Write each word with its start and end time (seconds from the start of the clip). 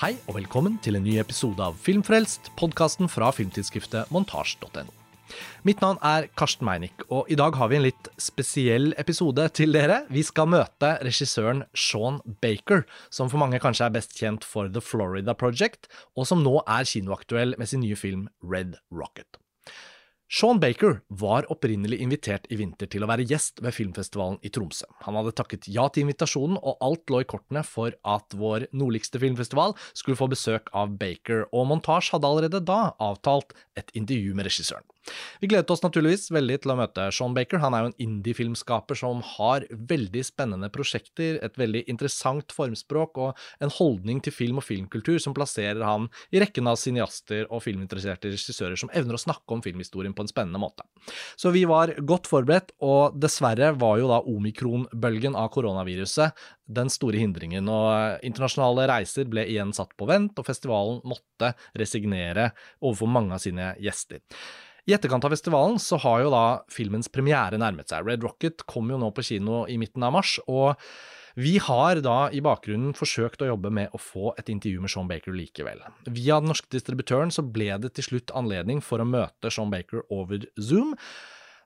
Hei 0.00 0.14
og 0.30 0.38
velkommen 0.38 0.78
til 0.80 0.96
en 0.96 1.02
ny 1.04 1.18
episode 1.20 1.60
av 1.60 1.74
Filmfrelst, 1.84 2.46
podkasten 2.56 3.04
fra 3.12 3.26
filmtidsskriftet 3.36 4.08
montasj.no. 4.08 4.86
Mitt 5.68 5.82
navn 5.84 5.98
er 6.00 6.30
Karsten 6.40 6.64
Meinick, 6.64 7.04
og 7.12 7.28
i 7.28 7.36
dag 7.36 7.58
har 7.60 7.68
vi 7.68 7.76
en 7.76 7.84
litt 7.84 8.08
spesiell 8.16 8.94
episode 9.02 9.44
til 9.58 9.76
dere. 9.76 9.98
Vi 10.08 10.24
skal 10.24 10.48
møte 10.54 10.94
regissøren 11.04 11.66
Sean 11.76 12.22
Baker, 12.40 12.86
som 13.12 13.28
for 13.28 13.44
mange 13.44 13.60
kanskje 13.60 13.90
er 13.90 13.94
best 13.98 14.16
kjent 14.16 14.48
for 14.48 14.72
The 14.72 14.80
Florida 14.80 15.36
Project, 15.36 15.92
og 16.16 16.24
som 16.32 16.40
nå 16.48 16.62
er 16.64 16.88
kinoaktuell 16.88 17.58
med 17.60 17.68
sin 17.68 17.84
nye 17.84 18.00
film 18.00 18.30
Red 18.40 18.80
Rocket. 18.88 19.36
Sean 20.30 20.60
Baker 20.62 21.00
var 21.08 21.48
opprinnelig 21.50 21.96
invitert 22.04 22.44
i 22.54 22.56
vinter 22.60 22.86
til 22.86 23.02
å 23.02 23.08
være 23.10 23.24
gjest 23.26 23.58
ved 23.64 23.74
filmfestivalen 23.74 24.36
i 24.46 24.52
Tromsø. 24.54 24.86
Han 25.02 25.16
hadde 25.18 25.32
takket 25.34 25.66
ja 25.66 25.88
til 25.90 26.04
invitasjonen, 26.04 26.54
og 26.54 26.78
alt 26.86 27.10
lå 27.10 27.24
i 27.24 27.26
kortene 27.26 27.64
for 27.66 27.96
at 28.06 28.36
vår 28.38 28.68
nordligste 28.70 29.18
filmfestival 29.18 29.74
skulle 29.90 30.20
få 30.20 30.28
besøk 30.30 30.70
av 30.70 30.94
Baker, 31.00 31.48
og 31.50 31.66
Montage 31.72 32.14
hadde 32.14 32.30
allerede 32.30 32.62
da 32.62 32.92
avtalt 33.02 33.56
et 33.74 33.90
intervju 33.98 34.38
med 34.38 34.46
regissøren. 34.46 34.86
Vi 35.40 35.48
gledet 35.48 35.70
oss 35.72 35.82
naturligvis 35.82 36.28
veldig 36.34 36.58
til 36.62 36.72
å 36.74 36.76
møte 36.78 37.06
Sean 37.14 37.34
Baker. 37.36 37.62
Han 37.62 37.74
er 37.74 37.84
jo 37.84 37.90
en 37.90 38.02
indie-filmskaper 38.04 38.98
som 38.98 39.22
har 39.36 39.64
veldig 39.70 40.22
spennende 40.26 40.68
prosjekter, 40.72 41.38
et 41.40 41.56
veldig 41.58 41.86
interessant 41.90 42.52
formspråk 42.54 43.20
og 43.24 43.40
en 43.64 43.72
holdning 43.78 44.20
til 44.24 44.34
film 44.36 44.60
og 44.60 44.66
filmkultur 44.66 45.18
som 45.22 45.36
plasserer 45.36 45.82
han 45.86 46.10
i 46.34 46.42
rekken 46.42 46.68
av 46.70 46.78
cineaster 46.80 47.48
og 47.48 47.64
filminteresserte 47.64 48.32
regissører 48.34 48.76
som 48.80 48.92
evner 48.92 49.16
å 49.16 49.22
snakke 49.24 49.56
om 49.56 49.64
filmhistorien 49.64 50.14
på 50.16 50.26
en 50.26 50.32
spennende 50.32 50.60
måte. 50.60 50.84
Så 51.40 51.54
vi 51.54 51.64
var 51.68 51.94
godt 52.04 52.28
forberedt, 52.30 52.74
og 52.84 53.16
dessverre 53.20 53.72
var 53.80 53.98
jo 54.00 54.10
da 54.12 54.20
omikronbølgen 54.28 55.38
av 55.38 55.48
koronaviruset 55.54 56.36
den 56.70 56.90
store 56.92 57.18
hindringen, 57.18 57.66
og 57.72 58.20
internasjonale 58.26 58.86
reiser 58.92 59.28
ble 59.30 59.46
igjen 59.48 59.72
satt 59.74 59.96
på 59.98 60.06
vent, 60.10 60.36
og 60.38 60.46
festivalen 60.46 61.00
måtte 61.08 61.54
resignere 61.78 62.50
overfor 62.78 63.10
mange 63.10 63.34
av 63.34 63.42
sine 63.42 63.72
gjester. 63.82 64.20
I 64.88 64.94
etterkant 64.96 65.24
av 65.26 65.34
festivalen 65.34 65.78
så 65.82 65.98
har 66.00 66.24
jo 66.24 66.34
da 66.34 66.44
filmens 66.72 67.10
premiere 67.12 67.60
nærmet 67.60 67.92
seg. 67.92 68.06
Red 68.06 68.24
Rocket 68.24 68.64
kom 68.70 68.92
jo 68.92 69.00
nå 69.00 69.10
på 69.14 69.24
kino 69.26 69.64
i 69.68 69.78
midten 69.80 70.04
av 70.06 70.14
mars, 70.16 70.38
og 70.48 70.80
vi 71.38 71.58
har 71.62 72.00
da 72.02 72.28
i 72.34 72.40
bakgrunnen 72.42 72.94
forsøkt 72.96 73.44
å 73.44 73.50
jobbe 73.52 73.70
med 73.72 73.92
å 73.94 74.00
få 74.02 74.32
et 74.40 74.50
intervju 74.50 74.82
med 74.82 74.92
Sean 74.92 75.10
Baker 75.10 75.36
likevel. 75.36 75.82
Via 76.10 76.40
den 76.40 76.50
norske 76.50 76.70
distributøren 76.72 77.30
så 77.34 77.44
ble 77.46 77.70
det 77.82 77.94
til 77.96 78.08
slutt 78.08 78.34
anledning 78.36 78.82
for 78.84 79.02
å 79.02 79.08
møte 79.08 79.52
Sean 79.52 79.70
Baker 79.72 80.02
over 80.10 80.42
Zoom. 80.58 80.96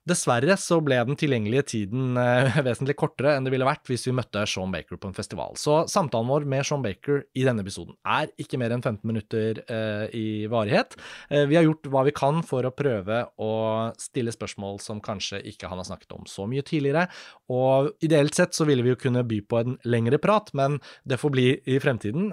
Dessverre 0.05 0.53
så 0.61 0.77
ble 0.85 0.99
den 1.09 1.17
tilgjengelige 1.17 1.65
tiden 1.71 2.19
eh, 2.21 2.59
vesentlig 2.67 2.97
kortere 3.01 3.39
enn 3.39 3.47
det 3.47 3.55
ville 3.55 3.65
vært 3.65 3.89
hvis 3.89 4.03
vi 4.05 4.13
møtte 4.13 4.43
Sean 4.51 4.73
Baker 4.75 4.99
på 5.01 5.09
en 5.09 5.17
festival. 5.17 5.57
Så 5.57 5.79
samtalen 5.89 6.29
vår 6.29 6.45
med 6.51 6.67
Sean 6.69 6.85
Baker 6.85 7.23
i 7.33 7.47
denne 7.47 7.65
episoden 7.65 7.97
er 8.05 8.29
ikke 8.41 8.61
mer 8.61 8.75
enn 8.75 8.85
15 8.85 9.01
minutter 9.09 9.63
eh, 9.65 10.05
i 10.13 10.27
varighet. 10.53 10.99
Eh, 11.31 11.47
vi 11.49 11.57
har 11.57 11.65
gjort 11.65 11.89
hva 11.89 12.05
vi 12.05 12.13
kan 12.17 12.43
for 12.45 12.69
å 12.69 12.75
prøve 12.77 13.23
å 13.41 13.55
stille 14.01 14.35
spørsmål 14.35 14.77
som 14.85 15.01
kanskje 15.05 15.41
ikke 15.55 15.73
han 15.73 15.81
har 15.81 15.89
snakket 15.89 16.13
om 16.19 16.29
så 16.29 16.45
mye 16.51 16.67
tidligere, 16.67 17.07
og 17.53 17.95
ideelt 18.05 18.37
sett 18.37 18.53
så 18.57 18.69
ville 18.69 18.85
vi 18.85 18.93
jo 18.93 19.01
kunne 19.01 19.25
by 19.25 19.41
på 19.49 19.63
en 19.63 19.79
lengre 19.89 20.21
prat, 20.21 20.53
men 20.57 20.77
det 21.09 21.17
får 21.21 21.33
bli 21.33 21.47
i 21.71 21.79
fremtiden. 21.81 22.29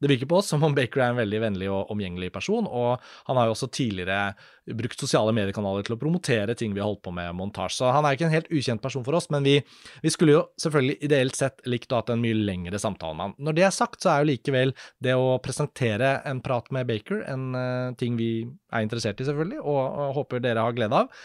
Det 0.00 0.10
virker 0.10 0.28
på 0.30 0.38
oss 0.40 0.50
som 0.52 0.64
om 0.64 0.74
Baker 0.76 1.02
er 1.02 1.12
en 1.12 1.20
veldig 1.20 1.40
vennlig 1.42 1.70
og 1.72 1.92
omgjengelig 1.92 2.30
person, 2.34 2.68
og 2.68 3.02
han 3.28 3.40
har 3.40 3.48
jo 3.48 3.56
også 3.56 3.70
tidligere 3.74 4.34
brukt 4.72 5.00
sosiale 5.00 5.32
mediekanaler 5.36 5.84
til 5.84 5.96
å 5.96 6.00
promotere 6.00 6.56
ting 6.56 6.72
vi 6.74 6.80
har 6.80 6.88
holdt 6.88 7.02
på 7.04 7.12
med 7.14 7.34
montasje. 7.36 7.76
Så 7.82 7.90
han 7.92 8.06
er 8.06 8.16
ikke 8.16 8.28
en 8.28 8.34
helt 8.34 8.50
ukjent 8.54 8.82
person 8.84 9.04
for 9.06 9.18
oss, 9.18 9.28
men 9.34 9.44
vi, 9.46 9.58
vi 10.04 10.12
skulle 10.12 10.36
jo 10.36 10.42
selvfølgelig 10.62 10.96
ideelt 11.04 11.38
sett 11.38 11.64
likt 11.68 11.92
å 11.92 11.98
ha 11.98 12.04
hatt 12.04 12.14
en 12.14 12.22
mye 12.22 12.38
lengre 12.38 12.80
samtale 12.80 13.18
med 13.18 13.28
han. 13.28 13.36
Når 13.48 13.58
det 13.58 13.66
er 13.68 13.74
sagt, 13.76 14.00
så 14.02 14.12
er 14.12 14.22
jo 14.22 14.30
likevel 14.32 14.74
det 15.04 15.16
å 15.18 15.36
presentere 15.44 16.16
en 16.28 16.40
prat 16.44 16.70
med 16.74 16.88
Baker 16.88 17.24
en 17.28 17.50
uh, 17.56 17.92
ting 18.00 18.16
vi 18.20 18.30
er 18.44 18.86
interessert 18.86 19.20
i, 19.20 19.28
selvfølgelig, 19.28 19.60
og, 19.60 19.82
og 19.82 20.16
håper 20.20 20.44
dere 20.44 20.64
har 20.64 20.76
glede 20.76 21.04
av. 21.04 21.24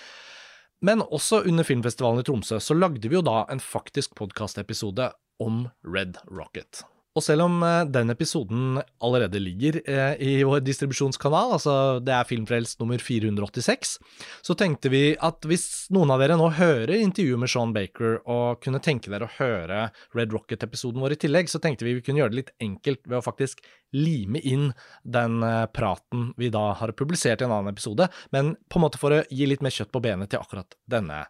Men 0.86 1.04
også 1.04 1.42
under 1.48 1.68
filmfestivalen 1.68 2.24
i 2.24 2.28
Tromsø 2.28 2.60
så 2.64 2.76
lagde 2.78 3.08
vi 3.08 3.18
jo 3.20 3.26
da 3.26 3.44
en 3.52 3.60
faktisk 3.64 4.16
podkastepisode 4.20 5.12
om 5.44 5.68
Red 5.84 6.22
Rocket. 6.32 6.86
Og 7.20 7.26
selv 7.26 7.44
om 7.44 7.60
eh, 7.66 7.86
den 7.92 8.14
episoden 8.14 8.80
allerede 9.04 9.42
ligger 9.44 9.82
eh, 9.84 10.14
i 10.24 10.34
vår 10.48 10.64
distribusjonskanal, 10.64 11.56
altså 11.58 11.74
det 12.04 12.14
er 12.16 12.28
Filmfrelst 12.30 12.80
nummer 12.80 13.02
486, 13.04 13.98
så 14.46 14.56
tenkte 14.60 14.92
vi 14.94 15.04
at 15.16 15.44
hvis 15.50 15.90
noen 15.96 16.14
av 16.14 16.24
dere 16.24 16.38
nå 16.40 16.48
hører 16.56 16.96
intervjuet 16.96 17.42
med 17.42 17.52
Sean 17.52 17.76
Baker 17.76 18.22
og 18.24 18.62
kunne 18.64 18.80
tenke 18.84 19.12
dere 19.12 19.28
å 19.28 19.36
høre 19.36 19.90
Red 20.16 20.36
Rocket-episoden 20.36 21.04
vår 21.04 21.18
i 21.18 21.20
tillegg, 21.26 21.52
så 21.52 21.60
tenkte 21.64 21.88
vi 21.88 21.98
vi 21.98 22.06
kunne 22.06 22.24
gjøre 22.24 22.36
det 22.36 22.42
litt 22.44 22.56
enkelt 22.64 23.04
ved 23.10 23.20
å 23.20 23.26
faktisk 23.26 23.60
lime 23.96 24.40
inn 24.46 24.70
den 25.04 25.44
eh, 25.44 25.66
praten 25.76 26.32
vi 26.40 26.52
da 26.54 26.70
har 26.80 26.96
publisert 26.96 27.44
i 27.44 27.50
en 27.50 27.56
annen 27.58 27.74
episode, 27.74 28.08
men 28.32 28.54
på 28.70 28.80
en 28.80 28.86
måte 28.86 29.02
for 29.02 29.18
å 29.18 29.24
gi 29.28 29.50
litt 29.50 29.66
mer 29.66 29.76
kjøtt 29.76 29.92
på 29.92 30.04
benet 30.08 30.32
til 30.32 30.40
akkurat 30.40 30.80
denne 30.88 31.26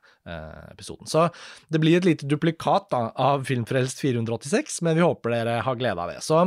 episoden. 0.70 1.08
Så 1.10 1.24
det 1.74 1.80
blir 1.82 1.98
et 1.98 2.06
lite 2.06 2.28
duplikat 2.30 2.92
da, 2.92 3.00
av 3.18 3.48
Filmfrelst 3.50 3.98
486, 4.04 4.76
men 4.86 5.00
vi 5.00 5.02
håper 5.02 5.34
dere 5.34 5.56
har 5.66 5.79
glede 5.80 6.00
av 6.04 6.12
det. 6.12 6.22
Så 6.26 6.46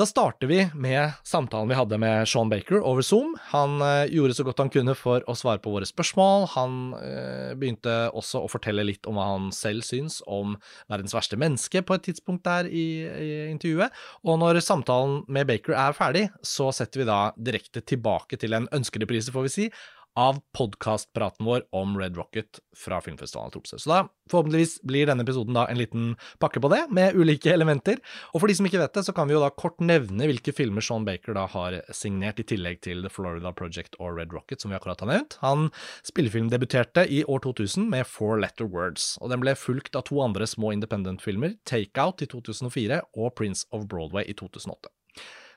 da 0.00 0.06
starter 0.06 0.46
vi 0.46 0.62
med 0.74 1.12
samtalen 1.28 1.68
vi 1.68 1.76
hadde 1.76 1.98
med 2.00 2.28
Sean 2.28 2.48
Baker 2.48 2.78
over 2.80 3.04
Zoom. 3.04 3.34
Han 3.50 3.82
eh, 3.84 4.06
gjorde 4.08 4.36
så 4.38 4.46
godt 4.46 4.62
han 4.62 4.70
kunne 4.72 4.94
for 4.96 5.20
å 5.28 5.34
svare 5.36 5.60
på 5.60 5.74
våre 5.74 5.84
spørsmål. 5.84 6.46
Han 6.54 6.78
eh, 6.96 7.50
begynte 7.52 7.96
også 8.16 8.40
å 8.40 8.48
fortelle 8.48 8.86
litt 8.88 9.04
om 9.10 9.18
hva 9.20 9.26
han 9.34 9.50
selv 9.52 9.84
syns 9.84 10.22
om 10.24 10.54
verdens 10.88 11.12
verste 11.12 11.36
menneske 11.36 11.84
på 11.84 11.98
et 11.98 12.06
tidspunkt 12.08 12.46
der 12.48 12.70
i, 12.72 12.86
i 13.04 13.30
intervjuet. 13.50 13.92
Og 14.24 14.40
når 14.40 14.62
samtalen 14.64 15.20
med 15.28 15.50
Baker 15.52 15.76
er 15.76 15.98
ferdig, 15.98 16.26
så 16.40 16.70
setter 16.72 17.02
vi 17.02 17.10
da 17.10 17.20
direkte 17.36 17.84
tilbake 17.84 18.40
til 18.40 18.56
en 18.56 18.70
ønskereprise, 18.80 19.34
får 19.36 19.50
vi 19.50 19.56
si, 19.58 19.70
av 20.18 20.40
podkastpraten 20.56 21.46
vår 21.46 21.62
om 21.76 21.98
Red 21.98 22.16
Rocket 22.16 22.60
fra 22.76 23.00
filmfestivalen 23.00 23.52
Tromsø. 23.54 23.78
Så 23.78 23.90
da 23.90 24.00
forhåpentligvis 24.30 24.80
blir 24.86 25.08
denne 25.08 25.24
episoden 25.26 25.56
da 25.56 25.66
en 25.70 25.78
liten 25.78 26.12
pakke 26.42 26.62
på 26.62 26.70
det, 26.72 26.82
med 26.90 27.16
ulike 27.18 27.52
elementer. 27.56 28.00
Og 28.34 28.42
for 28.42 28.50
de 28.50 28.56
som 28.58 28.68
ikke 28.68 28.80
vet 28.82 28.96
det, 28.96 29.04
så 29.06 29.14
kan 29.16 29.30
vi 29.30 29.36
jo 29.36 29.42
da 29.42 29.50
kort 29.54 29.80
nevne 29.82 30.28
hvilke 30.30 30.54
filmer 30.56 30.84
Sean 30.84 31.06
Baker 31.08 31.36
da 31.38 31.46
har 31.50 31.80
signert, 31.94 32.40
i 32.40 32.46
tillegg 32.46 32.80
til 32.86 33.02
The 33.04 33.10
Florida 33.12 33.52
Project 33.56 33.98
og 33.98 34.18
Red 34.18 34.34
Rocket, 34.34 34.62
som 34.62 34.72
vi 34.72 34.78
akkurat 34.78 35.02
har 35.04 35.10
nevnt. 35.10 35.38
Han 35.44 35.68
spillefilmdebuterte 36.06 37.06
i 37.10 37.22
år 37.24 37.44
2000 37.46 37.90
med 37.90 38.06
Four 38.08 38.40
Letter 38.44 38.68
Words, 38.70 39.16
og 39.20 39.34
den 39.34 39.42
ble 39.42 39.56
fulgt 39.58 39.98
av 39.98 40.06
to 40.08 40.22
andre 40.24 40.48
små 40.48 40.72
independent-filmer, 40.76 41.58
Takeout 41.68 42.22
i 42.24 42.30
2004 42.30 43.02
og 43.16 43.34
Prince 43.38 43.66
of 43.74 43.86
Broadway 43.90 44.26
i 44.30 44.36
2008. 44.38 44.90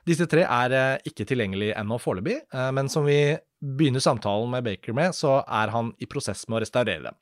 Disse 0.08 0.26
tre 0.30 0.44
er 0.44 0.76
eh, 0.76 1.08
ikke 1.08 1.26
tilgjengelig 1.28 1.72
ennå 1.78 1.98
foreløpig, 2.02 2.38
eh, 2.52 2.70
men 2.76 2.90
som 2.92 3.06
vi 3.08 3.18
begynner 3.64 4.02
samtalen 4.04 4.50
med 4.52 4.66
Baker 4.66 4.96
med, 4.96 5.16
så 5.16 5.38
er 5.42 5.72
han 5.72 5.94
i 6.02 6.08
prosess 6.10 6.44
med 6.48 6.58
å 6.58 6.64
restaurere 6.64 7.08
dem. 7.08 7.20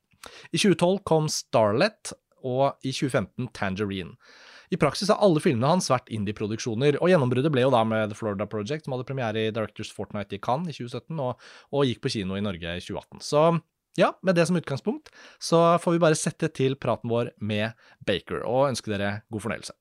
I 0.51 0.59
2012 0.59 0.99
kom 1.07 1.29
Starlet, 1.31 2.15
og 2.43 2.75
i 2.83 2.91
2015 2.91 3.47
Tangerine. 3.55 4.17
I 4.73 4.79
praksis 4.79 5.11
har 5.11 5.21
alle 5.23 5.39
filmene 5.43 5.69
hans 5.69 5.89
vært 5.91 6.09
indie-produksjoner, 6.11 6.97
og 6.99 7.11
gjennombruddet 7.11 7.53
ble 7.53 7.63
jo 7.63 7.71
da 7.71 7.83
med 7.87 8.09
The 8.11 8.17
Florida 8.17 8.47
Project, 8.49 8.83
som 8.83 8.95
hadde 8.95 9.05
premiere 9.07 9.45
i 9.45 9.53
Directors 9.53 9.91
Fortnight 9.93 10.33
i 10.35 10.41
Cannes 10.43 10.73
i 10.73 10.75
2017, 10.75 11.21
og, 11.23 11.45
og 11.71 11.85
gikk 11.87 12.01
på 12.03 12.11
kino 12.17 12.39
i 12.39 12.43
Norge 12.43 12.73
i 12.79 12.83
2018. 12.83 13.23
Så 13.23 13.45
ja, 13.99 14.09
med 14.25 14.35
det 14.35 14.47
som 14.49 14.57
utgangspunkt, 14.57 15.13
så 15.37 15.61
får 15.79 15.95
vi 15.95 16.01
bare 16.01 16.17
sette 16.17 16.49
til 16.57 16.75
praten 16.81 17.11
vår 17.13 17.31
med 17.37 17.77
Baker, 18.07 18.41
og 18.49 18.71
ønske 18.71 18.91
dere 18.91 19.19
god 19.31 19.45
fornøyelse. 19.45 19.77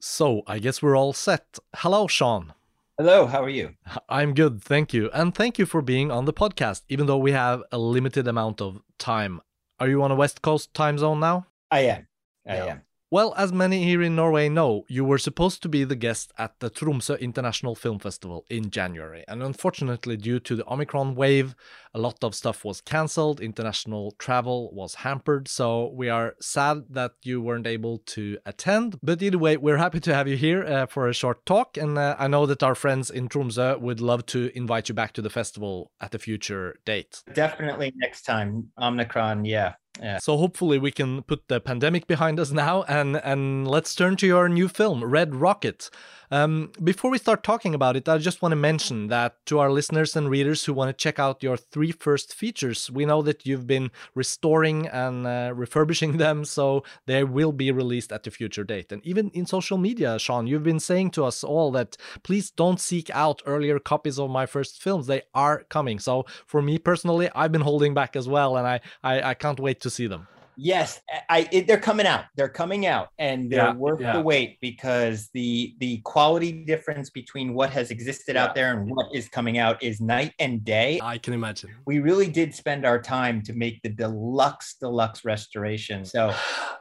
So, 0.00 0.42
I 0.46 0.58
guess 0.58 0.80
we're 0.80 0.96
all 0.96 1.12
set. 1.12 1.58
Hello, 1.76 2.06
Sean. 2.06 2.52
Hello, 2.98 3.26
how 3.26 3.42
are 3.42 3.48
you? 3.48 3.74
I'm 4.08 4.34
good, 4.34 4.62
thank 4.62 4.92
you. 4.92 5.10
And 5.12 5.34
thank 5.34 5.58
you 5.58 5.66
for 5.66 5.82
being 5.82 6.10
on 6.10 6.24
the 6.24 6.32
podcast, 6.32 6.82
even 6.88 7.06
though 7.06 7.18
we 7.18 7.32
have 7.32 7.62
a 7.72 7.78
limited 7.78 8.26
amount 8.28 8.60
of 8.60 8.80
time. 8.98 9.40
Are 9.80 9.88
you 9.88 10.02
on 10.02 10.10
a 10.10 10.16
West 10.16 10.42
Coast 10.42 10.72
time 10.74 10.98
zone 10.98 11.20
now? 11.20 11.46
I 11.70 11.80
am. 11.80 12.06
I 12.46 12.56
Yeah. 12.56 12.64
am. 12.66 12.82
Well, 13.10 13.32
as 13.38 13.54
many 13.54 13.84
here 13.84 14.02
in 14.02 14.16
Norway 14.16 14.50
know, 14.50 14.84
you 14.86 15.02
were 15.02 15.16
supposed 15.16 15.62
to 15.62 15.68
be 15.70 15.82
the 15.82 15.96
guest 15.96 16.30
at 16.36 16.60
the 16.60 16.68
Tromsø 16.68 17.18
International 17.18 17.74
Film 17.74 17.98
Festival 17.98 18.44
in 18.50 18.70
January, 18.70 19.24
and 19.26 19.42
unfortunately, 19.42 20.18
due 20.18 20.38
to 20.40 20.54
the 20.54 20.70
Omicron 20.70 21.14
wave, 21.14 21.54
a 21.94 21.98
lot 21.98 22.22
of 22.22 22.34
stuff 22.34 22.66
was 22.66 22.82
cancelled, 22.82 23.40
international 23.40 24.14
travel 24.18 24.70
was 24.74 24.96
hampered, 24.96 25.48
so 25.48 25.90
we 25.94 26.10
are 26.10 26.36
sad 26.38 26.84
that 26.90 27.12
you 27.22 27.40
weren't 27.40 27.66
able 27.66 27.96
to 28.08 28.36
attend. 28.44 28.98
But 29.02 29.22
either 29.22 29.38
way, 29.38 29.56
we're 29.56 29.78
happy 29.78 30.00
to 30.00 30.14
have 30.14 30.28
you 30.28 30.36
here 30.36 30.62
uh, 30.62 30.84
for 30.84 31.08
a 31.08 31.14
short 31.14 31.46
talk, 31.46 31.78
and 31.78 31.96
uh, 31.96 32.14
I 32.18 32.28
know 32.28 32.44
that 32.44 32.62
our 32.62 32.74
friends 32.74 33.10
in 33.10 33.30
Tromsø 33.30 33.80
would 33.80 34.02
love 34.02 34.26
to 34.26 34.50
invite 34.54 34.90
you 34.90 34.94
back 34.94 35.14
to 35.14 35.22
the 35.22 35.30
festival 35.30 35.92
at 35.98 36.14
a 36.14 36.18
future 36.18 36.76
date. 36.84 37.22
Definitely 37.32 37.90
next 37.96 38.26
time. 38.26 38.68
Omicron, 38.78 39.46
yeah. 39.46 39.76
Yeah. 40.00 40.18
So 40.18 40.36
hopefully 40.36 40.78
we 40.78 40.90
can 40.90 41.22
put 41.22 41.48
the 41.48 41.60
pandemic 41.60 42.06
behind 42.06 42.38
us 42.40 42.50
now 42.50 42.84
and 42.84 43.16
and 43.16 43.66
let's 43.68 43.94
turn 43.94 44.16
to 44.16 44.26
your 44.26 44.48
new 44.48 44.68
film 44.68 45.04
Red 45.04 45.34
Rocket. 45.34 45.90
Um, 46.30 46.72
before 46.84 47.10
we 47.10 47.18
start 47.18 47.42
talking 47.42 47.74
about 47.74 47.96
it, 47.96 48.08
I 48.08 48.18
just 48.18 48.42
want 48.42 48.52
to 48.52 48.56
mention 48.56 49.08
that 49.08 49.44
to 49.46 49.58
our 49.60 49.70
listeners 49.70 50.14
and 50.14 50.28
readers 50.28 50.64
who 50.64 50.74
want 50.74 50.90
to 50.90 50.92
check 50.92 51.18
out 51.18 51.42
your 51.42 51.56
three 51.56 51.90
first 51.92 52.34
features, 52.34 52.90
we 52.90 53.06
know 53.06 53.22
that 53.22 53.46
you've 53.46 53.66
been 53.66 53.90
restoring 54.14 54.86
and 54.88 55.26
uh, 55.26 55.52
refurbishing 55.54 56.16
them, 56.18 56.44
so 56.44 56.84
they 57.06 57.24
will 57.24 57.52
be 57.52 57.70
released 57.70 58.12
at 58.12 58.26
a 58.26 58.30
future 58.30 58.64
date. 58.64 58.92
And 58.92 59.04
even 59.06 59.30
in 59.30 59.46
social 59.46 59.78
media, 59.78 60.18
Sean, 60.18 60.46
you've 60.46 60.62
been 60.62 60.80
saying 60.80 61.12
to 61.12 61.24
us 61.24 61.42
all 61.42 61.70
that 61.72 61.96
please 62.22 62.50
don't 62.50 62.80
seek 62.80 63.08
out 63.10 63.42
earlier 63.46 63.78
copies 63.78 64.18
of 64.18 64.30
my 64.30 64.44
first 64.44 64.82
films. 64.82 65.06
They 65.06 65.22
are 65.34 65.64
coming. 65.70 65.98
So 65.98 66.26
for 66.46 66.60
me 66.60 66.78
personally, 66.78 67.30
I've 67.34 67.52
been 67.52 67.62
holding 67.62 67.94
back 67.94 68.16
as 68.16 68.28
well, 68.28 68.56
and 68.56 68.66
I, 68.66 68.80
I, 69.02 69.30
I 69.30 69.34
can't 69.34 69.60
wait 69.60 69.80
to 69.80 69.90
see 69.90 70.06
them. 70.06 70.28
Yes, 70.60 71.00
I 71.30 71.48
it, 71.52 71.68
they're 71.68 71.78
coming 71.78 72.04
out. 72.04 72.24
They're 72.34 72.48
coming 72.48 72.84
out, 72.84 73.10
and 73.18 73.48
they're 73.48 73.66
Yeah, 73.66 73.74
worth 73.74 74.00
yeah. 74.00 74.12
the 74.14 74.20
wait 74.20 74.58
because 74.60 75.28
the 75.32 75.76
the 75.78 75.98
quality 75.98 76.64
difference 76.64 77.10
between 77.10 77.54
what 77.54 77.70
has 77.70 77.92
existed 77.92 78.34
Yeah. 78.34 78.44
out 78.44 78.56
there 78.56 78.72
and 78.76 78.90
what 78.90 79.06
is 79.14 79.28
coming 79.28 79.58
out 79.58 79.80
is 79.80 80.00
night 80.00 80.32
and 80.40 80.64
day. 80.64 80.98
I 81.00 81.18
can 81.18 81.32
imagine. 81.32 81.70
We 81.86 82.00
really 82.00 82.28
did 82.28 82.52
spend 82.56 82.84
our 82.84 83.00
time 83.00 83.40
to 83.42 83.52
make 83.52 83.80
the 83.82 83.88
deluxe 83.90 84.74
deluxe 84.80 85.24
restoration. 85.24 86.04
So, 86.04 86.34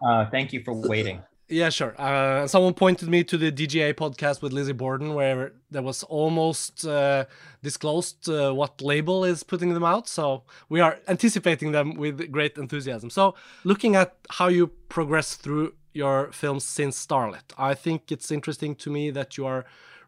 uh, 0.03 0.25
thank 0.31 0.53
you 0.53 0.63
for 0.63 0.73
waiting. 0.73 1.21
Yeah, 1.49 1.69
sure. 1.69 1.95
Uh, 1.97 2.45
someone 2.45 2.73
pointed 2.73 3.07
me 3.07 3.23
to 3.23 3.37
the 3.37 3.51
DGA 3.53 3.93
podcast 3.93 4.41
with 4.41 4.51
Lizzie 4.51 4.73
Borden, 4.73 5.13
where 5.13 5.53
there 5.71 5.81
was 5.81 6.03
almost 6.03 6.85
uh, 6.85 7.23
disclosed 7.63 8.27
uh, 8.27 8.51
what 8.51 8.81
label 8.81 9.23
is 9.23 9.43
putting 9.43 9.73
them 9.73 9.83
out. 9.83 10.09
So 10.09 10.43
we 10.67 10.81
are 10.81 10.99
anticipating 11.07 11.71
them 11.71 11.95
with 11.95 12.31
great 12.33 12.57
enthusiasm. 12.57 13.09
So, 13.09 13.35
looking 13.63 13.95
at 13.95 14.17
how 14.29 14.49
you 14.49 14.67
progress 14.89 15.35
through 15.35 15.73
your 15.93 16.33
films 16.33 16.65
since 16.65 17.05
Starlet, 17.05 17.53
I 17.57 17.75
think 17.75 18.11
it's 18.11 18.29
interesting 18.29 18.75
to 18.75 18.89
me 18.89 19.09
that 19.11 19.37
you 19.37 19.45
are 19.45 19.63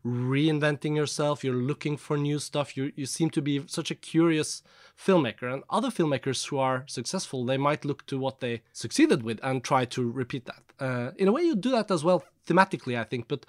reinventing 0.05 0.95
yourself. 0.95 1.43
You're 1.43 1.55
looking 1.55 1.97
for 1.97 2.17
new 2.17 2.39
stuff. 2.39 2.77
You 2.77 2.91
you 2.95 3.05
seem 3.05 3.29
to 3.31 3.41
be 3.41 3.63
such 3.67 3.91
a 3.91 3.95
curious 3.95 4.63
filmmaker. 4.97 5.51
And 5.53 5.63
other 5.69 5.89
filmmakers 5.89 6.47
who 6.47 6.57
are 6.57 6.83
successful, 6.87 7.45
they 7.45 7.57
might 7.57 7.85
look 7.85 8.05
to 8.07 8.17
what 8.17 8.39
they 8.39 8.61
succeeded 8.73 9.23
with 9.23 9.39
and 9.43 9.63
try 9.63 9.85
to 9.85 10.11
repeat 10.11 10.45
that. 10.45 10.63
Uh, 10.79 11.11
in 11.17 11.27
a 11.27 11.31
way, 11.31 11.43
you 11.43 11.55
do 11.55 11.71
that 11.71 11.91
as 11.91 12.03
well 12.03 12.23
thematically, 12.47 12.97
I 12.97 13.03
think, 13.03 13.27
but 13.27 13.45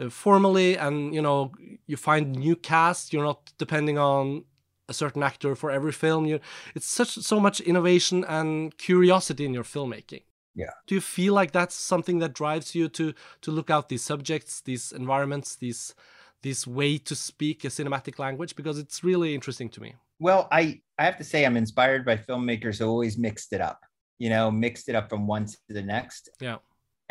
uh, 0.00 0.08
formally, 0.08 0.76
and 0.76 1.14
you 1.14 1.22
know, 1.22 1.52
you 1.86 1.96
find 1.96 2.32
new 2.32 2.56
casts. 2.56 3.12
You're 3.12 3.24
not 3.24 3.52
depending 3.58 3.98
on 3.98 4.44
a 4.88 4.94
certain 4.94 5.22
actor 5.22 5.54
for 5.54 5.70
every 5.70 5.92
film. 5.92 6.26
You, 6.26 6.40
it's 6.74 6.86
such 6.86 7.10
so 7.14 7.40
much 7.40 7.60
innovation 7.60 8.24
and 8.24 8.76
curiosity 8.78 9.44
in 9.44 9.54
your 9.54 9.64
filmmaking. 9.64 10.22
Yeah. 10.54 10.70
Do 10.86 10.94
you 10.94 11.00
feel 11.00 11.34
like 11.34 11.52
that's 11.52 11.74
something 11.74 12.18
that 12.18 12.34
drives 12.34 12.74
you 12.74 12.88
to 12.90 13.14
to 13.40 13.50
look 13.50 13.70
out 13.70 13.88
these 13.88 14.02
subjects, 14.02 14.60
these 14.60 14.92
environments, 14.92 15.56
these 15.56 15.94
this 16.42 16.66
way 16.66 16.98
to 16.98 17.14
speak 17.14 17.64
a 17.64 17.68
cinematic 17.68 18.18
language? 18.18 18.56
Because 18.56 18.78
it's 18.78 19.02
really 19.02 19.34
interesting 19.34 19.68
to 19.70 19.80
me. 19.80 19.94
Well, 20.20 20.48
I 20.52 20.82
I 20.98 21.04
have 21.04 21.16
to 21.18 21.24
say 21.24 21.44
I'm 21.44 21.56
inspired 21.56 22.04
by 22.04 22.16
filmmakers 22.16 22.78
who 22.78 22.86
always 22.86 23.18
mixed 23.18 23.52
it 23.52 23.60
up. 23.60 23.80
You 24.18 24.30
know, 24.30 24.50
mixed 24.50 24.88
it 24.88 24.94
up 24.94 25.08
from 25.08 25.26
one 25.26 25.46
to 25.46 25.56
the 25.68 25.82
next. 25.82 26.28
Yeah. 26.40 26.58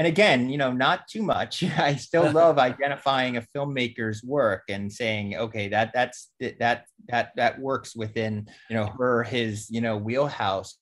And 0.02 0.08
again, 0.08 0.50
you 0.50 0.58
know, 0.58 0.74
not 0.74 1.08
too 1.08 1.22
much. 1.22 1.64
I 1.78 1.94
still 1.96 2.32
love 2.42 2.58
identifying 2.58 3.38
a 3.38 3.46
filmmaker's 3.56 4.24
work 4.24 4.64
and 4.68 4.92
saying, 4.92 5.36
okay, 5.36 5.68
that 5.68 5.92
that's 5.94 6.32
that 6.40 6.86
that 7.08 7.32
that 7.36 7.60
works 7.60 7.96
within 7.96 8.48
you 8.68 8.78
know 8.78 8.88
her 8.98 9.22
his 9.22 9.70
you 9.70 9.80
know 9.80 9.98
wheelhouse. 9.98 10.76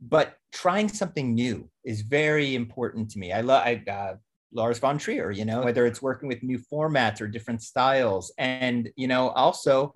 But 0.00 0.36
trying 0.52 0.88
something 0.88 1.34
new 1.34 1.68
is 1.84 2.00
very 2.00 2.54
important 2.54 3.10
to 3.10 3.18
me. 3.18 3.30
I 3.30 3.42
love 3.42 3.62
I. 3.62 3.82
Uh, 3.90 4.14
Lars 4.54 4.78
von 4.78 4.98
Trier, 4.98 5.30
you 5.30 5.46
know, 5.46 5.62
whether 5.62 5.86
it's 5.86 6.02
working 6.02 6.28
with 6.28 6.42
new 6.42 6.58
formats 6.58 7.22
or 7.22 7.26
different 7.26 7.62
styles. 7.62 8.30
And, 8.36 8.90
you 8.96 9.08
know, 9.08 9.30
also 9.30 9.94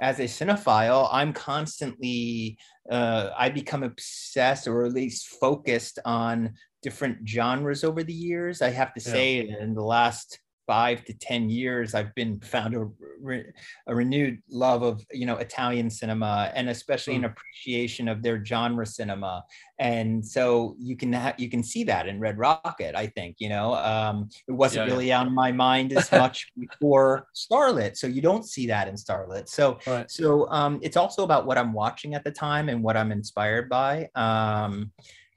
as 0.00 0.20
a 0.20 0.24
cinephile, 0.24 1.08
I'm 1.10 1.32
constantly, 1.32 2.56
uh, 2.88 3.30
I 3.36 3.48
become 3.48 3.82
obsessed 3.82 4.68
or 4.68 4.84
at 4.84 4.92
least 4.92 5.26
focused 5.40 5.98
on 6.04 6.54
different 6.82 7.28
genres 7.28 7.84
over 7.84 8.02
the 8.04 8.12
years. 8.12 8.62
I 8.62 8.70
have 8.70 8.92
to 8.94 9.00
Yeah. 9.04 9.12
say, 9.12 9.38
in 9.48 9.74
the 9.74 9.82
last 9.82 10.38
five 10.66 11.04
to 11.04 11.14
ten 11.14 11.48
years, 11.48 11.94
I've 11.94 12.12
been 12.16 12.40
found 12.40 12.74
a, 12.74 12.88
re- 13.20 13.52
a 13.86 13.94
renewed 13.94 14.42
love 14.50 14.82
of 14.82 15.00
you 15.12 15.24
know 15.24 15.36
Italian 15.36 15.88
cinema 15.88 16.50
and 16.56 16.68
especially 16.68 17.14
an 17.14 17.24
appreciation 17.24 18.08
of 18.08 18.20
their 18.20 18.44
genre 18.44 18.84
cinema. 18.84 19.44
And 19.78 20.26
so 20.26 20.74
you 20.80 20.96
can 20.96 21.12
ha- 21.12 21.34
you 21.38 21.48
can 21.48 21.62
see 21.62 21.84
that 21.84 22.08
in 22.08 22.18
Red 22.18 22.36
Rocket. 22.36 22.96
I 22.96 23.06
think 23.06 23.36
you 23.38 23.48
know 23.48 23.74
um, 23.76 24.28
it 24.48 24.52
wasn't 24.52 24.80
Yeah, 24.80 24.86
yeah. 24.86 24.92
really 24.92 25.12
on 25.12 25.32
my 25.32 25.52
mind 25.52 25.92
as 25.92 26.10
much 26.22 26.50
before 26.58 27.28
Starlit, 27.32 27.96
so 27.96 28.08
you 28.08 28.20
don't 28.20 28.44
see 28.44 28.66
that 28.66 28.88
in 28.88 28.96
Starlit. 28.96 29.48
So 29.48 29.78
Right. 29.86 30.10
so 30.10 30.48
um, 30.50 30.80
it's 30.82 30.96
also 30.96 31.22
about 31.22 31.46
what 31.46 31.58
I'm 31.58 31.72
watching 31.72 32.14
at 32.14 32.24
the 32.24 32.32
time 32.32 32.68
and 32.68 32.82
what 32.82 32.96
I'm 32.96 33.12
inspired 33.12 33.68
by. 33.68 34.08
Um, 34.16 34.90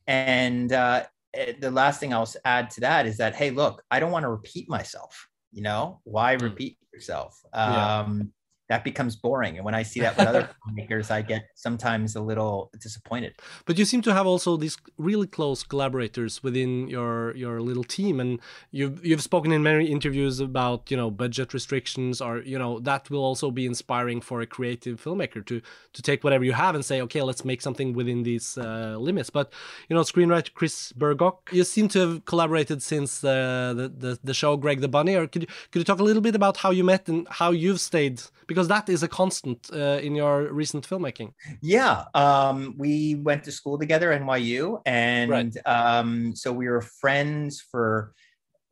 and 0.07 0.74
uh, 0.74 1.03
the 1.34 1.72
last 1.72 2.00
thing 2.00 2.14
I'll 2.14 2.31
add 2.46 2.70
to 2.72 2.81
that 2.81 3.06
is 3.06 3.18
that, 3.18 3.36
hey, 3.36 3.52
look, 3.52 3.84
I 3.92 4.00
don't 4.00 4.12
want 4.12 4.24
to 4.24 4.30
repeat 4.30 4.70
myself. 4.70 5.28
You 5.52 5.64
know, 5.64 6.02
why 6.04 6.36
Mm. 6.36 6.42
repeat 6.44 6.78
yourself? 6.94 7.40
Um, 7.54 8.31
that 8.69 8.83
becomes 8.83 9.16
boring. 9.16 9.57
And 9.57 9.66
when 9.66 9.74
I 9.74 9.81
see 9.81 10.00
that 10.01 10.16
with 10.16 10.27
other 10.27 10.48
filmmakers, 10.68 11.10
I 11.10 11.24
get 11.24 11.50
sometimes 11.56 12.16
a 12.16 12.21
little 12.21 12.71
disappointed. 12.80 13.33
But 13.66 13.80
you 13.80 13.86
seem 13.86 14.01
to 14.04 14.13
have 14.13 14.27
also 14.27 14.57
these 14.57 14.77
really 14.98 15.25
close 15.25 15.63
collaborators 15.63 16.44
within 16.44 16.88
your 16.88 17.36
your 17.36 17.62
little 17.62 17.83
team, 17.83 18.19
and 18.19 18.39
you've 18.71 19.04
you've 19.06 19.24
spoken 19.24 19.51
in 19.51 19.63
many 19.63 19.88
interviews 19.88 20.39
about 20.39 20.92
you 20.92 20.98
know 20.98 21.10
budget 21.10 21.54
restrictions, 21.54 22.21
or 22.21 22.39
you 22.39 22.60
know 22.60 22.80
that 22.80 23.10
will 23.10 23.24
also 23.24 23.50
be 23.50 23.66
inspiring 23.66 24.21
for 24.21 24.39
a 24.42 24.45
creative 24.45 25.01
filmmaker 25.04 25.44
to 25.48 25.62
to 25.94 26.01
take 26.01 26.24
whatever 26.24 26.44
you 26.44 26.54
have 26.54 26.75
and 26.75 26.86
say, 26.86 27.01
okay, 27.01 27.24
let's 27.24 27.44
make 27.44 27.62
something 27.62 27.94
within 27.94 28.21
these 28.21 28.56
uh, 28.57 28.95
limits. 29.00 29.31
But 29.31 29.51
you 29.89 29.95
know, 29.95 30.04
screenwriter 30.04 30.54
Chris 30.54 30.94
Burgock, 30.94 31.50
you 31.51 31.63
seem 31.63 31.88
to 31.89 32.00
have 32.00 32.25
collaborated 32.25 32.83
since 32.83 33.24
uh, 33.24 33.74
the, 33.75 33.89
the 33.89 34.19
the 34.24 34.33
show 34.36 34.57
Greg 34.57 34.81
the 34.81 34.88
Bunny. 34.88 35.16
Or 35.16 35.25
could 35.25 35.42
you 35.44 35.48
could 35.71 35.80
you 35.80 35.86
talk 35.86 36.00
a 36.00 36.04
little 36.04 36.21
bit 36.21 36.36
about 36.36 36.57
how 36.57 36.69
you 36.69 36.83
met 36.83 37.10
and 37.10 37.27
how 37.30 37.50
you've 37.50 37.80
stayed 37.80 38.21
because 38.50 38.58
that 38.67 38.89
is 38.89 39.03
a 39.03 39.07
constant 39.07 39.69
uh, 39.73 40.00
in 40.01 40.15
your 40.15 40.51
recent 40.53 40.88
filmmaking. 40.88 41.33
Yeah, 41.61 42.06
um, 42.13 42.75
we 42.77 43.15
went 43.15 43.44
to 43.45 43.51
school 43.51 43.77
together, 43.79 44.11
NYU, 44.11 44.81
and 44.85 45.31
Right. 45.31 45.57
um, 45.65 46.35
so 46.35 46.51
we 46.51 46.67
were 46.67 46.81
friends 46.81 47.61
for 47.71 48.13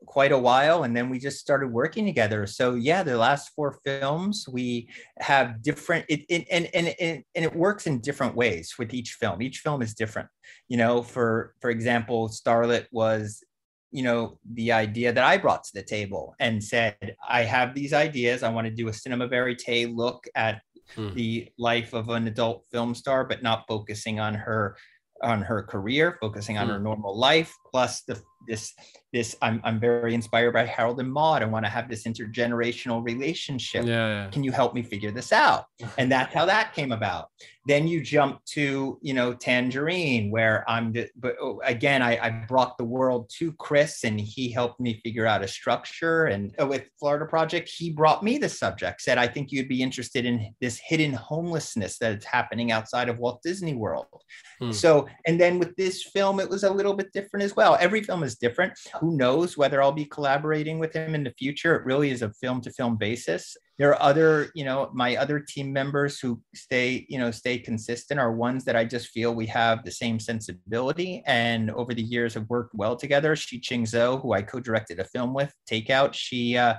quite 0.06 0.32
a 0.32 0.38
while, 0.38 0.84
and 0.84 0.96
then 0.96 1.10
we 1.10 1.20
just 1.20 1.40
started 1.40 1.68
working 1.72 2.06
together. 2.06 2.46
So 2.48 2.76
yeah, 2.76 3.04
the 3.04 3.18
last 3.18 3.50
four 3.56 3.80
films 3.84 4.46
we 4.48 4.90
have 5.20 5.62
different, 5.62 6.06
it, 6.08 6.22
it 6.30 6.48
and 6.52 6.70
and 6.74 6.96
and 7.00 7.24
and 7.36 7.46
it 7.46 7.56
works 7.56 7.88
in 7.88 8.00
different 8.00 8.36
ways 8.36 8.76
with 8.78 8.94
each 8.94 9.14
film. 9.14 9.42
Each 9.42 9.60
film 9.60 9.82
is 9.82 9.94
different. 9.94 10.30
You 10.70 10.78
know, 10.78 11.02
for 11.02 11.54
for 11.62 11.70
example, 11.70 12.30
Starlet 12.30 12.86
was 12.92 13.44
you 13.98 14.04
know 14.04 14.38
the 14.60 14.72
idea 14.72 15.10
that 15.12 15.24
i 15.32 15.36
brought 15.38 15.64
to 15.64 15.74
the 15.74 15.84
table 15.96 16.24
and 16.40 16.64
said 16.64 17.16
i 17.28 17.42
have 17.56 17.74
these 17.74 17.94
ideas 17.94 18.44
i 18.44 18.50
want 18.56 18.66
to 18.68 18.74
do 18.82 18.88
a 18.90 18.94
cinema 18.94 19.28
verite 19.28 19.80
look 20.04 20.22
at 20.36 20.56
Mm. 20.96 21.14
the 21.16 21.50
life 21.70 21.92
of 21.94 22.08
an 22.18 22.26
adult 22.28 22.64
film 22.72 22.96
star 22.96 23.26
but 23.26 23.44
not 23.44 23.66
focusing 23.68 24.22
on 24.22 24.34
her 24.46 24.78
on 25.22 25.42
her 25.42 25.62
career 25.64 26.18
focusing 26.22 26.58
on 26.58 26.70
her 26.70 26.80
normal 26.80 27.14
life 27.30 27.52
plus 27.72 28.02
the 28.02 28.22
this 28.48 28.74
this 29.14 29.36
i'm, 29.42 29.62
I'm 29.64 29.80
very 29.80 30.14
inspired 30.14 30.54
by 30.54 30.66
harold 30.66 31.00
and 31.00 31.12
maude. 31.12 31.42
I 31.42 31.46
want 31.46 31.66
to 31.66 31.70
have 31.70 31.90
this 31.90 32.04
intergenerational 32.04 33.04
relationship. 33.04 33.86
Yeah, 33.86 34.08
yeah. 34.08 34.30
can 34.30 34.44
you 34.44 34.52
help 34.52 34.74
me 34.74 34.84
figure 34.84 35.12
this 35.12 35.32
out? 35.32 35.66
And 35.98 36.12
that's 36.12 36.34
how 36.34 36.46
that 36.46 36.74
came 36.74 36.92
about. 36.92 37.30
Then 37.66 37.88
you 37.88 38.02
jump 38.02 38.44
to 38.54 38.98
you 39.02 39.14
know 39.14 39.34
tangerine 39.34 40.32
where 40.32 40.64
i'm 40.70 40.94
the, 40.94 41.10
but 41.18 41.36
oh, 41.42 41.60
again 41.66 42.02
I, 42.02 42.18
I 42.18 42.30
brought 42.48 42.78
the 42.78 42.86
world 42.86 43.30
to 43.38 43.52
chris 43.54 44.04
and 44.04 44.20
he 44.20 44.50
helped 44.50 44.80
me 44.80 45.02
figure 45.04 45.26
out 45.26 45.44
a 45.44 45.48
structure. 45.48 46.26
And 46.26 46.54
uh, 46.62 46.68
with 46.68 46.86
florida 47.00 47.26
project 47.26 47.70
he 47.70 47.90
brought 47.90 48.24
me 48.24 48.38
the 48.38 48.50
subject 48.50 49.02
said 49.02 49.18
i 49.18 49.28
think 49.28 49.52
you'd 49.52 49.68
be 49.68 49.82
interested 49.82 50.26
in 50.26 50.54
this 50.62 50.80
hidden 50.80 51.14
homelessness 51.14 51.98
that 52.00 52.18
is 52.18 52.24
happening 52.24 52.72
outside 52.72 53.10
of 53.10 53.18
walt 53.18 53.42
disney 53.44 53.76
world. 53.76 54.08
Hmm. 54.60 54.72
so 54.72 55.08
and 55.26 55.40
then 55.40 55.60
with 55.60 55.76
this 55.76 56.04
film 56.04 56.40
it 56.40 56.50
was 56.50 56.64
a 56.64 56.72
little 56.72 56.94
bit 56.94 57.12
different 57.12 57.44
as 57.44 57.56
well 57.58 57.76
every 57.82 58.02
film 58.02 58.24
is 58.24 58.36
different. 58.36 58.74
Who 59.02 59.18
knows 59.18 59.58
whether 59.58 59.82
i'll 59.82 59.92
be 59.92 60.06
collaborating 60.06 60.80
with 60.80 60.94
him 60.94 61.16
in 61.16 61.24
the 61.24 61.34
future. 61.38 61.76
It 61.76 61.86
really 61.86 62.12
is 62.12 62.22
a 62.22 62.32
film 62.34 62.62
to 62.62 62.72
film 62.72 62.96
basis. 62.96 63.58
There 63.80 63.90
are 63.90 64.02
other 64.02 64.52
you 64.56 64.64
know 64.64 64.92
my 64.94 65.18
other 65.18 65.40
team 65.40 65.74
members 65.74 66.20
who 66.20 66.40
stay 66.56 67.06
you 67.10 67.20
know 67.20 67.32
stay 67.32 67.58
consistent 67.58 68.20
are 68.20 68.32
ones 68.32 68.64
that 68.66 68.76
i 68.76 68.86
just 68.86 69.08
feel 69.10 69.34
we 69.34 69.48
have 69.48 69.84
the 69.84 69.92
same 69.92 70.20
sensibility. 70.20 71.24
And 71.26 71.72
over 71.72 71.94
the 71.94 72.02
years 72.02 72.36
have 72.36 72.48
worked 72.48 72.74
well 72.76 72.96
together. 72.96 73.36
Shi 73.36 73.60
ching 73.60 73.86
zhou 73.86 74.22
who 74.22 74.34
i 74.34 74.42
co-directed 74.44 75.00
a 75.00 75.06
film 75.06 75.34
with 75.34 75.52
takeout 75.70 76.14
she 76.14 76.58
uh 76.58 76.76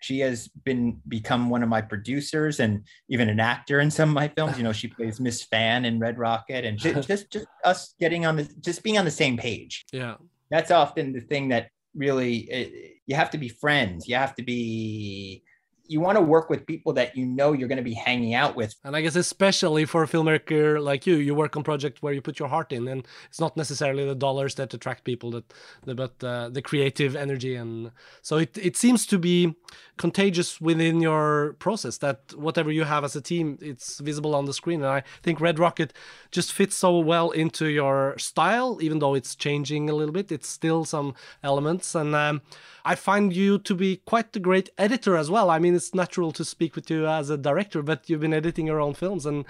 she 0.00 0.18
has 0.20 0.48
been 0.64 1.00
become 1.08 1.48
one 1.50 1.62
of 1.62 1.68
my 1.68 1.80
producers 1.80 2.58
and 2.60 2.84
even 3.08 3.28
an 3.28 3.38
actor 3.38 3.80
in 3.80 3.90
some 3.90 4.08
of 4.08 4.14
my 4.14 4.28
films. 4.28 4.56
You 4.56 4.64
know 4.64 4.72
she 4.72 4.88
plays 4.88 5.20
miss 5.20 5.42
fan 5.44 5.84
in 5.84 5.98
red 6.00 6.18
rocket 6.18 6.64
and 6.64 6.78
ju- 6.78 6.94
just 7.02 7.30
just 7.30 7.46
us 7.64 7.94
getting 8.00 8.26
on 8.26 8.36
the 8.36 8.44
just 8.60 8.82
being 8.82 8.98
on 8.98 9.04
the 9.04 9.10
same 9.10 9.36
page. 9.36 9.84
Yeah. 9.92 10.16
that's 10.50 10.70
often 10.70 11.12
the 11.12 11.20
thing 11.20 11.48
that 11.50 11.68
really 11.94 12.38
it, 12.50 12.96
you 13.06 13.14
have 13.16 13.30
to 13.30 13.38
be 13.38 13.48
friends. 13.48 14.08
You 14.08 14.16
have 14.16 14.34
to 14.36 14.42
be 14.42 15.42
you 15.90 16.00
want 16.00 16.16
to 16.16 16.22
work 16.22 16.48
with 16.48 16.66
people 16.66 16.92
that 16.92 17.16
you 17.16 17.26
know 17.26 17.52
you're 17.52 17.66
going 17.66 17.76
to 17.76 17.82
be 17.82 17.94
hanging 17.94 18.32
out 18.32 18.54
with. 18.54 18.76
And 18.84 18.94
I 18.94 19.00
guess 19.00 19.16
especially 19.16 19.84
for 19.84 20.04
a 20.04 20.06
filmmaker 20.06 20.80
like 20.80 21.04
you, 21.04 21.16
you 21.16 21.34
work 21.34 21.56
on 21.56 21.64
projects 21.64 22.00
where 22.00 22.12
you 22.12 22.22
put 22.22 22.38
your 22.38 22.48
heart 22.48 22.70
in, 22.70 22.86
and 22.86 23.04
it's 23.28 23.40
not 23.40 23.56
necessarily 23.56 24.06
the 24.06 24.14
dollars 24.14 24.54
that 24.54 24.72
attract 24.72 25.02
people, 25.02 25.32
that, 25.32 25.52
but 25.84 26.22
uh, 26.22 26.48
the 26.48 26.62
creative 26.62 27.16
energy, 27.16 27.56
and 27.56 27.90
so 28.22 28.36
it 28.36 28.56
it 28.56 28.76
seems 28.76 29.04
to 29.06 29.18
be 29.18 29.56
contagious 29.96 30.60
within 30.60 31.00
your 31.00 31.56
process. 31.58 31.98
That 31.98 32.20
whatever 32.36 32.70
you 32.70 32.84
have 32.84 33.02
as 33.02 33.16
a 33.16 33.20
team, 33.20 33.58
it's 33.60 33.98
visible 33.98 34.36
on 34.36 34.44
the 34.44 34.54
screen, 34.54 34.82
and 34.82 34.90
I 34.90 35.02
think 35.24 35.40
Red 35.40 35.58
Rocket 35.58 35.92
just 36.30 36.52
fits 36.52 36.76
so 36.76 37.00
well 37.00 37.30
into 37.30 37.66
your 37.66 38.16
style, 38.16 38.78
even 38.80 39.00
though 39.00 39.14
it's 39.14 39.34
changing 39.34 39.90
a 39.90 39.94
little 39.94 40.14
bit. 40.14 40.30
It's 40.30 40.48
still 40.48 40.84
some 40.84 41.14
elements, 41.42 41.96
and 41.96 42.14
um, 42.14 42.42
I 42.84 42.94
find 42.94 43.34
you 43.34 43.58
to 43.58 43.74
be 43.74 43.96
quite 44.06 44.34
a 44.36 44.40
great 44.40 44.70
editor 44.78 45.16
as 45.16 45.28
well. 45.30 45.50
I 45.50 45.58
mean, 45.58 45.79
it's 45.80 45.94
natural 45.94 46.30
to 46.32 46.44
speak 46.44 46.76
with 46.76 46.90
you 46.90 47.06
as 47.06 47.30
a 47.30 47.38
director, 47.38 47.82
but 47.82 48.08
you've 48.08 48.20
been 48.20 48.34
editing 48.34 48.66
your 48.66 48.80
own 48.80 48.94
films. 48.94 49.24
And 49.24 49.46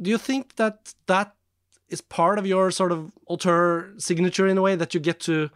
do 0.00 0.08
you 0.08 0.18
think 0.18 0.56
that 0.56 0.94
that 1.06 1.34
is 1.88 2.00
part 2.00 2.38
of 2.38 2.46
your 2.46 2.70
sort 2.70 2.92
of 2.92 3.12
auteur 3.26 3.92
signature 3.98 4.46
in 4.46 4.56
a 4.58 4.62
way 4.62 4.74
that 4.76 4.94
you 4.94 5.00
get 5.00 5.20
to 5.20 5.50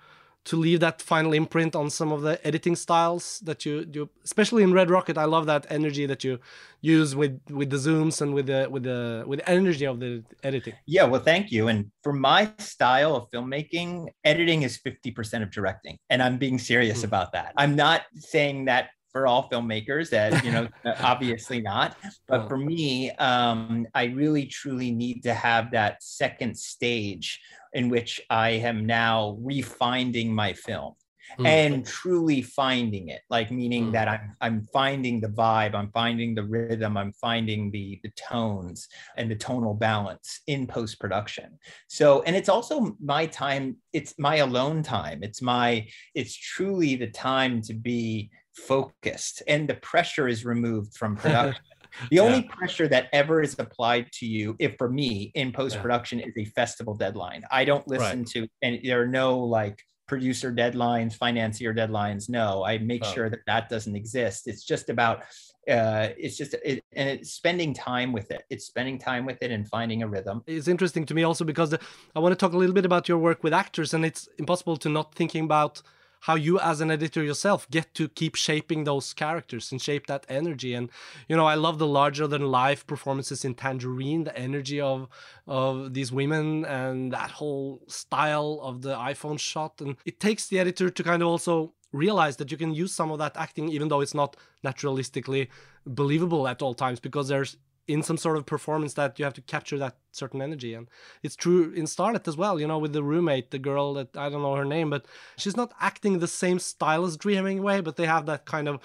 to 0.44 0.56
leave 0.56 0.80
that 0.80 1.00
final 1.00 1.32
imprint 1.32 1.76
on 1.76 1.88
some 1.88 2.10
of 2.10 2.22
the 2.22 2.44
editing 2.44 2.74
styles 2.74 3.38
that 3.44 3.64
you 3.64 3.84
do 3.84 4.08
especially 4.24 4.64
in 4.64 4.72
red 4.72 4.90
rocket 4.90 5.16
i 5.16 5.24
love 5.24 5.46
that 5.46 5.64
energy 5.70 6.04
that 6.04 6.24
you 6.24 6.36
use 6.80 7.14
with 7.14 7.40
with 7.48 7.70
the 7.70 7.76
zooms 7.76 8.20
and 8.20 8.34
with 8.34 8.46
the 8.46 8.66
with 8.68 8.82
the 8.82 9.22
with 9.26 9.38
the 9.38 9.48
energy 9.48 9.86
of 9.86 10.00
the 10.00 10.22
editing 10.42 10.74
yeah 10.86 11.04
well 11.04 11.20
thank 11.20 11.52
you 11.52 11.68
and 11.68 11.90
for 12.02 12.12
my 12.12 12.50
style 12.58 13.14
of 13.14 13.30
filmmaking 13.30 14.08
editing 14.24 14.62
is 14.62 14.80
50% 14.84 15.44
of 15.44 15.50
directing 15.52 15.96
and 16.10 16.20
i'm 16.20 16.38
being 16.38 16.58
serious 16.58 17.02
mm. 17.02 17.04
about 17.04 17.30
that 17.32 17.52
i'm 17.56 17.76
not 17.76 18.02
saying 18.16 18.64
that 18.64 18.88
for 19.12 19.26
all 19.26 19.48
filmmakers 19.50 20.10
that 20.10 20.44
you 20.44 20.50
know 20.50 20.68
obviously 21.00 21.60
not 21.60 21.96
but 22.26 22.48
for 22.48 22.56
me 22.56 23.10
um, 23.12 23.86
i 23.94 24.04
really 24.04 24.46
truly 24.46 24.90
need 24.90 25.22
to 25.22 25.34
have 25.34 25.70
that 25.70 26.02
second 26.02 26.56
stage 26.56 27.40
in 27.74 27.88
which 27.88 28.20
i 28.30 28.50
am 28.50 28.86
now 28.86 29.36
refining 29.40 30.34
my 30.34 30.52
film 30.52 30.94
mm. 31.38 31.46
and 31.46 31.86
truly 31.86 32.42
finding 32.42 33.08
it 33.08 33.22
like 33.30 33.50
meaning 33.50 33.88
mm. 33.88 33.92
that 33.92 34.08
i'm 34.08 34.36
i'm 34.40 34.62
finding 34.72 35.20
the 35.20 35.28
vibe 35.28 35.74
i'm 35.74 35.90
finding 35.92 36.34
the 36.34 36.42
rhythm 36.42 36.96
i'm 36.96 37.12
finding 37.12 37.70
the 37.70 37.98
the 38.02 38.10
tones 38.10 38.88
and 39.16 39.30
the 39.30 39.36
tonal 39.36 39.74
balance 39.74 40.40
in 40.46 40.66
post 40.66 40.98
production 41.00 41.58
so 41.88 42.22
and 42.22 42.36
it's 42.36 42.48
also 42.48 42.96
my 43.00 43.26
time 43.26 43.76
it's 43.92 44.14
my 44.18 44.36
alone 44.36 44.82
time 44.82 45.22
it's 45.22 45.42
my 45.42 45.86
it's 46.14 46.34
truly 46.34 46.96
the 46.96 47.10
time 47.10 47.60
to 47.60 47.74
be 47.74 48.30
focused 48.54 49.42
and 49.48 49.68
the 49.68 49.74
pressure 49.74 50.28
is 50.28 50.44
removed 50.44 50.94
from 50.94 51.16
production. 51.16 51.62
the 52.10 52.16
yeah. 52.16 52.22
only 52.22 52.42
pressure 52.42 52.88
that 52.88 53.08
ever 53.12 53.42
is 53.42 53.56
applied 53.58 54.10
to 54.12 54.26
you, 54.26 54.56
if 54.58 54.76
for 54.78 54.88
me 54.88 55.30
in 55.34 55.52
post 55.52 55.80
production, 55.80 56.18
yeah. 56.18 56.26
is 56.26 56.34
a 56.36 56.44
festival 56.50 56.94
deadline. 56.94 57.42
I 57.50 57.64
don't 57.64 57.86
listen 57.88 58.20
right. 58.20 58.26
to, 58.28 58.48
and 58.62 58.80
there 58.84 59.02
are 59.02 59.06
no 59.06 59.38
like 59.38 59.82
producer 60.08 60.52
deadlines, 60.52 61.14
financier 61.14 61.72
deadlines. 61.72 62.28
No, 62.28 62.64
I 62.64 62.78
make 62.78 63.02
oh. 63.04 63.12
sure 63.12 63.30
that 63.30 63.40
that 63.46 63.68
doesn't 63.68 63.96
exist. 63.96 64.46
It's 64.46 64.64
just 64.64 64.90
about, 64.90 65.22
uh, 65.70 66.08
it's 66.18 66.36
just, 66.36 66.54
it, 66.64 66.84
and 66.92 67.08
it's 67.08 67.32
spending 67.32 67.72
time 67.72 68.12
with 68.12 68.30
it. 68.30 68.42
It's 68.50 68.66
spending 68.66 68.98
time 68.98 69.24
with 69.24 69.42
it 69.42 69.50
and 69.50 69.66
finding 69.68 70.02
a 70.02 70.08
rhythm. 70.08 70.42
It's 70.46 70.68
interesting 70.68 71.06
to 71.06 71.14
me 71.14 71.22
also 71.22 71.44
because 71.44 71.70
the, 71.70 71.80
I 72.14 72.18
want 72.20 72.32
to 72.32 72.36
talk 72.36 72.52
a 72.52 72.58
little 72.58 72.74
bit 72.74 72.84
about 72.84 73.08
your 73.08 73.18
work 73.18 73.42
with 73.42 73.54
actors, 73.54 73.94
and 73.94 74.04
it's 74.04 74.28
impossible 74.38 74.76
to 74.78 74.88
not 74.88 75.14
thinking 75.14 75.44
about 75.44 75.80
how 76.22 76.36
you 76.36 76.58
as 76.60 76.80
an 76.80 76.90
editor 76.90 77.22
yourself 77.22 77.68
get 77.70 77.92
to 77.94 78.08
keep 78.08 78.34
shaping 78.36 78.84
those 78.84 79.12
characters 79.12 79.72
and 79.72 79.82
shape 79.82 80.06
that 80.06 80.24
energy. 80.28 80.72
And 80.74 80.88
you 81.28 81.36
know 81.36 81.46
i 81.46 81.54
love 81.54 81.78
the 81.78 81.86
larger 81.86 82.26
than 82.26 82.42
life 82.46 82.86
performances 82.86 83.44
in 83.44 83.54
tangerine 83.54 84.24
the 84.24 84.36
energy 84.36 84.80
of 84.80 85.08
of 85.46 85.94
these 85.94 86.12
women 86.12 86.64
and 86.64 87.12
that 87.12 87.30
whole 87.32 87.82
style 87.88 88.60
of 88.62 88.82
the 88.82 88.94
iphone 89.12 89.38
shot. 89.38 89.80
And 89.80 89.96
it 90.04 90.20
takes 90.20 90.46
the 90.48 90.58
editor 90.58 90.90
to 90.90 91.02
kind 91.02 91.22
of 91.22 91.28
also 91.28 91.72
realize 91.92 92.36
that 92.36 92.50
you 92.50 92.56
can 92.56 92.72
use 92.72 92.92
some 92.92 93.10
of 93.10 93.18
that 93.18 93.36
acting 93.36 93.68
even 93.68 93.88
though 93.88 94.00
it's 94.00 94.14
not 94.14 94.36
naturalistically 94.64 95.48
believable 95.86 96.48
at 96.48 96.62
all 96.62 96.74
times 96.74 97.00
because 97.00 97.28
there's 97.28 97.56
in 97.88 98.02
some 98.02 98.16
sort 98.16 98.36
of 98.36 98.46
performance 98.46 98.94
that 98.94 99.18
you 99.18 99.24
have 99.24 99.34
to 99.34 99.40
capture 99.40 99.78
that 99.78 99.96
certain 100.12 100.40
energy. 100.40 100.74
And 100.74 100.88
it's 101.22 101.36
true 101.36 101.72
in 101.72 101.84
starlet 101.84 102.28
as 102.28 102.36
well 102.36 102.60
you 102.60 102.66
know 102.66 102.78
with 102.78 102.92
the 102.92 103.02
roommate 103.02 103.50
the 103.50 103.58
girl 103.58 103.94
that 103.94 104.16
i 104.16 104.28
don't 104.28 104.42
know 104.42 104.54
her 104.54 104.64
name 104.64 104.90
but 104.90 105.06
she's 105.36 105.56
not 105.56 105.72
acting 105.80 106.18
the 106.18 106.28
same 106.28 106.58
style 106.58 107.04
as 107.04 107.16
Dree 107.16 107.34
Hemingway 107.34 107.80
but 107.80 107.96
they 107.96 108.06
have 108.06 108.26
that 108.26 108.44
kind 108.46 108.68
of 108.68 108.80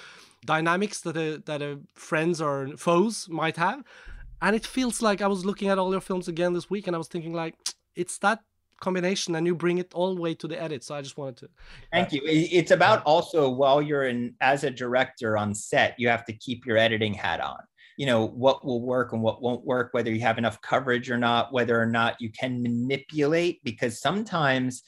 dynamics 0.46 1.02
that 1.02 1.18
a, 1.18 1.42
that 1.46 1.62
a 1.62 1.80
friends 1.96 2.42
or 2.42 2.76
foes 2.78 3.28
might 3.30 3.58
have. 3.58 3.84
And 4.42 4.56
it 4.56 4.66
feels 4.66 5.02
like 5.02 5.22
i 5.22 5.28
was 5.28 5.46
looking 5.46 5.70
at 5.70 5.78
all 5.78 5.92
your 5.92 6.02
films 6.02 6.28
again 6.28 6.54
this 6.54 6.70
week 6.70 6.88
and 6.88 6.96
i 6.96 7.00
was 7.00 7.08
thinking 7.08 7.34
like 7.34 7.56
it's 7.96 8.18
that 8.20 8.40
combination 8.80 9.36
and 9.36 9.48
you 9.48 9.56
bring 9.56 9.80
it 9.80 9.92
all 9.96 10.14
the 10.14 10.22
way 10.22 10.36
to 10.36 10.48
the 10.48 10.62
edit. 10.62 10.84
So 10.84 10.96
i 10.96 11.02
just 11.02 11.18
wanted 11.18 11.38
to 11.38 11.50
thank 11.92 12.14
you. 12.14 12.22
It's 12.26 12.72
about 12.72 13.04
also 13.04 13.50
while 13.50 13.82
you're 13.82 14.04
in 14.04 14.36
as 14.42 14.64
a 14.64 14.70
director 14.70 15.38
on 15.38 15.54
set 15.56 15.96
you 15.98 16.08
have 16.08 16.26
to 16.26 16.34
keep 16.34 16.66
your 16.66 16.78
editing 16.78 17.14
hat 17.14 17.42
on 17.42 17.60
you 17.98 18.06
know 18.06 18.26
what 18.26 18.64
will 18.64 18.82
work 18.82 19.12
and 19.12 19.22
what 19.22 19.42
won't 19.42 19.66
work 19.66 19.90
whether 19.92 20.12
you 20.12 20.22
have 20.22 20.38
enough 20.38 20.62
coverage 20.62 21.10
or 21.12 21.18
not 21.18 21.52
whether 21.52 21.82
or 21.82 21.86
not 21.86 22.16
you 22.22 22.32
can 22.32 22.62
manipulate 22.62 23.62
because 23.64 24.00
sometimes 24.00 24.84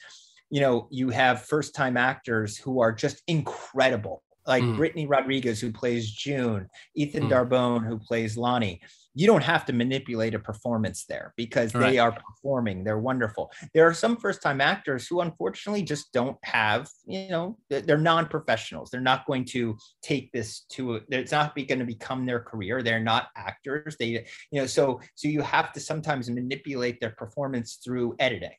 you 0.48 0.60
know 0.60 0.88
you 0.90 1.10
have 1.10 1.44
first 1.44 1.74
time 1.74 1.96
actors 1.96 2.56
who 2.56 2.80
are 2.80 2.92
just 2.92 3.22
incredible 3.26 4.22
like 4.46 4.62
mm. 4.62 4.76
Brittany 4.76 5.06
Rodriguez, 5.06 5.60
who 5.60 5.70
plays 5.70 6.10
June, 6.10 6.68
Ethan 6.96 7.24
mm. 7.24 7.30
Darbone, 7.30 7.86
who 7.86 7.98
plays 7.98 8.36
Lonnie 8.38 8.80
you 9.14 9.26
don't 9.26 9.42
have 9.42 9.64
to 9.64 9.72
manipulate 9.72 10.34
a 10.34 10.38
performance 10.38 11.04
there 11.06 11.34
because 11.36 11.74
right. 11.74 11.90
they 11.90 11.98
are 11.98 12.12
performing 12.12 12.84
they're 12.84 12.98
wonderful 12.98 13.50
there 13.74 13.86
are 13.86 13.94
some 13.94 14.16
first 14.16 14.40
time 14.42 14.60
actors 14.60 15.06
who 15.06 15.20
unfortunately 15.20 15.82
just 15.82 16.12
don't 16.12 16.36
have 16.44 16.88
you 17.06 17.28
know 17.28 17.56
they're 17.68 17.98
non-professionals 17.98 18.90
they're 18.90 19.00
not 19.00 19.26
going 19.26 19.44
to 19.44 19.76
take 20.02 20.30
this 20.32 20.60
to 20.70 21.00
it's 21.08 21.32
not 21.32 21.54
going 21.54 21.78
to 21.78 21.84
become 21.84 22.24
their 22.24 22.40
career 22.40 22.82
they're 22.82 23.00
not 23.00 23.28
actors 23.36 23.96
they 23.98 24.24
you 24.50 24.60
know 24.60 24.66
so 24.66 25.00
so 25.14 25.28
you 25.28 25.42
have 25.42 25.72
to 25.72 25.80
sometimes 25.80 26.30
manipulate 26.30 27.00
their 27.00 27.10
performance 27.10 27.78
through 27.82 28.14
editing. 28.18 28.50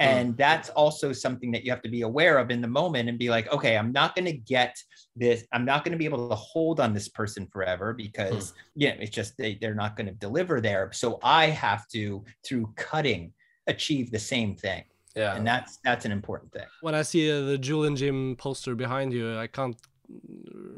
And 0.00 0.36
that's 0.36 0.70
also 0.70 1.12
something 1.12 1.52
that 1.52 1.64
you 1.64 1.70
have 1.70 1.82
to 1.82 1.88
be 1.90 2.02
aware 2.02 2.38
of 2.38 2.50
in 2.50 2.60
the 2.60 2.68
moment 2.68 3.08
and 3.08 3.18
be 3.18 3.28
like, 3.28 3.52
okay, 3.52 3.76
I'm 3.76 3.92
not 3.92 4.14
going 4.14 4.24
to 4.24 4.32
get 4.32 4.76
this. 5.14 5.44
I'm 5.52 5.64
not 5.64 5.84
going 5.84 5.92
to 5.92 5.98
be 5.98 6.06
able 6.06 6.28
to 6.28 6.34
hold 6.34 6.80
on 6.80 6.94
this 6.94 7.08
person 7.08 7.46
forever 7.52 7.92
because, 7.92 8.52
mm. 8.52 8.54
yeah, 8.76 8.94
it's 8.98 9.10
just 9.10 9.36
they, 9.36 9.58
they're 9.60 9.74
not 9.74 9.96
going 9.96 10.06
to 10.06 10.14
deliver 10.14 10.60
there. 10.60 10.90
So 10.92 11.18
I 11.22 11.46
have 11.46 11.86
to, 11.88 12.24
through 12.46 12.72
cutting, 12.76 13.32
achieve 13.66 14.10
the 14.10 14.18
same 14.18 14.56
thing. 14.56 14.84
Yeah. 15.16 15.34
And 15.34 15.46
that's 15.46 15.78
that's 15.84 16.04
an 16.04 16.12
important 16.12 16.52
thing. 16.52 16.66
When 16.82 16.94
I 16.94 17.02
see 17.02 17.30
uh, 17.30 17.40
the 17.42 17.58
Julian 17.58 17.96
Jim 17.96 18.36
poster 18.36 18.74
behind 18.74 19.12
you, 19.12 19.36
I 19.36 19.48
can't 19.48 19.76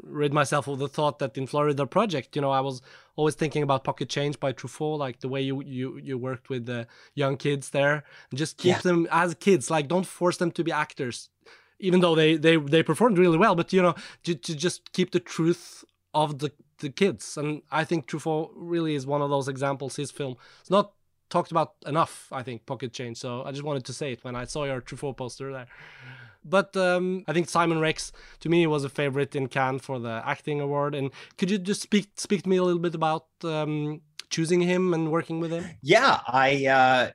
rid 0.03 0.33
myself 0.33 0.67
of 0.67 0.79
the 0.79 0.87
thought 0.87 1.19
that 1.19 1.37
in 1.37 1.47
Florida 1.47 1.85
Project, 1.85 2.35
you 2.35 2.41
know, 2.41 2.51
I 2.51 2.61
was 2.61 2.81
always 3.15 3.35
thinking 3.35 3.63
about 3.63 3.83
Pocket 3.83 4.09
Change 4.09 4.39
by 4.39 4.53
Truffaut, 4.53 4.97
like 4.97 5.19
the 5.19 5.27
way 5.27 5.41
you 5.41 5.61
you 5.63 5.97
you 5.97 6.17
worked 6.17 6.49
with 6.49 6.65
the 6.65 6.87
young 7.15 7.37
kids 7.37 7.71
there, 7.71 8.03
and 8.29 8.37
just 8.37 8.57
keep 8.57 8.75
yeah. 8.75 8.81
them 8.81 9.07
as 9.11 9.35
kids. 9.35 9.69
Like, 9.69 9.87
don't 9.87 10.05
force 10.05 10.37
them 10.37 10.51
to 10.51 10.63
be 10.63 10.71
actors, 10.71 11.29
even 11.79 11.99
though 12.01 12.15
they 12.15 12.35
they 12.35 12.57
they 12.57 12.83
performed 12.83 13.17
really 13.17 13.37
well. 13.37 13.55
But 13.55 13.73
you 13.73 13.81
know, 13.81 13.95
to, 14.23 14.35
to 14.35 14.55
just 14.55 14.91
keep 14.93 15.11
the 15.11 15.19
truth 15.19 15.83
of 16.13 16.39
the 16.39 16.51
the 16.79 16.89
kids. 16.89 17.37
And 17.37 17.61
I 17.71 17.83
think 17.83 18.07
Truffaut 18.07 18.51
really 18.55 18.95
is 18.95 19.05
one 19.05 19.21
of 19.21 19.29
those 19.29 19.47
examples. 19.47 19.95
His 19.95 20.11
film 20.11 20.35
it's 20.61 20.69
not 20.69 20.93
talked 21.29 21.51
about 21.51 21.73
enough. 21.87 22.27
I 22.31 22.43
think 22.43 22.65
Pocket 22.65 22.93
Change. 22.93 23.17
So 23.17 23.43
I 23.43 23.51
just 23.51 23.63
wanted 23.63 23.85
to 23.85 23.93
say 23.93 24.11
it 24.13 24.23
when 24.23 24.35
I 24.35 24.45
saw 24.45 24.65
your 24.65 24.81
Truffaut 24.81 25.17
poster 25.17 25.51
there. 25.51 25.67
But 26.45 26.75
um, 26.75 27.23
I 27.27 27.33
think 27.33 27.49
Simon 27.49 27.79
Rex 27.79 28.11
to 28.41 28.49
me 28.49 28.67
was 28.67 28.83
a 28.83 28.89
favorite 28.89 29.35
in 29.35 29.47
Cannes 29.47 29.79
for 29.79 29.99
the 29.99 30.21
acting 30.25 30.59
award. 30.61 30.95
And 30.95 31.11
could 31.37 31.49
you 31.49 31.57
just 31.57 31.81
speak 31.81 32.09
speak 32.17 32.43
to 32.43 32.49
me 32.49 32.57
a 32.57 32.63
little 32.63 32.81
bit 32.81 32.95
about 32.95 33.27
um, 33.43 34.01
choosing 34.29 34.61
him 34.61 34.93
and 34.93 35.11
working 35.11 35.39
with 35.39 35.51
him? 35.51 35.65
Yeah, 35.81 36.19
I. 36.27 36.65
Uh, 36.65 37.11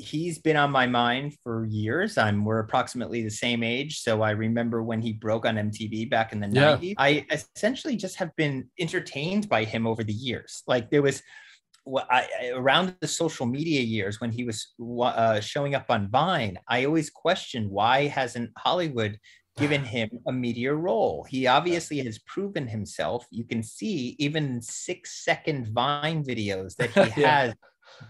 he's 0.00 0.38
been 0.38 0.56
on 0.56 0.70
my 0.70 0.86
mind 0.86 1.34
for 1.44 1.66
years. 1.66 2.16
I'm 2.16 2.44
we're 2.44 2.58
approximately 2.58 3.22
the 3.22 3.30
same 3.30 3.62
age, 3.62 4.00
so 4.00 4.22
I 4.22 4.30
remember 4.30 4.82
when 4.82 5.00
he 5.00 5.12
broke 5.12 5.44
on 5.44 5.56
MTV 5.56 6.08
back 6.08 6.32
in 6.32 6.40
the 6.40 6.48
yeah. 6.48 6.76
90s. 6.76 6.94
I 6.98 7.26
essentially 7.30 7.96
just 7.96 8.16
have 8.16 8.34
been 8.36 8.68
entertained 8.78 9.48
by 9.48 9.64
him 9.64 9.86
over 9.86 10.02
the 10.02 10.12
years. 10.12 10.62
Like 10.66 10.90
there 10.90 11.02
was 11.02 11.22
I, 12.10 12.52
around 12.54 12.96
the 13.00 13.08
social 13.08 13.46
media 13.46 13.80
years 13.80 14.20
when 14.20 14.30
he 14.30 14.44
was 14.44 14.74
uh, 15.02 15.40
showing 15.40 15.74
up 15.74 15.86
on 15.88 16.08
Vine, 16.10 16.58
I 16.68 16.84
always 16.84 17.10
questioned 17.10 17.70
why 17.70 18.06
hasn't 18.06 18.50
Hollywood 18.58 19.18
given 19.58 19.84
him 19.84 20.10
a 20.26 20.32
media 20.32 20.72
role? 20.72 21.26
He 21.28 21.46
obviously 21.46 21.98
has 21.98 22.18
proven 22.20 22.66
himself. 22.66 23.26
You 23.30 23.44
can 23.44 23.62
see 23.62 24.16
even 24.18 24.62
six 24.62 25.24
second 25.24 25.68
Vine 25.68 26.24
videos 26.24 26.76
that 26.76 26.90
he 26.90 27.00
yeah. 27.20 27.44
has 27.44 27.54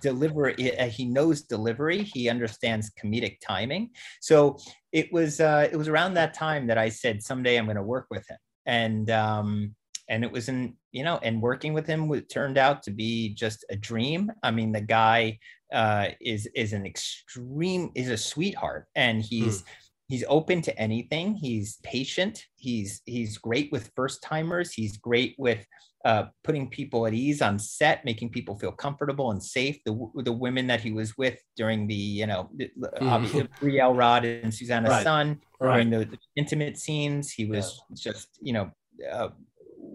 deliver 0.02 0.50
uh, 0.50 0.86
he 0.86 1.04
knows 1.04 1.42
delivery 1.42 2.02
he 2.02 2.28
understands 2.28 2.92
comedic 3.02 3.38
timing 3.40 3.90
so 4.20 4.56
it 4.92 5.10
was 5.12 5.40
uh, 5.40 5.66
it 5.72 5.76
was 5.76 5.88
around 5.88 6.14
that 6.14 6.34
time 6.34 6.66
that 6.66 6.78
i 6.78 6.88
said 6.88 7.22
someday 7.22 7.56
i'm 7.56 7.64
going 7.64 7.76
to 7.76 7.82
work 7.82 8.06
with 8.10 8.24
him 8.28 8.36
and 8.66 9.10
um 9.10 9.74
and 10.10 10.24
it 10.24 10.30
was 10.30 10.48
in 10.48 10.74
you 10.92 11.02
know 11.02 11.18
and 11.22 11.40
working 11.40 11.72
with 11.72 11.86
him 11.86 12.08
was, 12.08 12.22
turned 12.28 12.58
out 12.58 12.82
to 12.82 12.90
be 12.90 13.32
just 13.32 13.64
a 13.70 13.76
dream 13.76 14.30
i 14.42 14.50
mean 14.50 14.72
the 14.72 14.80
guy 14.80 15.38
uh 15.72 16.08
is 16.20 16.46
is 16.54 16.74
an 16.74 16.84
extreme 16.84 17.90
is 17.94 18.10
a 18.10 18.16
sweetheart 18.16 18.86
and 18.94 19.22
he's 19.22 19.62
mm. 19.62 19.64
he's 20.08 20.24
open 20.28 20.60
to 20.60 20.78
anything 20.78 21.34
he's 21.34 21.78
patient 21.82 22.44
he's 22.56 23.00
he's 23.06 23.38
great 23.38 23.70
with 23.72 23.90
first 23.96 24.22
timers 24.22 24.72
he's 24.72 24.98
great 24.98 25.34
with 25.38 25.64
uh, 26.02 26.24
putting 26.44 26.66
people 26.66 27.06
at 27.06 27.12
ease 27.12 27.42
on 27.42 27.58
set, 27.58 28.04
making 28.06 28.30
people 28.30 28.58
feel 28.58 28.72
comfortable 28.72 29.32
and 29.32 29.42
safe. 29.42 29.78
The 29.84 30.10
the 30.14 30.32
women 30.32 30.66
that 30.68 30.80
he 30.80 30.92
was 30.92 31.18
with 31.18 31.38
during 31.56 31.86
the 31.86 31.94
you 31.94 32.26
know 32.26 32.48
mm-hmm. 32.58 33.06
obviously 33.06 33.46
Brie 33.60 33.80
Elrod 33.80 34.24
and 34.24 34.52
Susanna 34.52 34.88
right. 34.88 35.04
Son 35.04 35.38
right. 35.60 35.74
during 35.74 35.90
the, 35.90 36.06
the, 36.06 36.18
intimate 36.36 36.78
scenes, 36.78 37.30
he 37.30 37.44
was 37.44 37.82
yeah. 37.90 37.96
just 37.96 38.28
you 38.40 38.54
know 38.54 38.70
uh, 39.12 39.28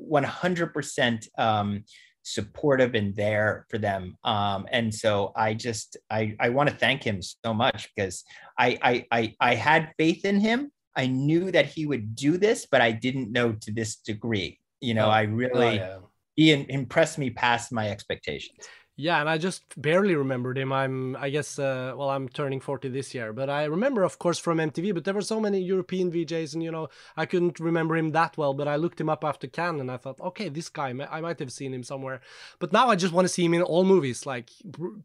one 0.08 0.24
hundred 0.24 0.74
percent 0.74 1.28
um, 1.38 1.84
supportive 2.24 2.96
and 2.96 3.16
there 3.16 3.66
for 3.70 3.78
them. 3.78 4.18
Um, 4.24 4.66
and 4.72 4.94
so 4.94 5.32
I 5.36 5.54
just 5.54 5.98
I 6.10 6.36
I 6.40 6.50
want 6.50 6.70
to 6.70 6.76
thank 6.76 7.04
him 7.04 7.22
so 7.22 7.54
much 7.54 7.90
because 7.96 8.24
I 8.58 8.78
I 8.82 9.06
I, 9.12 9.36
I 9.40 9.56
had 9.56 9.94
faith 9.98 10.26
in 10.26 10.40
him. 10.40 10.72
I 10.96 11.08
knew 11.08 11.52
that 11.52 11.66
he 11.66 11.86
would 11.86 12.16
do 12.16 12.38
this, 12.38 12.68
but 12.72 12.82
I 12.82 12.92
didn't 12.92 13.32
know 13.32 13.54
to 13.54 13.72
this 13.72 13.98
degree. 13.98 14.60
You 14.82 14.94
know, 14.94 15.08
oh, 15.08 15.12
I 15.12 15.24
really 15.24 15.80
oh, 15.80 16.10
yeah. 16.36 16.56
he 16.56 16.66
impressed 16.70 17.18
me 17.18 17.30
past 17.30 17.72
my 17.72 17.90
expectations. 17.90 18.58
Yeah, 18.98 19.20
and 19.20 19.30
I 19.30 19.38
just 19.38 19.64
barely 19.75 20.16
remembered 20.16 20.58
him. 20.58 20.72
I'm, 20.72 21.18
I 21.18 21.30
guess, 21.30 21.60
uh, 21.60 21.94
well, 21.98 22.10
I'm 22.10 22.30
turning 22.30 22.62
40 22.62 22.88
this 22.88 23.14
year, 23.14 23.34
but 23.34 23.50
I 23.50 23.66
remember, 23.66 24.04
of 24.04 24.20
course, 24.20 24.40
from 24.40 24.58
MTV. 24.58 24.94
But 24.94 25.04
there 25.04 25.14
were 25.14 25.22
so 25.22 25.42
many 25.42 25.60
European 25.60 26.10
VJs, 26.14 26.54
and 26.54 26.64
you 26.64 26.72
know, 26.72 26.88
I 27.18 27.25
couldn't 27.25 27.60
remember 27.60 27.98
him 27.98 28.12
that 28.12 28.38
well. 28.38 28.54
But 28.54 28.70
I 28.70 28.78
looked 28.78 29.02
him 29.02 29.10
up 29.10 29.25
after 29.25 29.48
Cannes, 29.48 29.82
and 29.82 29.92
I 29.92 29.98
thought, 29.98 30.22
okay, 30.22 30.48
this 30.48 30.70
guy, 30.70 30.94
I 31.12 31.20
might 31.20 31.40
have 31.40 31.52
seen 31.52 31.74
him 31.74 31.84
somewhere. 31.84 32.22
But 32.60 32.72
now 32.72 32.88
I 32.88 32.96
just 32.96 33.12
want 33.14 33.25
to 33.25 33.34
see 33.34 33.44
him 33.44 33.54
in 33.54 33.64
all 33.64 33.84
movies, 33.84 34.25
like 34.25 34.50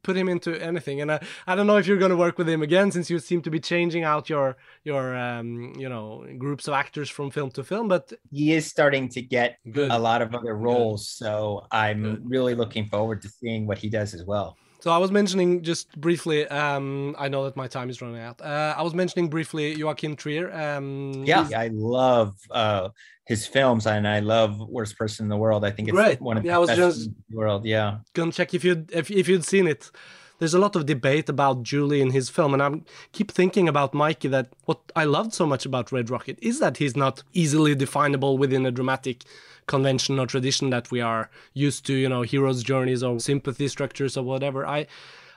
put 0.04 0.16
him 0.16 0.28
into 0.28 0.54
anything. 0.62 1.00
And 1.00 1.10
I, 1.10 1.26
I 1.48 1.56
don't 1.56 1.66
know 1.66 1.76
if 1.76 1.88
you're 1.88 1.98
going 1.98 2.10
to 2.12 2.16
work 2.16 2.38
with 2.38 2.48
him 2.48 2.62
again, 2.62 2.92
since 2.92 3.10
you 3.10 3.18
seem 3.18 3.42
to 3.42 3.50
be 3.50 3.58
changing 3.58 4.04
out 4.04 4.30
your 4.30 4.56
your 4.84 5.16
um, 5.16 5.72
you 5.76 5.88
know 5.88 6.24
groups 6.38 6.68
of 6.68 6.74
actors 6.74 7.10
from 7.10 7.32
film 7.32 7.50
to 7.52 7.64
film. 7.64 7.88
But 7.88 8.12
he 8.30 8.52
is 8.52 8.66
starting 8.66 9.08
to 9.10 9.20
get 9.20 9.58
Good. 9.68 9.90
a 9.90 9.98
lot 9.98 10.22
of 10.22 10.32
other 10.32 10.56
roles, 10.56 11.02
Good. 11.18 11.24
so 11.24 11.66
I'm 11.72 12.02
Good. 12.02 12.30
really 12.30 12.54
looking 12.54 12.86
forward 12.86 13.22
to 13.22 13.28
seeing 13.28 13.66
what 13.66 13.79
he 13.80 13.88
does 13.88 14.14
as 14.14 14.24
well. 14.24 14.56
So 14.80 14.90
I 14.90 14.98
was 14.98 15.10
mentioning 15.12 15.62
just 15.62 15.98
briefly. 16.00 16.48
Um, 16.48 17.14
I 17.18 17.28
know 17.28 17.44
that 17.44 17.54
my 17.54 17.68
time 17.68 17.90
is 17.90 18.00
running 18.00 18.20
out. 18.20 18.40
Uh, 18.40 18.74
I 18.76 18.82
was 18.82 18.94
mentioning 18.94 19.28
briefly 19.28 19.74
Joachim 19.74 20.16
Trier. 20.16 20.50
Um, 20.52 21.22
yeah, 21.24 21.48
I 21.54 21.68
love 21.72 22.34
uh, 22.50 22.88
his 23.26 23.46
films, 23.46 23.86
and 23.86 24.08
I 24.08 24.20
love 24.20 24.58
Worst 24.58 24.96
Person 24.96 25.26
in 25.26 25.28
the 25.28 25.36
World. 25.36 25.64
I 25.64 25.70
think 25.70 25.88
it's 25.88 25.94
Great. 25.94 26.20
one 26.20 26.38
of 26.38 26.44
yeah, 26.44 26.58
the 26.58 26.66
best 26.66 26.78
just 26.78 27.06
in 27.08 27.14
the 27.28 27.36
world. 27.36 27.66
Yeah, 27.66 27.98
gonna 28.14 28.32
check 28.32 28.54
if 28.54 28.64
you 28.64 28.86
if 28.90 29.10
if 29.10 29.28
you'd 29.28 29.44
seen 29.44 29.66
it. 29.66 29.90
There's 30.38 30.54
a 30.54 30.58
lot 30.58 30.74
of 30.74 30.86
debate 30.86 31.28
about 31.28 31.62
Julie 31.62 32.00
in 32.00 32.12
his 32.12 32.30
film, 32.30 32.54
and 32.54 32.62
I 32.62 32.70
keep 33.12 33.30
thinking 33.30 33.68
about 33.68 33.92
Mikey. 33.92 34.28
That 34.28 34.48
what 34.64 34.80
I 34.96 35.04
loved 35.04 35.34
so 35.34 35.44
much 35.44 35.66
about 35.66 35.92
Red 35.92 36.08
Rocket 36.08 36.38
is 36.40 36.58
that 36.60 36.78
he's 36.78 36.96
not 36.96 37.22
easily 37.34 37.74
definable 37.74 38.38
within 38.38 38.64
a 38.64 38.70
dramatic 38.70 39.24
convention 39.70 40.18
or 40.18 40.26
tradition 40.26 40.70
that 40.70 40.90
we 40.90 41.00
are 41.00 41.30
used 41.54 41.86
to, 41.86 41.94
you 41.94 42.08
know, 42.08 42.22
heroes' 42.22 42.62
journeys 42.62 43.02
or 43.02 43.20
sympathy 43.20 43.68
structures 43.68 44.16
or 44.16 44.24
whatever. 44.24 44.66
I 44.66 44.86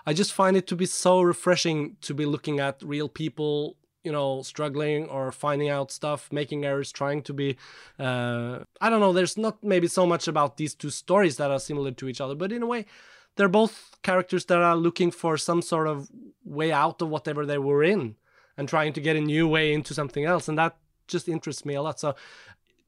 I 0.05 0.13
just 0.13 0.33
find 0.33 0.57
it 0.57 0.67
to 0.67 0.75
be 0.75 0.85
so 0.85 1.21
refreshing 1.21 1.95
to 2.01 2.13
be 2.13 2.25
looking 2.25 2.59
at 2.59 2.81
real 2.83 3.07
people 3.07 3.77
you 4.03 4.11
know 4.11 4.41
struggling 4.41 5.07
or 5.07 5.31
finding 5.31 5.69
out 5.69 5.89
stuff 5.91 6.29
making 6.31 6.65
errors 6.65 6.91
trying 6.91 7.21
to 7.21 7.33
be 7.33 7.55
uh, 7.99 8.59
i 8.81 8.89
don't 8.89 8.99
know 8.99 9.13
there's 9.13 9.37
not 9.37 9.63
maybe 9.63 9.87
so 9.87 10.05
much 10.05 10.27
about 10.27 10.57
these 10.57 10.75
two 10.75 10.89
stories 10.89 11.37
that 11.37 11.51
are 11.51 11.59
similar 11.69 11.91
to 11.91 12.09
each 12.09 12.19
other 12.19 12.35
but 12.35 12.51
in 12.51 12.61
a 12.63 12.65
way 12.73 12.85
they're 13.35 13.57
both 13.61 13.95
characters 14.03 14.43
that 14.45 14.57
are 14.57 14.75
looking 14.75 15.10
for 15.10 15.38
some 15.38 15.62
sort 15.62 15.88
of 15.88 16.10
way 16.43 16.69
out 16.69 17.01
of 17.01 17.08
whatever 17.08 17.45
they 17.45 17.58
were 17.58 17.81
in 17.81 18.15
and 18.58 18.67
trying 18.67 18.91
to 18.91 19.01
get 19.08 19.15
a 19.15 19.21
new 19.21 19.47
way 19.47 19.73
into 19.73 19.93
something 19.93 20.25
else 20.25 20.49
and 20.49 20.58
that 20.58 20.75
just 21.08 21.29
interests 21.29 21.63
me 21.63 21.73
a 21.75 21.81
lot 21.81 21.97
so 21.97 22.13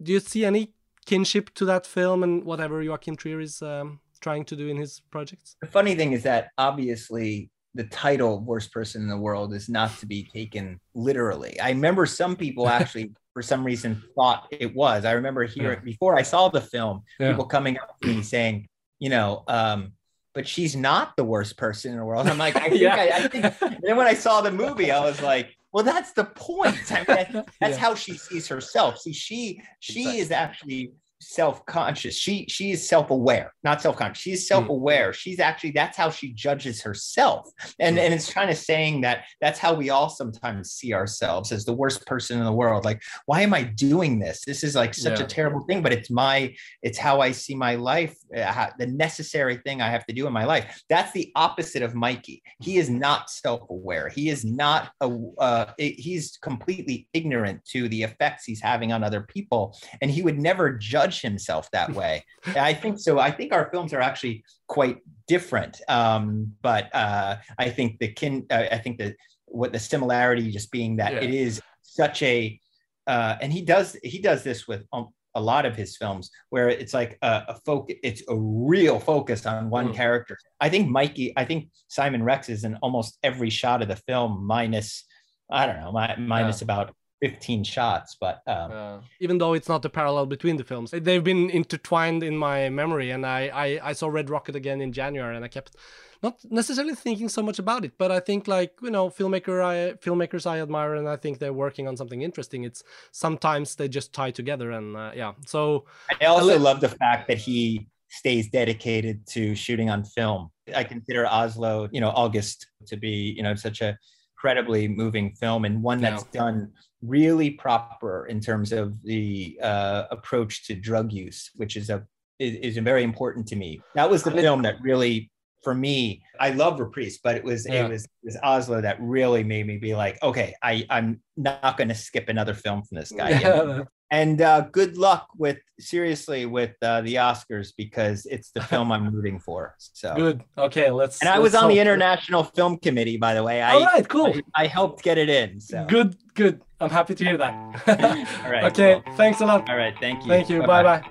do 0.03 0.11
you 0.11 0.19
see 0.19 0.43
any 0.43 0.74
kinship 1.05 1.53
to 1.55 1.65
that 1.65 1.85
film 1.85 2.23
and 2.23 2.43
whatever 2.43 2.81
Joachim 2.81 3.15
Trier 3.15 3.39
is 3.39 3.61
um, 3.61 3.99
trying 4.21 4.45
to 4.45 4.55
do 4.55 4.67
in 4.67 4.77
his 4.77 5.01
projects? 5.11 5.55
The 5.61 5.67
funny 5.67 5.95
thing 5.95 6.11
is 6.13 6.23
that 6.23 6.49
obviously 6.57 7.49
the 7.73 7.85
title 7.85 8.39
"Worst 8.39 8.71
Person 8.71 9.03
in 9.03 9.07
the 9.07 9.17
World" 9.17 9.53
is 9.53 9.69
not 9.69 9.97
to 9.99 10.05
be 10.05 10.23
taken 10.23 10.79
literally. 10.93 11.59
I 11.59 11.69
remember 11.69 12.05
some 12.05 12.35
people 12.35 12.67
actually, 12.79 13.13
for 13.33 13.41
some 13.41 13.63
reason, 13.63 14.01
thought 14.15 14.47
it 14.51 14.73
was. 14.75 15.05
I 15.05 15.11
remember 15.11 15.43
hearing 15.45 15.79
yeah. 15.79 15.85
before 15.85 16.17
I 16.17 16.21
saw 16.21 16.49
the 16.49 16.61
film, 16.61 17.03
yeah. 17.19 17.31
people 17.31 17.45
coming 17.45 17.77
up 17.77 17.99
to 18.01 18.07
me 18.07 18.21
saying, 18.21 18.67
you 18.99 19.09
know. 19.09 19.43
Um, 19.47 19.93
but 20.33 20.45
she's 20.45 20.75
not 20.75 21.15
the 21.15 21.23
worst 21.23 21.55
person 21.55 21.93
in 21.93 21.97
the 21.97 22.03
world. 22.03 22.27
I'm 22.27 22.37
like, 22.37 22.57
I 22.57 22.69
think, 22.69 22.81
yeah. 22.81 22.95
I, 22.95 23.23
I 23.23 23.27
think. 23.29 23.81
Then 23.81 23.95
when 23.95 24.05
I 24.05 24.13
saw 24.13 24.41
the 24.41 24.51
movie, 24.51 24.91
I 24.91 24.99
was 24.99 25.21
like, 25.21 25.55
well, 25.75 25.83
that's 25.83 26.13
the 26.13 26.23
point. 26.23 26.89
I 26.89 26.99
mean, 26.99 27.43
that's 27.43 27.51
yeah. 27.61 27.75
how 27.75 27.95
she 27.95 28.13
sees 28.13 28.47
herself. 28.47 28.97
See, 28.97 29.11
she 29.11 29.61
she 29.81 30.03
exactly. 30.03 30.19
is 30.21 30.31
actually 30.31 30.91
self-conscious. 31.21 32.15
She 32.15 32.45
she 32.47 32.71
is 32.71 32.87
self-aware 32.87 33.53
not 33.65 33.81
self-conscious. 33.81 34.21
She's 34.21 34.43
hmm. 34.43 34.47
self-aware. 34.47 35.09
Mm. 35.09 35.13
she's 35.13 35.39
actually 35.39 35.71
that's 35.71 35.97
how 35.97 36.09
she 36.09 36.31
judges 36.31 36.81
herself. 36.81 37.49
And 37.79 37.97
mm. 37.97 38.01
and 38.01 38.13
it's 38.13 38.31
kind 38.31 38.49
of 38.49 38.57
saying 38.57 39.01
that 39.01 39.25
that's 39.41 39.59
how 39.59 39.73
we 39.73 39.89
all 39.89 40.09
sometimes 40.09 40.71
see 40.71 40.93
ourselves 40.93 41.51
as 41.51 41.65
the 41.65 41.73
worst 41.73 42.05
person 42.05 42.37
in 42.37 42.45
the 42.45 42.53
world. 42.53 42.85
Like 42.85 43.01
why 43.25 43.41
am 43.41 43.53
i 43.53 43.63
doing 43.63 44.19
this? 44.19 44.43
This 44.45 44.63
is 44.63 44.75
like 44.75 44.93
such 44.93 45.19
yeah. 45.19 45.25
a 45.25 45.27
terrible 45.27 45.61
thing 45.61 45.81
but 45.81 45.91
it's 45.91 46.09
my 46.09 46.53
it's 46.83 46.97
how 46.97 47.21
i 47.21 47.31
see 47.31 47.55
my 47.55 47.75
life 47.75 48.15
uh, 48.35 48.67
the 48.77 48.87
necessary 48.87 49.57
thing 49.57 49.81
i 49.81 49.89
have 49.89 50.05
to 50.05 50.13
do 50.13 50.27
in 50.27 50.33
my 50.33 50.45
life. 50.45 50.83
That's 50.89 51.11
the 51.11 51.31
opposite 51.35 51.81
of 51.81 51.95
mikey. 51.95 52.43
He 52.61 52.77
is 52.77 52.89
not 52.89 53.29
self-aware. 53.29 54.09
He 54.09 54.29
is 54.29 54.45
not 54.45 54.91
a 55.01 55.09
uh, 55.39 55.65
he's 55.77 56.37
completely 56.41 57.07
ignorant 57.13 57.65
to 57.65 57.89
the 57.89 58.03
effects 58.03 58.45
he's 58.45 58.61
having 58.61 58.91
on 58.91 59.03
other 59.03 59.21
people. 59.21 59.75
And 60.01 60.11
he 60.11 60.21
would 60.21 60.39
never 60.39 60.71
judge 60.71 61.04
judge 61.05 61.21
himself 61.21 61.69
that 61.71 61.93
way. 61.93 62.23
I 62.55 62.73
think 62.73 62.99
so. 62.99 63.19
I 63.19 63.31
think 63.31 63.53
our 63.53 63.69
films 63.71 63.93
are 63.93 64.01
actually 64.01 64.43
quite 64.67 64.97
different. 65.27 65.81
Um, 65.87 66.53
but 66.61 66.93
uh, 66.93 67.37
I 67.57 67.69
think 67.69 67.99
the 67.99 68.09
kin, 68.09 68.45
uh, 68.49 68.65
I 68.71 68.77
think 68.77 68.97
the 68.97 69.15
what 69.45 69.71
the 69.71 69.79
similarity 69.79 70.51
just 70.51 70.71
being 70.71 70.97
that 70.97 71.13
yeah. 71.13 71.21
it 71.21 71.33
is 71.33 71.61
such 71.81 72.21
a, 72.23 72.59
uh, 73.07 73.35
and 73.41 73.53
he 73.53 73.61
does 73.61 73.95
he 74.03 74.19
does 74.19 74.43
this 74.43 74.67
with 74.67 74.83
um, 74.91 75.09
a 75.35 75.41
lot 75.41 75.65
of 75.65 75.75
his 75.75 75.97
films 75.97 76.31
where 76.49 76.69
it's 76.69 76.93
like 76.93 77.17
a, 77.21 77.43
a 77.49 77.55
focus, 77.65 77.97
it's 78.03 78.23
a 78.29 78.35
real 78.35 78.99
focus 78.99 79.45
on 79.45 79.69
one 79.69 79.89
mm. 79.89 79.95
character. 79.95 80.37
I 80.59 80.69
think 80.69 80.89
Mikey, 80.89 81.33
I 81.37 81.45
think 81.45 81.69
Simon 81.87 82.23
Rex 82.23 82.49
is 82.49 82.63
in 82.63 82.75
almost 82.81 83.17
every 83.21 83.49
shot 83.49 83.81
of 83.81 83.87
the 83.87 83.97
film, 84.07 84.45
minus 84.45 85.05
I 85.49 85.67
don't 85.67 85.79
know, 85.79 85.91
my, 85.91 86.15
minus 86.15 86.61
yeah. 86.61 86.65
about 86.65 86.95
15 87.21 87.63
shots 87.63 88.17
but 88.19 88.41
um, 88.47 88.71
uh, 88.71 88.99
even 89.19 89.37
though 89.37 89.53
it's 89.53 89.69
not 89.69 89.83
a 89.85 89.89
parallel 89.89 90.25
between 90.25 90.57
the 90.57 90.63
films 90.63 90.91
they've 90.91 91.23
been 91.23 91.49
intertwined 91.49 92.23
in 92.23 92.37
my 92.37 92.69
memory 92.69 93.11
and 93.11 93.25
I, 93.25 93.47
I 93.47 93.89
i 93.89 93.93
saw 93.93 94.07
red 94.07 94.29
rocket 94.29 94.55
again 94.55 94.81
in 94.81 94.91
january 94.91 95.35
and 95.35 95.45
i 95.45 95.47
kept 95.47 95.75
not 96.21 96.39
necessarily 96.49 96.95
thinking 96.95 97.29
so 97.29 97.41
much 97.41 97.57
about 97.57 97.85
it 97.85 97.93
but 97.97 98.11
i 98.11 98.19
think 98.19 98.47
like 98.47 98.73
you 98.81 98.91
know 98.91 99.09
filmmaker 99.09 99.63
i 99.63 99.93
filmmakers 99.97 100.45
i 100.45 100.59
admire 100.59 100.95
and 100.95 101.07
i 101.07 101.15
think 101.15 101.39
they're 101.39 101.53
working 101.53 101.87
on 101.87 101.95
something 101.95 102.21
interesting 102.21 102.63
it's 102.63 102.83
sometimes 103.11 103.75
they 103.75 103.87
just 103.87 104.13
tie 104.13 104.31
together 104.31 104.71
and 104.71 104.97
uh, 104.97 105.11
yeah 105.15 105.33
so 105.45 105.85
i 106.21 106.25
also 106.25 106.59
love 106.59 106.81
the 106.81 106.89
fact 106.89 107.27
that 107.27 107.37
he 107.37 107.87
stays 108.09 108.49
dedicated 108.49 109.25
to 109.27 109.55
shooting 109.55 109.89
on 109.89 110.03
film 110.03 110.49
i 110.75 110.83
consider 110.83 111.25
oslo 111.27 111.87
you 111.91 112.01
know 112.01 112.09
august 112.09 112.67
to 112.85 112.97
be 112.97 113.33
you 113.37 113.43
know 113.43 113.55
such 113.55 113.81
a 113.81 113.97
incredibly 114.45 114.87
moving 114.87 115.31
film 115.31 115.65
and 115.65 115.81
one 115.81 115.99
that's 115.99 116.25
yeah. 116.31 116.41
done 116.41 116.71
really 117.07 117.51
proper 117.51 118.25
in 118.27 118.39
terms 118.39 118.71
of 118.71 119.01
the 119.03 119.57
uh, 119.61 120.03
approach 120.11 120.65
to 120.67 120.75
drug 120.75 121.11
use, 121.11 121.51
which 121.55 121.75
is 121.75 121.89
a 121.89 122.05
is, 122.39 122.75
is 122.75 122.77
very 122.77 123.03
important 123.03 123.47
to 123.47 123.55
me. 123.55 123.81
That 123.95 124.09
was 124.09 124.23
the 124.23 124.31
film 124.31 124.61
that 124.63 124.81
really, 124.81 125.31
for 125.63 125.73
me, 125.73 126.21
I 126.39 126.51
love 126.51 126.79
Reprise, 126.79 127.19
but 127.23 127.35
it 127.35 127.43
was 127.43 127.65
yeah. 127.67 127.85
it 127.85 127.89
was 127.89 128.03
it 128.03 128.09
was 128.23 128.37
Oslo 128.43 128.81
that 128.81 128.97
really 128.99 129.43
made 129.43 129.67
me 129.67 129.77
be 129.77 129.95
like, 129.95 130.21
okay, 130.21 130.53
I 130.61 130.85
I'm 130.89 131.21
not 131.37 131.77
going 131.77 131.89
to 131.89 131.95
skip 131.95 132.29
another 132.29 132.53
film 132.53 132.83
from 132.83 132.97
this 132.97 133.11
guy. 133.11 133.29
Yeah. 133.39 133.83
and 134.11 134.41
uh, 134.41 134.61
good 134.71 134.97
luck 134.97 135.27
with 135.37 135.57
seriously 135.79 136.45
with 136.45 136.75
uh, 136.81 137.01
the 137.01 137.15
Oscars 137.15 137.73
because 137.75 138.25
it's 138.25 138.51
the 138.51 138.61
film 138.61 138.91
I'm 138.91 139.13
rooting 139.13 139.39
for. 139.39 139.75
So 139.77 140.15
good. 140.15 140.43
Okay, 140.57 140.91
let's. 140.91 141.21
And 141.21 141.29
I 141.29 141.39
was 141.39 141.55
on 141.55 141.69
the 141.69 141.79
International 141.79 142.43
it. 142.43 142.55
Film 142.55 142.77
Committee, 142.77 143.17
by 143.17 143.33
the 143.33 143.43
way. 143.43 143.61
I, 143.61 143.73
All 143.73 143.85
right, 143.85 144.07
cool. 144.07 144.33
I, 144.55 144.63
I, 144.63 144.67
helped 144.67 145.03
get 145.03 145.17
it 145.17 145.29
in. 145.29 145.59
So 145.59 145.85
good, 145.85 146.15
good. 146.35 146.61
I'm 146.79 146.89
happy 146.89 147.15
to 147.15 147.23
hear 147.23 147.37
that. 147.37 147.53
All 148.45 148.51
right. 148.51 148.63
okay. 148.65 149.01
Well, 149.05 149.15
Thanks 149.15 149.41
a 149.41 149.45
lot. 149.45 149.69
All 149.69 149.77
right. 149.77 149.95
Thank 149.99 150.23
you. 150.23 150.29
Thank 150.29 150.49
you. 150.49 150.61
Bye 150.61 150.83
bye. 150.83 151.03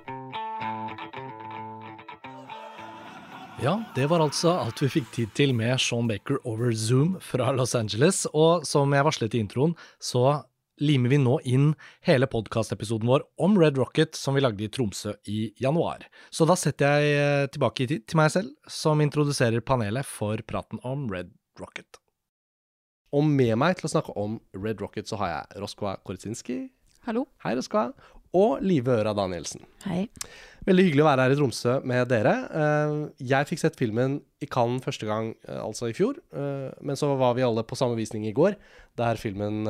Ja, 3.63 3.83
det 3.95 4.07
var 4.07 4.21
altså 4.21 4.51
alt 4.61 4.83
vi 4.83 4.89
fikk 4.93 5.07
tid 5.15 5.31
til 5.39 5.55
med 5.57 5.81
Sean 5.81 6.09
Baker 6.11 6.37
over 6.45 6.73
Zoom 6.77 7.15
fra 7.23 7.53
Los 7.57 7.75
Angeles. 7.75 8.27
Og 8.35 8.67
som 8.69 8.93
jeg 8.93 9.07
varslet 9.07 9.37
i 9.39 9.41
introen, 9.41 9.73
så 10.03 10.43
limer 10.83 11.09
vi 11.15 11.21
nå 11.23 11.39
inn 11.49 11.71
hele 12.05 12.27
podkastepisoden 12.29 13.09
vår 13.09 13.25
om 13.41 13.57
Red 13.57 13.79
Rocket 13.79 14.19
som 14.19 14.35
vi 14.37 14.43
lagde 14.45 14.67
i 14.67 14.69
Tromsø 14.69 15.15
i 15.31 15.53
januar. 15.63 16.05
Så 16.35 16.45
da 16.51 16.59
setter 16.59 16.99
jeg 16.99 17.19
eh, 17.25 17.49
tilbake 17.55 17.87
i 17.87 17.91
tid 17.95 18.07
til 18.11 18.21
meg 18.21 18.35
selv, 18.35 18.53
som 18.69 19.01
introduserer 19.01 19.65
panelet 19.65 20.05
for 20.05 20.43
praten 20.45 20.83
om 20.85 21.07
Red 21.13 21.33
Rocket. 21.61 22.04
Og 23.15 23.23
med 23.23 23.55
meg 23.63 23.79
til 23.79 23.87
å 23.87 23.93
snakke 23.93 24.15
om 24.19 24.41
Red 24.59 24.83
Rocket 24.83 25.07
så 25.07 25.19
har 25.21 25.31
jeg 25.31 25.63
Roskva 25.63 25.95
Koritsinski. 26.03 26.65
Hallo. 27.07 27.29
Hei, 27.45 27.55
Roskva. 27.55 27.93
Og 28.35 28.65
Live 28.67 28.91
Øra 28.91 29.13
Danielsen. 29.15 29.63
Hei. 29.85 30.09
Veldig 30.65 30.85
hyggelig 30.87 31.03
å 31.05 31.09
være 31.11 31.25
her 31.27 31.35
i 31.35 31.37
Tromsø 31.37 31.73
med 31.85 32.07
dere. 32.09 32.33
Eh, 32.49 32.95
jeg 33.29 33.49
fikk 33.51 33.61
sett 33.61 33.77
filmen 33.77 34.23
i 34.41 34.49
Cannes 34.49 34.85
første 34.85 35.05
gang, 35.09 35.35
eh, 35.45 35.61
altså 35.61 35.91
i 35.91 35.97
fjor. 35.97 36.17
Eh, 36.33 36.71
men 36.81 36.97
så 36.97 37.11
var 37.21 37.35
vi 37.37 37.45
alle 37.45 37.65
på 37.69 37.77
samme 37.77 37.99
visning 37.99 38.25
i 38.25 38.33
går, 38.33 38.57
der 38.95 39.19
filmen 39.19 39.67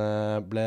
ble 0.51 0.67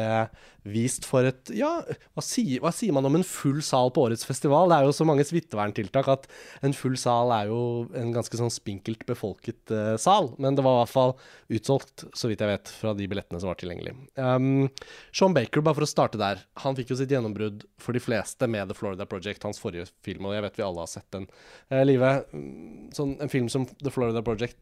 vist 0.66 1.06
for 1.06 1.28
et 1.30 1.52
Ja, 1.54 1.84
hva 2.18 2.24
sier, 2.26 2.58
hva 2.63 2.72
sier, 2.74 2.90
man 2.92 3.06
om 3.06 3.20
en 3.20 3.24
full 3.24 3.60
sal 3.62 3.92
på 3.94 4.08
årets 4.08 4.26
festival? 4.26 4.72
Det 4.72 4.80
er 4.80 4.88
jo 4.88 4.96
så 4.98 5.06
mange 5.06 5.22
smitteverntiltak 5.30 6.10
at 6.10 6.26
en 6.66 6.74
full 6.74 6.98
sal 6.98 7.30
er 7.36 7.52
jo 7.52 7.60
en 7.94 8.10
ganske 8.16 8.34
sånn 8.40 8.50
spinkelt 8.50 9.06
befolket 9.06 9.76
sal. 10.02 10.32
Men 10.42 10.58
det 10.58 10.66
var 10.66 10.80
i 10.80 10.82
hvert 10.82 10.96
fall 10.96 11.13
utsolgt, 11.54 12.08
så 12.18 12.32
vidt 12.32 12.42
jeg 12.42 12.50
vet, 12.50 12.74
fra 12.82 12.96
de 12.98 13.06
billettene 13.06 13.40
som 13.40 13.52
var 13.52 13.62
tilgjengelig. 13.62 13.94
Um, 14.18 14.66
Sean 15.13 15.38
Baker, 15.38 15.62
bare 15.62 15.78
for 15.78 15.86
å 15.86 15.92
starte 15.94 16.18
der. 16.18 16.42
Han 16.66 16.76
fikk 16.76 16.96
jo 16.96 16.98
sitt 16.98 17.13
gjennombrudd 17.13 17.68
for 17.78 17.94
de 17.94 18.02
fleste 18.02 18.50
med 18.50 18.74
The 18.74 18.80
Florida 18.80 19.06
Project, 19.06 19.46
hans 19.46 19.62
forrige 19.62 19.86
film, 20.02 20.16
og 20.25 20.34
jeg 20.34 20.45
vet 20.47 20.58
vi 20.58 20.65
alle 20.65 20.82
har 20.82 20.89
sett 20.89 21.12
den. 21.13 21.27
Eh, 21.69 21.84
Live, 21.86 22.13
mm, 22.32 22.89
sånn, 22.97 23.17
en 23.21 23.30
film 23.30 23.51
som 23.53 23.67
The 23.84 23.93
Florida 23.93 24.23
Project 24.25 24.58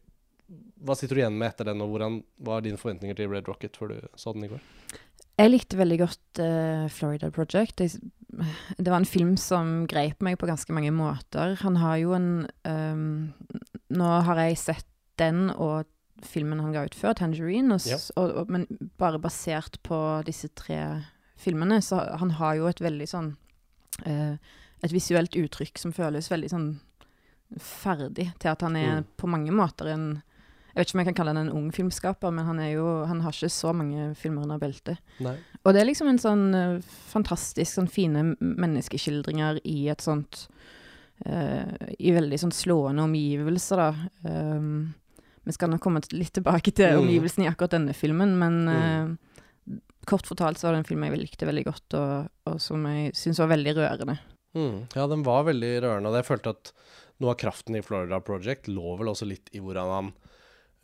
hva 0.86 0.94
sitter 0.94 1.16
du 1.16 1.22
igjen 1.22 1.38
med 1.38 1.50
etter 1.50 1.70
den, 1.70 1.82
og 1.82 1.92
hvordan 1.92 2.20
var 2.46 2.62
dine 2.64 2.78
forventninger 2.80 3.16
til 3.18 3.30
Red 3.32 3.48
Rocket 3.50 3.76
før 3.78 3.94
du 3.94 3.96
så 4.18 4.34
den 4.36 4.46
i 4.46 4.50
går? 4.52 4.62
Jeg 5.36 5.52
likte 5.52 5.78
veldig 5.78 5.98
godt 6.00 6.40
uh, 6.40 6.86
Florida 6.92 7.30
Project. 7.34 7.82
Jeg, 7.82 8.00
det 8.82 8.92
var 8.92 9.00
en 9.00 9.08
film 9.08 9.34
som 9.40 9.84
grep 9.90 10.22
meg 10.24 10.38
på 10.40 10.48
ganske 10.48 10.76
mange 10.76 10.92
måter. 10.94 11.56
Han 11.64 11.80
har 11.82 11.98
jo 12.02 12.14
en 12.16 12.30
um, 12.68 13.08
Nå 13.96 14.12
har 14.26 14.40
jeg 14.42 14.58
sett 14.60 14.88
den 15.20 15.48
og 15.54 15.86
filmen 16.24 16.60
han 16.64 16.72
ga 16.72 16.86
ut 16.88 16.96
før, 16.96 17.12
'Tangerine', 17.14 17.74
og, 17.76 17.84
ja. 17.86 17.98
og, 18.16 18.30
og, 18.40 18.50
men 18.50 18.64
bare 18.98 19.20
basert 19.20 19.76
på 19.84 19.98
disse 20.26 20.48
tre 20.56 21.04
filmene, 21.36 21.82
så 21.84 22.00
han 22.18 22.32
har 22.38 22.56
jo 22.56 22.70
et 22.70 22.80
veldig 22.80 23.08
sånn 23.10 23.28
uh, 24.08 24.36
Et 24.84 24.92
visuelt 24.92 25.36
uttrykk 25.38 25.80
som 25.80 25.94
føles 25.96 26.28
veldig 26.30 26.50
sånn 26.52 26.68
ferdig 27.62 28.30
til 28.42 28.50
at 28.50 28.64
han 28.66 28.76
er 28.78 29.00
mm. 29.00 29.12
på 29.20 29.28
mange 29.30 29.54
måter 29.54 29.92
en 29.92 30.06
Jeg 30.74 30.82
vet 30.82 30.88
ikke 30.90 30.96
om 30.96 31.00
jeg 31.00 31.08
kan 31.08 31.16
kalle 31.16 31.32
han 31.32 31.38
en 31.40 31.54
ung 31.56 31.68
filmskaper, 31.72 32.32
men 32.36 32.44
han, 32.44 32.58
jo, 32.68 32.84
han 33.08 33.22
har 33.24 33.32
ikke 33.32 33.48
så 33.48 33.70
mange 33.72 34.10
filmer 34.20 34.44
under 34.44 34.58
beltet. 34.60 34.98
Og 35.64 35.72
det 35.72 35.80
er 35.80 35.88
liksom 35.88 36.10
en 36.10 36.20
sånn 36.20 36.42
uh, 36.52 36.82
fantastisk 37.08 37.78
sånn 37.78 37.88
fine 37.88 38.34
menneskeskildringer 38.36 39.62
i 39.64 39.86
et 39.88 40.04
sånt 40.04 40.42
uh, 41.24 41.72
I 41.96 42.12
veldig 42.12 42.42
sånn 42.44 42.52
slående 42.52 43.06
omgivelser, 43.08 43.80
da. 43.80 43.88
Um, 44.28 44.92
vi 45.48 45.54
skal 45.56 45.72
nok 45.72 45.80
komme 45.80 46.04
litt 46.12 46.34
tilbake 46.36 46.74
til 46.76 46.92
mm. 46.92 47.00
omgivelsene 47.06 47.46
i 47.46 47.50
akkurat 47.54 47.78
denne 47.78 47.96
filmen, 47.96 48.36
men 48.36 48.60
uh, 48.68 49.80
kort 50.04 50.28
fortalt 50.28 50.60
så 50.60 50.68
var 50.68 50.76
det 50.76 50.84
en 50.84 50.90
film 50.92 51.08
jeg 51.08 51.24
likte 51.24 51.48
veldig 51.48 51.68
godt, 51.70 51.96
og, 51.96 52.32
og 52.52 52.60
som 52.60 52.84
jeg 52.90 53.16
syns 53.16 53.40
var 53.40 53.54
veldig 53.56 53.78
rørende. 53.80 54.20
Mm. 54.56 54.86
Ja, 54.96 55.04
den 55.10 55.24
var 55.26 55.44
veldig 55.46 55.72
rørende, 55.84 56.10
og 56.10 56.16
jeg 56.16 56.28
følte 56.30 56.54
at 56.56 56.72
noe 57.20 57.34
av 57.34 57.40
kraften 57.40 57.76
i 57.76 57.84
Florida 57.84 58.20
Project 58.24 58.70
lå 58.72 58.96
vel 59.00 59.12
også 59.12 59.28
litt 59.28 59.52
i 59.56 59.60
hvordan 59.60 59.92
han 59.92 60.08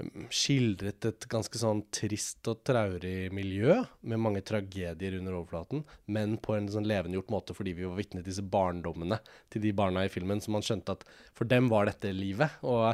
um, 0.03 0.27
skildret 0.33 1.09
et 1.09 1.27
ganske 1.33 1.61
sånn 1.61 1.83
trist 1.95 2.49
og 2.53 2.63
traurig 2.69 3.33
miljø, 3.35 3.79
med 4.05 4.21
mange 4.21 4.45
tragedier 4.45 5.17
under 5.19 5.39
overflaten, 5.41 5.85
men 6.13 6.37
på 6.43 6.57
en 6.57 6.69
sånn 6.73 6.89
levendegjort 6.89 7.33
måte 7.33 7.57
fordi 7.57 7.77
vi 7.81 7.89
var 7.89 7.99
vitne 8.01 8.21
til 8.21 8.31
disse 8.31 8.45
barndommene 8.45 9.21
til 9.53 9.65
de 9.65 9.75
barna 9.77 10.05
i 10.05 10.13
filmen, 10.13 10.45
så 10.45 10.53
man 10.53 10.65
skjønte 10.67 10.99
at 10.99 11.07
for 11.33 11.49
dem 11.49 11.73
var 11.73 11.89
dette 11.89 12.13
livet. 12.17 12.61
Og 12.61 12.93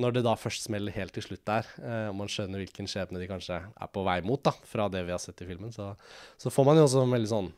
når 0.00 0.16
det 0.16 0.24
da 0.26 0.32
først 0.38 0.66
smeller 0.66 0.94
helt 0.96 1.14
til 1.14 1.22
slutt 1.22 1.44
der, 1.46 1.68
eh, 1.78 2.06
og 2.10 2.16
man 2.18 2.30
skjønner 2.32 2.64
hvilken 2.64 2.88
skjebne 2.90 3.20
de 3.20 3.28
kanskje 3.30 3.60
er 3.60 3.92
på 3.94 4.02
vei 4.06 4.18
mot, 4.26 4.40
da, 4.42 4.54
fra 4.66 4.88
det 4.90 5.04
vi 5.06 5.14
har 5.14 5.22
sett 5.22 5.44
i 5.44 5.48
filmen, 5.52 5.70
så, 5.74 5.92
så 6.40 6.50
får 6.50 6.66
man 6.66 6.80
jo 6.80 6.88
også 6.88 7.04
en 7.04 7.14
veldig 7.14 7.30
sånn 7.30 7.52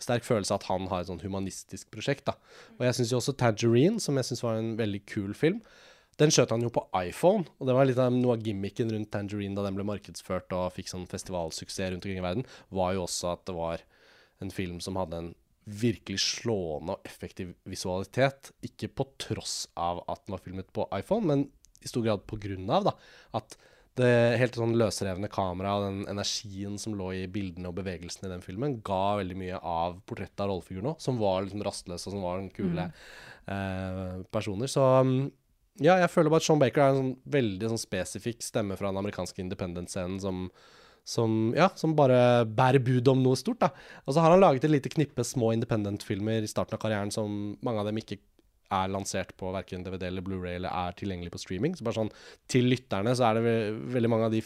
sterk 0.00 0.24
følelse 0.26 0.54
av 0.54 0.60
at 0.60 0.68
han 0.70 0.88
har 0.90 1.02
et 1.02 1.10
sånn 1.10 1.22
humanistisk 1.24 1.90
prosjekt. 1.92 2.26
da. 2.28 2.36
Og 2.78 2.86
jeg 2.86 2.98
syns 2.98 3.12
jo 3.12 3.20
også 3.20 3.36
Tangerine, 3.40 4.00
som 4.00 4.16
jeg 4.16 4.30
syns 4.30 4.44
var 4.44 4.60
en 4.60 4.76
veldig 4.78 5.02
kul 5.10 5.34
film, 5.36 5.60
den 6.20 6.32
skjøt 6.34 6.52
han 6.52 6.64
jo 6.64 6.72
på 6.72 6.82
iPhone. 7.00 7.46
Og 7.58 7.68
det 7.68 7.76
var 7.76 7.88
litt 7.88 8.00
av 8.00 8.12
noe 8.12 8.36
av 8.36 8.44
gimmicken 8.44 8.92
rundt 8.92 9.10
Tangerine 9.12 9.56
da 9.56 9.64
den 9.64 9.78
ble 9.78 9.86
markedsført 9.88 10.52
og 10.56 10.74
fikk 10.76 10.90
sånn 10.92 11.08
festivalsuksess 11.08 11.94
rundt 11.94 12.04
omkring 12.04 12.20
i 12.20 12.26
verden, 12.26 12.48
var 12.68 12.92
jo 12.96 13.06
også 13.06 13.34
at 13.34 13.46
det 13.48 13.56
var 13.56 13.84
en 14.44 14.52
film 14.52 14.80
som 14.84 14.98
hadde 15.00 15.20
en 15.20 15.30
virkelig 15.80 16.20
slående 16.24 16.96
og 16.96 17.08
effektiv 17.08 17.54
visualitet. 17.68 18.52
Ikke 18.66 18.90
på 18.92 19.06
tross 19.20 19.64
av 19.80 20.02
at 20.10 20.24
den 20.26 20.36
var 20.36 20.44
filmet 20.44 20.70
på 20.76 20.88
iPhone, 20.96 21.28
men 21.28 21.46
i 21.80 21.88
stor 21.88 22.04
grad 22.04 22.26
på 22.28 22.36
grunn 22.40 22.68
av 22.72 22.90
da, 22.90 22.96
at 23.40 23.56
det 23.98 24.38
helt 24.40 24.56
sånn 24.56 24.76
løsrevne 24.78 25.28
kameraet 25.32 25.80
og 25.80 25.86
den 25.88 26.12
energien 26.12 26.76
som 26.80 26.94
lå 26.98 27.10
i 27.18 27.24
bildene 27.32 27.70
og 27.70 27.76
bevegelsene 27.80 28.28
i 28.28 28.32
den 28.34 28.44
filmen, 28.44 28.78
ga 28.86 29.18
veldig 29.18 29.36
mye 29.40 29.58
av 29.58 29.98
portrettet 30.08 30.44
av 30.44 30.52
rollefiguren 30.52 30.92
òg, 30.92 31.02
som 31.02 31.18
var 31.20 31.44
liksom 31.44 31.64
rastløse 31.66 32.08
og 32.08 32.14
som 32.14 32.24
var 32.24 32.44
kule 32.54 32.86
mm. 32.86 32.96
eh, 33.54 34.14
personer. 34.32 34.70
Så 34.70 34.84
mm, 34.84 35.16
ja, 35.80 35.96
jeg 36.02 36.12
føler 36.12 36.32
bare 36.32 36.44
at 36.44 36.48
Sean 36.48 36.62
Baker 36.62 36.84
er 36.84 36.92
en 36.92 37.00
sånn 37.00 37.14
veldig 37.38 37.72
sånn 37.72 37.82
spesifikk 37.82 38.44
stemme 38.44 38.78
fra 38.78 38.92
den 38.92 39.00
amerikanske 39.02 39.42
independent-scenen 39.42 40.18
som, 40.22 40.46
som, 41.08 41.38
ja, 41.56 41.70
som 41.80 41.96
bare 41.98 42.44
bærer 42.46 42.82
bud 42.84 43.10
om 43.12 43.22
noe 43.24 43.38
stort. 43.40 43.62
da. 43.62 43.72
Og 44.06 44.14
så 44.14 44.24
har 44.24 44.34
han 44.34 44.44
laget 44.44 44.68
et 44.68 44.74
lite 44.76 44.92
knippe 44.92 45.26
små 45.26 45.54
independent-filmer 45.56 46.44
i 46.44 46.50
starten 46.50 46.78
av 46.78 46.82
karrieren 46.84 47.14
som 47.14 47.56
mange 47.64 47.82
av 47.82 47.90
dem 47.90 48.02
ikke 48.02 48.20
er 48.70 48.92
lansert 48.92 49.34
på 49.40 49.50
verken 49.54 49.84
DVD 49.86 50.08
eller 50.08 50.24
Blu-ray 50.24 50.58
eller 50.60 50.70
er 50.70 50.96
tilgjengelig 50.98 51.34
på 51.34 51.42
streaming. 51.42 51.76
Så 51.76 51.86
bare 51.86 51.98
sånn, 51.98 52.14
Til 52.50 52.70
lytterne 52.70 53.14
så 53.16 53.28
er 53.28 53.38
det 53.38 53.44
ve 53.46 53.54
veldig 53.96 54.10
mange 54.12 54.30
av 54.30 54.34
de 54.34 54.42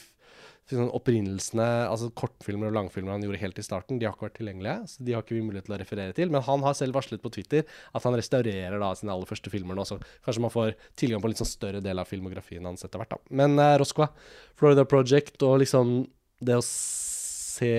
sånn 0.72 0.88
opprinnelsene, 0.96 1.64
altså 1.90 2.08
kortfilmer 2.16 2.70
og 2.70 2.76
langfilmer 2.78 3.12
han 3.12 3.24
gjorde 3.24 3.40
helt 3.42 3.58
i 3.60 3.64
starten, 3.66 3.98
de 4.00 4.06
har 4.08 4.14
ikke 4.14 4.28
vært 4.30 4.38
tilgjengelige. 4.38 4.76
Så 4.88 5.04
de 5.04 5.12
har 5.12 5.24
ikke 5.24 5.36
vi 5.36 5.42
mulighet 5.44 5.68
til 5.68 5.76
å 5.76 5.80
referere 5.82 6.16
til. 6.16 6.32
Men 6.32 6.44
han 6.46 6.64
har 6.64 6.76
selv 6.78 6.96
varslet 6.96 7.20
på 7.20 7.32
Twitter 7.34 7.66
at 7.92 8.06
han 8.06 8.16
restaurerer 8.16 8.80
da 8.80 8.94
sine 8.96 9.12
aller 9.12 9.28
første 9.28 9.52
filmer 9.52 9.76
nå. 9.76 9.84
Så 9.88 9.98
kanskje 10.24 10.44
man 10.46 10.54
får 10.54 10.72
tilgang 11.00 11.20
på 11.20 11.28
en 11.28 11.34
litt 11.34 11.42
sånn 11.42 11.52
større 11.52 11.84
del 11.84 12.00
av 12.00 12.08
filmografien 12.08 12.64
hans 12.64 12.86
etter 12.86 13.02
hvert. 13.02 13.12
da. 13.12 13.36
Men 13.42 13.60
uh, 13.60 13.74
Roscoe, 13.82 14.08
Florida 14.56 14.86
Project 14.88 15.44
og 15.44 15.60
liksom 15.62 15.98
det 16.44 16.56
å 16.56 16.64
se 16.64 17.74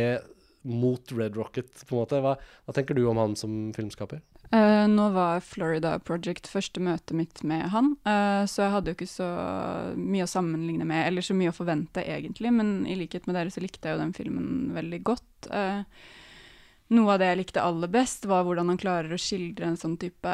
mot 0.66 1.12
Red 1.14 1.36
Rocket, 1.38 1.74
på 1.86 1.94
en 1.94 2.04
måte. 2.04 2.22
Hva, 2.22 2.38
hva 2.38 2.74
tenker 2.74 2.98
du 2.98 3.04
om 3.10 3.20
han 3.22 3.36
som 3.38 3.70
filmskaper? 3.76 4.22
Uh, 4.54 4.86
nå 4.92 5.08
var 5.16 5.42
Florida 5.42 5.96
Project 6.00 6.48
første 6.48 6.82
møtet 6.84 7.16
mitt 7.18 7.42
med 7.48 7.66
han, 7.74 7.96
uh, 8.06 8.46
så 8.46 8.66
jeg 8.66 8.74
hadde 8.76 8.92
jo 8.92 8.98
ikke 9.00 9.10
så 9.10 9.30
mye 9.98 10.28
å 10.28 10.30
sammenligne 10.30 10.86
med, 10.88 11.08
eller 11.08 11.26
så 11.26 11.34
mye 11.38 11.50
å 11.50 11.56
forvente 11.56 12.04
egentlig, 12.06 12.54
men 12.54 12.78
i 12.86 12.98
likhet 13.00 13.26
med 13.26 13.40
dere 13.40 13.54
så 13.54 13.64
likte 13.64 13.90
jeg 13.90 13.98
jo 13.98 14.04
den 14.04 14.14
filmen 14.16 14.70
veldig 14.76 15.02
godt. 15.08 15.50
Uh, 15.50 15.82
noe 16.94 17.16
av 17.16 17.22
det 17.22 17.32
jeg 17.32 17.42
likte 17.42 17.66
aller 17.66 17.92
best, 17.92 18.30
var 18.30 18.46
hvordan 18.46 18.70
han 18.70 18.82
klarer 18.82 19.16
å 19.16 19.22
skildre 19.22 19.72
en 19.72 19.80
sånn 19.82 19.98
type 20.02 20.34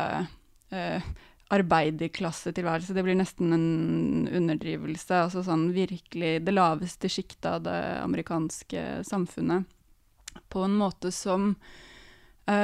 arbeiderklassetilværelse. 1.51 2.95
Det 2.95 3.03
blir 3.03 3.17
nesten 3.19 3.51
en 3.55 4.27
underdrivelse. 4.31 5.17
Altså 5.25 5.43
sånn 5.43 5.69
virkelig 5.75 6.37
det 6.45 6.53
laveste 6.53 7.11
sjiktet 7.11 7.49
av 7.49 7.65
det 7.65 7.79
amerikanske 7.99 8.83
samfunnet. 9.07 9.67
På 10.51 10.63
en 10.63 10.77
måte 10.79 11.11
som 11.11 11.53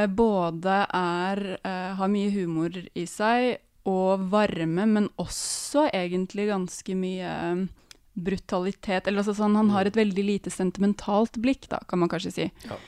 både 0.09 0.81
er 0.97 1.41
uh, 1.61 1.95
har 1.99 2.11
mye 2.11 2.33
humor 2.33 2.75
i 2.97 3.05
seg 3.09 3.57
og 3.87 4.27
varme, 4.31 4.83
men 4.89 5.07
også 5.21 5.87
egentlig 5.95 6.49
ganske 6.49 6.95
mye 6.99 7.31
um, 7.53 7.63
brutalitet. 8.17 9.07
Eller 9.07 9.21
altså 9.21 9.37
sånn, 9.37 9.55
han 9.55 9.71
har 9.71 9.87
mm. 9.87 9.91
et 9.91 9.99
veldig 10.01 10.25
lite 10.27 10.51
sentimentalt 10.51 11.39
blikk, 11.39 11.69
da, 11.71 11.79
kan 11.87 12.01
man 12.01 12.11
kanskje 12.11 12.33
si. 12.35 12.47
Ja. 12.67 12.79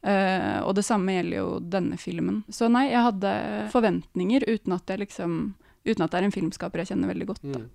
Uh, 0.00 0.58
og 0.64 0.74
det 0.78 0.86
samme 0.86 1.14
gjelder 1.14 1.42
jo 1.42 1.48
denne 1.60 2.00
filmen. 2.00 2.42
Så 2.50 2.70
nei, 2.72 2.88
jeg 2.90 3.04
hadde 3.04 3.34
forventninger 3.74 4.48
uten 4.48 4.74
at, 4.74 4.90
jeg 4.90 5.04
liksom, 5.04 5.36
uten 5.86 6.06
at 6.06 6.10
det 6.10 6.22
er 6.22 6.28
en 6.30 6.34
filmskaper 6.34 6.82
jeg 6.82 6.94
kjenner 6.94 7.12
veldig 7.12 7.30
godt. 7.30 7.44
Da. 7.44 7.60
Mm. 7.60 7.68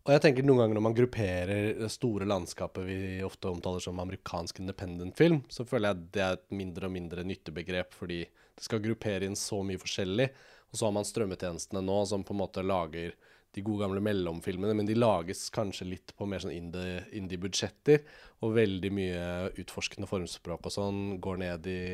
Og 0.00 0.14
jeg 0.14 0.22
tenker 0.24 0.46
noen 0.46 0.62
ganger 0.62 0.78
når 0.78 0.84
man 0.86 0.94
grupperer 0.96 1.66
det 1.76 1.90
store 1.92 2.24
landskapet 2.28 2.86
vi 2.88 3.00
ofte 3.24 3.50
omtaler 3.50 3.82
som 3.84 4.00
amerikansk 4.00 4.62
independent 4.62 5.18
film, 5.18 5.42
så 5.52 5.66
føler 5.68 5.90
jeg 5.90 6.06
det 6.14 6.22
er 6.24 6.38
et 6.38 6.46
mindre 6.56 6.88
og 6.88 6.94
mindre 6.94 7.24
nyttebegrep, 7.28 7.92
fordi 7.92 8.22
det 8.24 8.64
skal 8.64 8.80
gruppere 8.84 9.28
inn 9.28 9.36
så 9.36 9.60
mye 9.66 9.80
forskjellig. 9.80 10.30
Og 10.70 10.78
så 10.78 10.86
har 10.86 10.94
man 10.96 11.04
strømmetjenestene 11.04 11.82
nå 11.84 11.98
som 12.08 12.24
på 12.24 12.32
en 12.32 12.40
måte 12.40 12.64
lager 12.64 13.12
de 13.52 13.64
gode 13.66 13.82
gamle 13.82 14.00
mellomfilmene, 14.06 14.76
men 14.78 14.88
de 14.88 14.96
lages 14.96 15.48
kanskje 15.52 15.88
litt 15.90 16.14
på 16.16 16.28
mer 16.30 16.40
sånn 16.40 16.54
indie-budsjetter, 16.54 18.00
indie 18.00 18.40
og 18.40 18.56
veldig 18.56 18.92
mye 18.94 19.24
utforskende 19.60 20.08
formspråk 20.08 20.68
og 20.70 20.74
sånn 20.74 21.00
går 21.20 21.40
ned 21.42 21.66
i, 21.68 21.84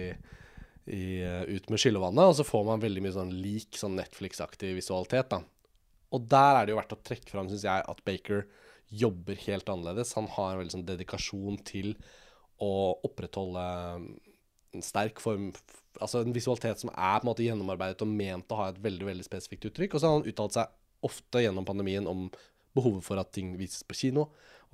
i 0.94 1.04
ut 1.56 1.72
med 1.72 1.82
skyllevannet, 1.82 2.28
og 2.28 2.38
så 2.38 2.46
får 2.46 2.66
man 2.68 2.84
veldig 2.84 3.02
mye 3.02 3.16
sånn 3.16 3.34
lik 3.40 3.80
sånn 3.80 3.96
Netflix-aktig 3.98 4.76
visualitet, 4.76 5.32
da. 5.32 5.40
Og 6.14 6.28
der 6.30 6.60
er 6.60 6.66
det 6.66 6.74
jo 6.74 6.78
verdt 6.78 6.94
å 6.94 7.02
trekke 7.06 7.32
fram, 7.32 7.48
syns 7.50 7.66
jeg, 7.66 7.82
at 7.82 8.04
Baker 8.06 8.46
jobber 8.86 9.38
helt 9.46 9.68
annerledes. 9.72 10.14
Han 10.18 10.28
har 10.36 10.52
en 10.52 10.62
veldig 10.62 10.76
sånn 10.76 10.86
dedikasjon 10.88 11.58
til 11.66 11.94
å 12.62 12.96
opprettholde 13.06 13.64
en 14.76 14.84
sterk 14.84 15.20
form 15.22 15.50
Altså 15.96 16.20
en 16.20 16.34
visualitet 16.36 16.82
som 16.82 16.90
er 16.92 17.22
på 17.22 17.24
en 17.24 17.28
måte 17.30 17.44
gjennomarbeidet 17.46 18.02
og 18.04 18.10
ment 18.12 18.50
å 18.52 18.58
ha 18.58 18.66
et 18.68 18.80
veldig 18.84 19.06
veldig 19.08 19.24
spesifikt 19.24 19.70
uttrykk. 19.70 19.94
Og 19.96 20.02
så 20.02 20.10
har 20.10 20.18
han 20.18 20.26
uttalt 20.28 20.52
seg 20.58 21.06
ofte 21.08 21.40
gjennom 21.40 21.64
pandemien 21.64 22.04
om 22.10 22.26
behovet 22.76 23.06
for 23.06 23.16
at 23.16 23.30
ting 23.32 23.54
vises 23.56 23.80
på 23.80 23.96
kino. 23.96 24.26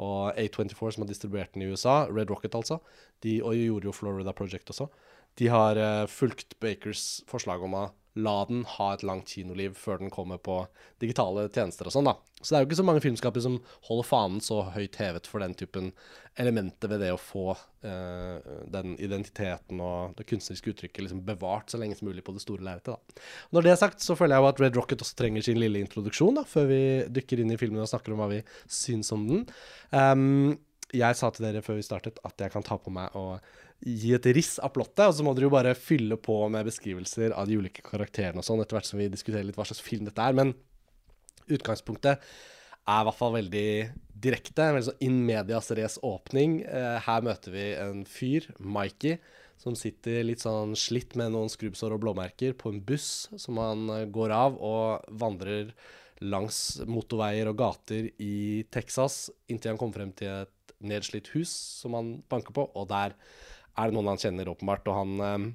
Og 0.02 0.34
A24, 0.34 0.96
som 0.96 1.04
har 1.04 1.10
distribuert 1.12 1.54
den 1.54 1.62
i 1.62 1.68
USA, 1.70 2.08
Red 2.10 2.32
Rocket 2.32 2.56
altså, 2.58 2.80
de, 3.22 3.36
og 3.38 3.54
gjorde 3.54 3.86
jo 3.86 3.94
Florida 3.94 4.34
Project 4.34 4.74
også, 4.74 4.88
de 5.38 5.48
har 5.52 5.78
uh, 5.78 6.10
fulgt 6.10 6.58
Bakers 6.58 7.22
forslag 7.30 7.62
om 7.62 7.78
å 7.78 7.86
la 8.14 8.34
den 8.48 8.66
ha 8.68 8.90
et 8.92 9.04
langt 9.06 9.30
kinoliv 9.32 9.76
før 9.78 10.02
den 10.02 10.12
kommer 10.12 10.40
på 10.42 10.58
digitale 11.00 11.46
tjenester 11.48 11.88
og 11.88 11.94
sånn, 11.94 12.10
da. 12.10 12.16
Så 12.42 12.52
det 12.52 12.58
er 12.58 12.64
jo 12.64 12.68
ikke 12.68 12.78
så 12.80 12.84
mange 12.84 13.02
filmskapere 13.04 13.44
som 13.44 13.60
holder 13.86 14.08
fanen 14.08 14.42
så 14.42 14.58
høyt 14.74 14.98
hevet 14.98 15.28
for 15.30 15.44
den 15.44 15.54
typen 15.56 15.92
elementer 16.42 16.90
ved 16.90 17.04
det 17.04 17.12
å 17.14 17.20
få 17.20 17.52
eh, 17.86 18.50
den 18.72 18.96
identiteten 18.98 19.80
og 19.84 20.16
det 20.18 20.26
kunstneriske 20.28 20.74
uttrykket 20.74 21.06
liksom 21.06 21.22
bevart 21.28 21.70
så 21.70 21.78
lenge 21.80 21.96
som 21.98 22.10
mulig 22.10 22.24
på 22.26 22.34
det 22.34 22.42
store 22.44 22.66
lerretet, 22.66 22.98
da. 22.98 23.22
Når 23.54 23.64
det 23.64 23.72
er 23.72 23.80
sagt, 23.84 24.04
så 24.04 24.18
føler 24.18 24.36
jeg 24.36 24.44
jo 24.44 24.50
at 24.50 24.64
Red 24.64 24.80
Rocket 24.80 25.06
også 25.06 25.16
trenger 25.20 25.46
sin 25.46 25.62
lille 25.62 25.80
introduksjon, 25.84 26.40
da, 26.40 26.44
før 26.48 26.68
vi 26.72 26.82
dykker 27.14 27.44
inn 27.44 27.54
i 27.54 27.60
filmen 27.60 27.84
og 27.84 27.90
snakker 27.92 28.16
om 28.16 28.24
hva 28.24 28.28
vi 28.34 28.42
syns 28.66 29.12
om 29.14 29.24
den. 29.30 29.46
Um, 29.94 30.58
jeg 30.92 31.18
sa 31.18 31.30
til 31.32 31.46
dere 31.46 31.62
før 31.64 31.78
vi 31.78 31.86
startet 31.86 32.20
at 32.26 32.44
jeg 32.44 32.52
kan 32.52 32.64
ta 32.66 32.76
på 32.80 32.92
meg 32.92 33.14
og 33.18 33.40
gi 33.82 34.12
et 34.14 34.28
riss 34.36 34.58
av 34.62 34.74
plottet, 34.74 35.08
og 35.08 35.14
så 35.16 35.24
må 35.26 35.34
dere 35.34 35.48
jo 35.48 35.54
bare 35.54 35.74
fylle 35.78 36.18
på 36.20 36.36
med 36.52 36.68
beskrivelser 36.68 37.34
av 37.34 37.48
de 37.48 37.58
ulike 37.58 37.84
karakterene 37.86 38.42
og 38.42 38.46
sånn, 38.46 38.62
etter 38.62 38.78
hvert 38.78 38.88
som 38.88 39.00
vi 39.00 39.10
diskuterer 39.10 39.46
litt 39.46 39.58
hva 39.58 39.66
slags 39.66 39.82
film 39.82 40.06
dette 40.06 40.22
er. 40.22 40.36
Men 40.38 40.54
utgangspunktet 41.50 42.22
er 42.82 43.00
i 43.02 43.06
hvert 43.08 43.18
fall 43.18 43.36
veldig 43.36 43.68
direkte. 44.22 44.66
En 44.66 44.76
veldig 44.76 44.88
sånn 44.90 45.06
in 45.06 45.22
medias 45.26 45.70
race 45.78 46.02
åpning. 46.06 46.60
Eh, 46.66 46.98
her 47.06 47.24
møter 47.26 47.54
vi 47.54 47.66
en 47.78 48.04
fyr, 48.08 48.46
Mikey, 48.58 49.18
som 49.62 49.76
sitter 49.78 50.22
litt 50.26 50.42
sånn 50.42 50.76
slitt 50.78 51.16
med 51.18 51.34
noen 51.34 51.50
skrubbsår 51.52 51.94
og 51.94 52.04
blåmerker 52.04 52.56
på 52.58 52.72
en 52.72 52.82
buss 52.86 53.28
som 53.38 53.60
han 53.62 53.88
eh, 53.94 54.06
går 54.14 54.34
av 54.34 54.58
og 54.58 55.10
vandrer 55.22 55.74
langs 56.22 56.78
motorveier 56.86 57.50
og 57.50 57.58
gater 57.58 58.08
i 58.22 58.62
Texas 58.70 59.26
inntil 59.50 59.72
han 59.72 59.80
kommer 59.80 59.98
frem 59.98 60.12
til 60.14 60.30
et 60.44 60.61
nedslitt 60.86 61.32
hus 61.36 61.52
som 61.82 61.96
han 61.98 62.14
banker 62.32 62.54
på, 62.56 62.68
og 62.74 62.88
der 62.90 63.16
er 63.72 63.88
det 63.88 63.96
noen 63.96 64.12
han 64.12 64.20
kjenner, 64.20 64.50
åpenbart. 64.52 64.88
Og 64.90 64.98
han 64.98 65.26
eh, 65.26 65.48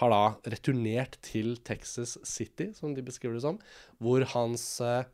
har 0.00 0.12
da 0.12 0.22
returnert 0.54 1.18
til 1.24 1.56
Texas 1.66 2.16
City, 2.28 2.70
som 2.76 2.94
de 2.96 3.04
beskriver 3.04 3.38
det 3.38 3.44
som, 3.44 3.60
hvor 4.02 4.24
hans 4.34 4.66
eh, 4.84 5.08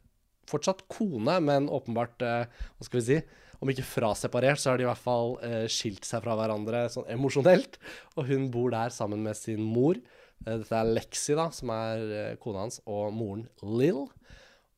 fortsatt 0.50 0.85
kone, 0.92 1.38
men 1.44 1.70
åpenbart 1.72 2.24
eh, 2.24 2.44
Hva 2.77 2.88
skal 2.88 3.00
vi 3.00 3.07
si? 3.09 3.20
Om 3.62 3.70
ikke 3.72 3.87
fraseparert, 3.87 4.61
så 4.61 4.72
har 4.72 4.81
de 4.81 4.85
i 4.85 4.90
hvert 4.90 5.00
fall 5.00 5.37
eh, 5.46 5.64
skilt 5.72 6.05
seg 6.07 6.24
fra 6.24 6.35
hverandre 6.37 6.85
sånn 6.92 7.09
emosjonelt. 7.14 7.79
Og 8.18 8.29
hun 8.29 8.50
bor 8.53 8.74
der 8.74 8.92
sammen 8.94 9.24
med 9.24 9.38
sin 9.38 9.62
mor. 9.64 9.98
Eh, 10.44 10.59
dette 10.59 10.77
er 10.77 10.90
Lexi, 10.90 11.37
da, 11.38 11.48
som 11.55 11.72
er 11.74 12.37
kona 12.42 12.66
hans, 12.66 12.83
og 12.85 13.14
moren 13.16 13.46
Lill. 13.64 14.05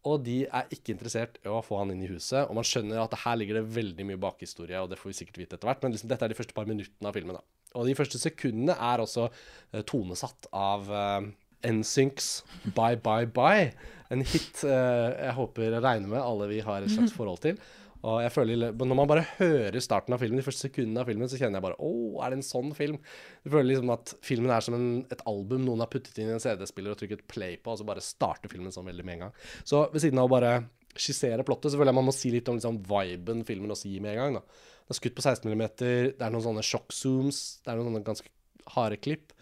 Og 0.07 0.23
de 0.27 0.45
er 0.47 0.69
ikke 0.75 0.95
interessert 0.95 1.41
i 1.43 1.51
å 1.51 1.63
få 1.67 1.81
han 1.81 1.91
inn 1.95 2.05
i 2.05 2.11
huset. 2.11 2.45
Og 2.47 2.55
man 2.59 2.67
skjønner 2.67 3.03
at 3.03 3.17
her 3.25 3.39
ligger 3.41 3.59
det 3.59 3.69
veldig 3.75 4.07
mye 4.07 4.21
bakhistorie, 4.23 4.79
og 4.79 4.93
det 4.93 5.01
får 5.01 5.11
vi 5.11 5.17
sikkert 5.21 5.41
vite 5.41 5.59
etter 5.59 5.71
hvert. 5.71 5.83
Men 5.83 5.97
liksom, 5.97 6.11
dette 6.13 6.27
er 6.27 6.33
de 6.33 6.39
første 6.39 6.57
par 6.57 6.69
minuttene 6.69 7.11
av 7.11 7.17
filmen. 7.17 7.39
da. 7.39 7.43
Og 7.77 7.89
de 7.89 7.97
første 7.99 8.21
sekundene 8.21 8.77
er 8.79 9.03
også 9.03 9.27
uh, 9.29 9.83
tonesatt 9.89 10.49
av 10.55 10.87
uh, 10.93 11.27
NSYNCs 11.67 12.31
Bye 12.77 13.01
Bye 13.03 13.27
Bye. 13.35 13.73
En 14.15 14.23
hit 14.23 14.63
uh, 14.63 15.11
jeg 15.11 15.35
håper 15.41 15.81
regner 15.81 16.07
med 16.13 16.23
alle 16.23 16.49
vi 16.53 16.63
har 16.65 16.85
et 16.85 16.95
slags 16.95 17.17
forhold 17.19 17.43
til. 17.43 17.59
Og 18.07 18.21
jeg 18.23 18.31
føler, 18.31 18.71
Når 18.71 18.95
man 18.95 19.09
bare 19.11 19.27
hører 19.41 19.81
starten 19.83 20.15
av 20.15 20.21
filmen, 20.23 20.39
de 20.39 20.47
første 20.47 20.69
sekundene 20.69 21.03
av 21.03 21.11
filmen, 21.11 21.29
så 21.29 21.39
kjenner 21.41 21.59
jeg 21.59 21.67
bare 21.67 21.81
Å, 21.83 21.91
er 22.23 22.33
det 22.33 22.39
en 22.39 22.47
sånn 22.47 22.71
film? 22.77 23.01
Du 23.43 23.51
føler 23.51 23.73
liksom 23.73 23.93
at 23.95 24.15
filmen 24.27 24.53
er 24.55 24.63
som 24.63 24.77
en, 24.79 24.89
et 25.11 25.25
album 25.27 25.65
noen 25.67 25.83
har 25.83 25.91
puttet 25.91 26.21
inn 26.23 26.31
i 26.31 26.37
en 26.37 26.43
CD-spiller 26.43 26.95
og 26.95 27.01
trykket 27.01 27.27
play 27.31 27.59
på, 27.59 27.75
og 27.75 27.81
så 27.81 27.89
bare 27.89 28.05
starter 28.05 28.53
filmen 28.53 28.75
sånn 28.75 28.87
veldig 28.87 29.07
med 29.07 29.19
en 29.19 29.25
gang. 29.27 29.37
Så 29.67 29.89
ved 29.91 30.05
siden 30.05 30.23
av 30.23 30.31
å 30.31 30.35
bare 30.37 30.55
skissere 30.97 31.45
plottet, 31.45 31.73
så 31.73 31.81
føler 31.81 31.93
jeg 31.93 31.99
man 31.99 32.09
må 32.09 32.15
si 32.15 32.33
litt 32.33 32.49
om 32.49 32.57
liksom, 32.61 32.79
viben 32.89 33.43
filmen 33.49 33.75
også 33.75 33.91
gir 33.91 34.05
med 34.05 34.15
en 34.15 34.23
gang. 34.23 34.39
da. 34.39 34.63
Det 34.87 34.95
er 34.95 35.01
skutt 35.01 35.19
på 35.19 35.27
16 35.27 35.51
mm, 35.51 35.67
det 35.83 36.23
er 36.23 36.33
noen 36.33 36.47
sånne 36.47 36.65
sjokk-zooms, 36.65 37.41
det 37.65 37.73
er 37.73 37.81
noen 37.81 37.91
sånne 37.91 38.07
ganske 38.07 38.31
harde 38.77 39.01
klipp. 39.03 39.35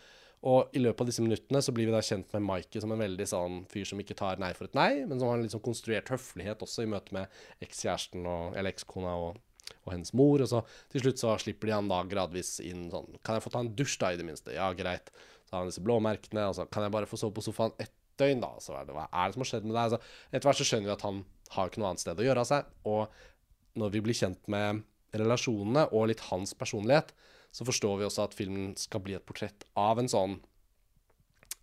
Og 0.45 0.77
i 0.77 0.81
løpet 0.83 1.01
av 1.01 1.09
disse 1.09 1.25
minuttene 1.25 1.63
så 1.65 1.73
blir 1.73 1.89
vi 1.89 1.95
da 1.95 2.03
kjent 2.05 2.29
med 2.35 2.45
Mikey 2.45 2.83
som 2.83 2.93
en 2.93 3.01
veldig 3.01 3.27
sånn 3.31 3.63
fyr 3.71 3.87
som 3.89 4.01
ikke 4.03 4.17
tar 4.19 4.41
nei 4.43 4.51
for 4.57 4.69
et 4.69 4.77
nei, 4.77 4.91
men 5.09 5.17
som 5.17 5.31
har 5.31 5.39
en 5.39 5.47
litt 5.47 5.55
sånn 5.55 5.65
konstruert 5.65 6.13
høflighet 6.13 6.65
også 6.67 6.85
i 6.85 6.91
møte 6.93 7.17
med 7.17 7.65
ekskjæresten 7.65 8.29
eller 8.29 8.69
ekskona 8.69 9.15
og, 9.23 9.39
og, 9.79 9.89
hennes 9.95 10.13
mor. 10.13 10.45
Og 10.45 10.51
så 10.51 10.61
til 10.93 11.07
slutt 11.07 11.23
så 11.23 11.33
slipper 11.41 11.71
de 11.71 11.77
han 11.79 11.89
da 11.89 12.03
gradvis 12.11 12.59
inn 12.65 12.91
sånn 12.93 13.17
Kan 13.25 13.39
jeg 13.39 13.47
få 13.47 13.55
ta 13.55 13.65
en 13.65 13.73
dusj, 13.79 13.97
da, 14.03 14.13
i 14.13 14.21
det 14.21 14.29
minste? 14.29 14.53
Ja, 14.53 14.69
greit. 14.77 15.09
Så 15.49 15.57
har 15.57 15.65
han 15.65 15.73
disse 15.73 15.85
blåmerkene. 15.85 16.49
Og 16.51 16.59
så 16.59 16.69
kan 16.69 16.85
jeg 16.85 16.93
bare 16.93 17.09
få 17.09 17.21
sove 17.21 17.37
på 17.39 17.45
sofaen 17.47 17.77
ett 17.81 17.95
døgn, 18.21 18.45
da? 18.45 18.53
Så 18.61 18.77
er 18.77 18.85
det, 18.85 18.97
hva 18.97 19.09
er 19.09 19.31
det 19.31 19.39
som 19.39 19.45
har 19.47 19.53
skjedd 19.55 19.69
med 19.69 19.79
deg? 19.79 19.85
Altså, 19.87 20.19
etter 20.31 20.51
hvert 20.51 20.61
så 20.61 20.69
skjønner 20.69 20.91
vi 20.91 20.97
at 20.99 21.07
han 21.09 21.23
har 21.55 21.71
ikke 21.71 21.81
noe 21.81 21.93
annet 21.93 22.05
sted 22.05 22.21
å 22.21 22.27
gjøre 22.29 22.45
av 22.45 22.51
seg. 22.51 22.75
Og 22.91 23.81
når 23.81 23.95
vi 23.97 24.03
blir 24.05 24.19
kjent 24.19 24.51
med 24.53 24.85
relasjonene 25.15 25.89
og 25.95 26.11
litt 26.11 26.23
hans 26.29 26.53
personlighet, 26.59 27.15
så 27.55 27.67
forstår 27.67 28.01
vi 28.01 28.09
også 28.09 28.27
at 28.27 28.35
filmen 28.37 28.73
skal 28.81 29.03
bli 29.05 29.17
et 29.17 29.27
portrett 29.27 29.67
av 29.79 30.03
en 30.03 30.11
sånn 30.11 30.40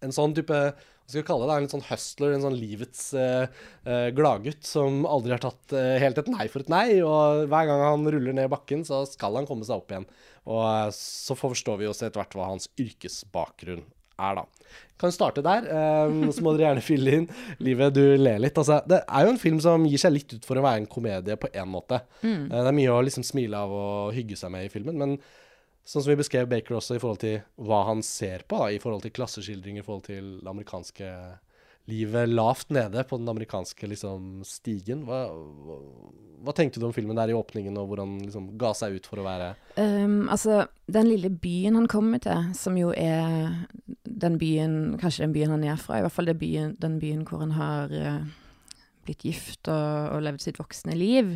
en 0.01 0.15
sånn 0.15 0.33
type 0.33 0.57
hva 1.11 1.11
skal 1.11 1.25
vi 1.25 1.27
kalle 1.27 1.47
det, 1.47 1.55
en 1.57 1.65
litt 1.65 1.73
sånn 1.73 1.87
hustler, 1.89 2.33
en 2.33 2.43
sånn 2.45 2.55
livets 2.55 3.01
uh, 3.19 3.43
uh, 3.83 4.07
gladgutt 4.15 4.63
som 4.63 5.01
aldri 5.03 5.33
har 5.35 5.41
tatt 5.43 5.73
eh, 5.75 5.97
helt 5.99 6.21
et 6.21 6.29
nei 6.31 6.45
for 6.47 6.63
et 6.63 6.71
nei. 6.71 6.85
Og 7.03 7.49
hver 7.51 7.67
gang 7.67 7.83
han 7.83 8.07
ruller 8.15 8.37
ned 8.37 8.47
bakken, 8.53 8.85
så 8.87 9.01
skal 9.09 9.35
han 9.35 9.49
komme 9.49 9.67
seg 9.67 9.81
opp 9.81 9.91
igjen. 9.91 10.07
Og 10.47 10.93
så 10.95 11.35
forstår 11.35 11.81
vi 11.81 11.89
også 11.89 12.07
etter 12.07 12.21
hvert 12.21 12.37
hva 12.39 12.47
hans 12.53 12.69
yrkesbakgrunn 12.79 13.83
er, 13.83 14.39
da. 14.39 14.45
Kan 15.01 15.11
starte 15.11 15.43
der, 15.43 15.67
Eh, 15.67 16.31
så 16.31 16.45
må 16.45 16.55
dere 16.55 16.69
gjerne 16.69 16.85
fylle 16.85 17.19
inn. 17.19 17.27
Livet, 17.59 17.97
du 17.97 18.15
ler 18.21 18.39
litt. 18.39 18.55
Altså, 18.55 18.79
det 18.87 19.03
er 19.03 19.27
jo 19.27 19.35
en 19.35 19.41
film 19.41 19.59
som 19.63 19.83
gir 19.89 19.99
seg 19.99 20.15
litt 20.15 20.37
ut 20.37 20.47
for 20.47 20.61
å 20.61 20.63
være 20.63 20.85
en 20.85 20.91
komedie 20.95 21.35
på 21.35 21.51
én 21.51 21.67
måte. 21.67 21.99
Mm. 22.23 22.47
Uh, 22.47 22.59
det 22.61 22.67
er 22.69 22.79
mye 22.79 22.95
å 22.95 23.03
liksom 23.03 23.27
smile 23.27 23.65
av 23.65 23.75
og 23.75 24.15
hygge 24.15 24.39
seg 24.39 24.53
med 24.53 24.69
i 24.69 24.71
filmen, 24.71 25.01
men 25.01 25.17
sånn 25.87 26.03
som 26.03 26.11
vi 26.11 26.19
beskrev 26.19 26.49
Baker 26.51 26.77
også 26.77 26.97
i 26.97 27.01
forhold 27.01 27.21
til 27.23 27.39
hva 27.61 27.83
han 27.89 28.03
ser 28.05 28.45
på, 28.47 28.59
da, 28.61 28.71
i 28.71 28.81
forhold 28.81 29.05
til 29.05 29.15
klasseskildringer, 29.15 29.83
i 29.83 29.87
forhold 29.87 30.05
til 30.09 30.35
det 30.41 30.51
amerikanske 30.51 31.13
livet 31.89 32.29
lavt 32.29 32.69
nede 32.69 33.03
på 33.03 33.17
den 33.17 33.29
amerikanske 33.29 33.87
liksom, 33.89 34.43
stigen. 34.45 35.03
Hva, 35.07 35.23
hva, 35.33 35.77
hva, 36.45 36.53
tenkte 36.55 36.81
du 36.81 36.87
om 36.87 36.93
filmen 36.95 37.17
der 37.17 37.31
i 37.33 37.37
åpningen, 37.37 37.77
og 37.81 37.89
hvordan 37.91 38.19
liksom 38.25 38.51
ga 38.61 38.73
seg 38.77 38.99
ut 38.99 39.09
for 39.09 39.21
å 39.21 39.25
være 39.25 39.53
um, 39.81 40.29
Altså, 40.31 40.65
den 40.91 41.09
lille 41.09 41.31
byen 41.33 41.79
han 41.79 41.89
kommer 41.91 42.21
til, 42.23 42.51
som 42.57 42.77
jo 42.79 42.93
er 42.93 43.49
den 44.05 44.37
byen 44.41 44.99
Kanskje 45.01 45.25
den 45.25 45.35
byen 45.35 45.55
han 45.55 45.65
er 45.65 45.81
fra, 45.81 45.99
i 45.99 46.05
hvert 46.05 46.15
fall 46.15 46.31
byen, 46.37 46.77
den 46.81 46.99
byen 47.01 47.25
hvor 47.27 47.43
han 47.43 47.55
har 47.57 47.91
uh, 47.97 48.29
blitt 49.07 49.25
gift 49.25 49.69
og, 49.71 50.15
og, 50.15 50.21
levd 50.27 50.45
sitt 50.45 50.61
voksne 50.61 50.95
liv. 50.97 51.35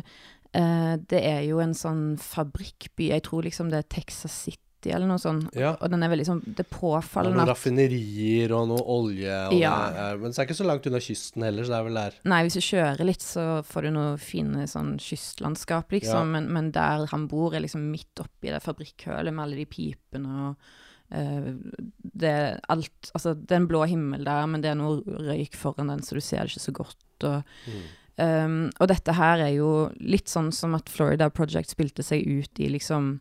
Uh, 0.56 0.94
det 1.10 1.20
er 1.20 1.42
jo 1.44 1.60
en 1.60 1.74
sånn 1.76 2.14
fabrikkby. 2.22 3.10
Jeg 3.12 3.26
tror 3.26 3.44
liksom 3.44 3.68
det 3.72 3.82
er 3.82 3.90
Texas 3.98 4.36
City 4.46 4.64
eller 4.94 5.08
noe 5.08 5.20
sånt. 5.20 5.48
Ja. 5.56 5.74
Og 5.82 5.90
den 5.90 6.04
er 6.04 6.10
veldig 6.12 6.26
sånn 6.28 6.40
Det 6.46 6.62
er 6.62 6.68
påfallende 6.70 7.40
Noen 7.40 7.50
raffinerier 7.50 8.54
og 8.56 8.68
noe 8.70 8.84
olje. 8.96 9.36
Og 9.50 9.58
ja. 9.58 9.74
det 9.90 10.06
men 10.22 10.32
det 10.32 10.40
er 10.40 10.48
ikke 10.48 10.58
så 10.60 10.68
langt 10.68 10.86
unna 10.88 11.02
kysten 11.02 11.46
heller, 11.46 11.66
så 11.66 11.74
det 11.74 11.78
er 11.78 11.88
vel 11.88 12.00
der. 12.00 12.18
Nei, 12.32 12.40
hvis 12.46 12.58
du 12.58 12.64
kjører 12.64 13.08
litt, 13.08 13.26
så 13.26 13.46
får 13.66 13.86
du 13.86 13.92
noe 13.96 14.14
fine 14.22 14.66
sånn 14.70 14.96
kystlandskap, 15.02 15.92
liksom. 15.96 16.32
Ja. 16.32 16.32
Men, 16.36 16.50
men, 16.54 16.72
der 16.76 17.06
han 17.12 17.28
bor, 17.30 17.54
er 17.56 17.64
liksom 17.64 17.86
midt 17.90 18.24
oppi 18.24 18.52
det 18.52 18.62
fabrikkhølet 18.64 19.34
med 19.34 19.46
alle 19.46 19.60
de 19.60 19.68
pipene 19.70 20.40
og 20.46 20.72
uh, 21.14 21.52
Det 22.00 22.32
er 22.32 22.58
alt 22.72 23.12
Altså, 23.12 23.34
det 23.36 23.54
er 23.54 23.62
en 23.62 23.70
blå 23.70 23.84
himmel 23.90 24.26
der, 24.26 24.48
men 24.50 24.64
det 24.64 24.72
er 24.72 24.80
noe 24.80 25.02
røyk 25.30 25.58
foran 25.58 25.92
den, 25.94 26.04
så 26.06 26.18
du 26.18 26.24
ser 26.24 26.44
det 26.44 26.54
ikke 26.54 26.68
så 26.68 26.80
godt. 26.84 27.06
og 27.26 27.40
mm. 27.66 27.86
Um, 28.16 28.70
og 28.80 28.88
dette 28.88 29.12
her 29.12 29.42
er 29.44 29.52
jo 29.58 29.70
litt 30.00 30.30
sånn 30.32 30.48
som 30.54 30.76
at 30.78 30.88
Florida 30.88 31.28
Project 31.28 31.74
spilte 31.74 32.04
seg 32.06 32.24
ut 32.24 32.60
i 32.62 32.70
liksom 32.72 33.18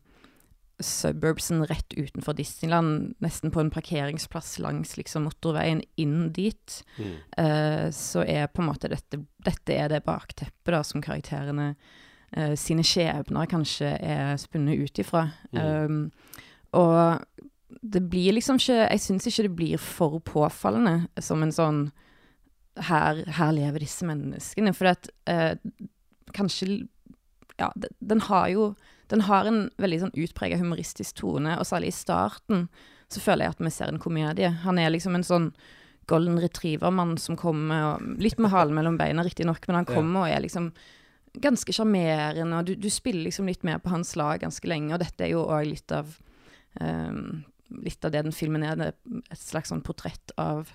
suburbsen 0.80 1.66
rett 1.68 1.94
utenfor 1.96 2.36
Disneyland, 2.36 3.14
nesten 3.24 3.52
på 3.52 3.62
en 3.62 3.72
parkeringsplass 3.72 4.58
langs 4.60 4.96
liksom 5.00 5.24
motorveien 5.28 5.82
inn 6.00 6.32
dit, 6.36 6.80
mm. 7.00 7.14
uh, 7.40 7.86
så 7.96 8.26
er 8.28 8.50
på 8.52 8.64
en 8.64 8.72
måte 8.72 8.92
dette 8.92 9.24
Dette 9.46 9.76
er 9.78 9.92
det 9.92 10.02
bakteppet 10.08 10.74
da 10.74 10.82
som 10.84 11.04
karakterene 11.06 11.76
uh, 11.76 12.56
sine 12.58 12.84
skjebner 12.84 13.46
kanskje 13.52 13.92
er 14.02 14.40
spunnet 14.42 14.80
ut 14.82 15.04
ifra. 15.04 15.28
Mm. 15.54 15.60
Um, 15.62 16.42
og 16.76 17.46
det 17.86 18.02
blir 18.10 18.34
liksom 18.34 18.58
ikke 18.60 18.88
Jeg 18.90 19.02
syns 19.04 19.28
ikke 19.30 19.46
det 19.46 19.56
blir 19.56 19.82
for 19.82 20.20
påfallende 20.26 21.06
som 21.22 21.44
en 21.44 21.54
sånn 21.54 21.86
Her, 22.76 23.24
her 23.38 23.54
lever 23.56 23.86
disse 23.86 24.08
menneskene. 24.08 24.74
For 24.76 24.92
at 24.92 25.10
eh, 25.32 25.56
kanskje 26.36 26.86
Ja, 27.56 27.70
den 28.00 28.20
har 28.28 28.50
jo 28.52 28.74
den 29.08 29.22
har 29.22 29.46
en 29.46 29.68
veldig 29.78 30.00
sånn 30.02 30.16
utprega 30.18 30.58
humoristisk 30.58 31.20
tone, 31.22 31.60
og 31.60 31.68
særlig 31.70 31.92
i 31.92 31.98
starten 32.00 32.68
så 33.12 33.22
føler 33.22 33.46
jeg 33.46 33.56
at 33.56 33.62
vi 33.62 33.72
ser 33.74 33.92
en 33.92 34.02
komedie. 34.02 34.50
Han 34.64 34.80
er 34.82 34.90
liksom 34.94 35.18
en 35.18 35.26
sånn 35.26 35.50
golden 36.10 36.40
retriever-mann 36.42 37.16
som 37.22 37.38
kommer 37.38 38.02
Litt 38.22 38.40
med 38.42 38.54
halen 38.54 38.78
mellom 38.78 38.98
beina, 38.98 39.26
riktignok, 39.26 39.66
men 39.68 39.82
han 39.82 39.90
kommer 39.90 40.26
og 40.26 40.34
er 40.34 40.44
liksom 40.46 40.72
ganske 41.42 41.74
sjarmerende, 41.76 42.62
og 42.62 42.70
du, 42.70 42.76
du, 42.80 42.88
spiller 42.94 43.28
liksom 43.28 43.50
litt 43.50 43.66
mer 43.68 43.82
på 43.84 43.92
hans 43.92 44.14
lag 44.16 44.40
ganske 44.40 44.70
lenge, 44.70 44.94
og 44.96 45.02
dette 45.04 45.26
er 45.26 45.34
jo 45.34 45.44
òg 45.44 45.68
litt 45.68 45.94
av 45.96 46.16
um, 46.80 47.44
Litt 47.82 48.06
av 48.06 48.12
det 48.14 48.22
den 48.22 48.36
filmen 48.36 48.62
det 48.62 48.70
er 48.70 48.92
et 49.34 49.40
slags 49.42 49.72
sånn 49.72 49.82
portrett 49.84 50.32
av, 50.38 50.70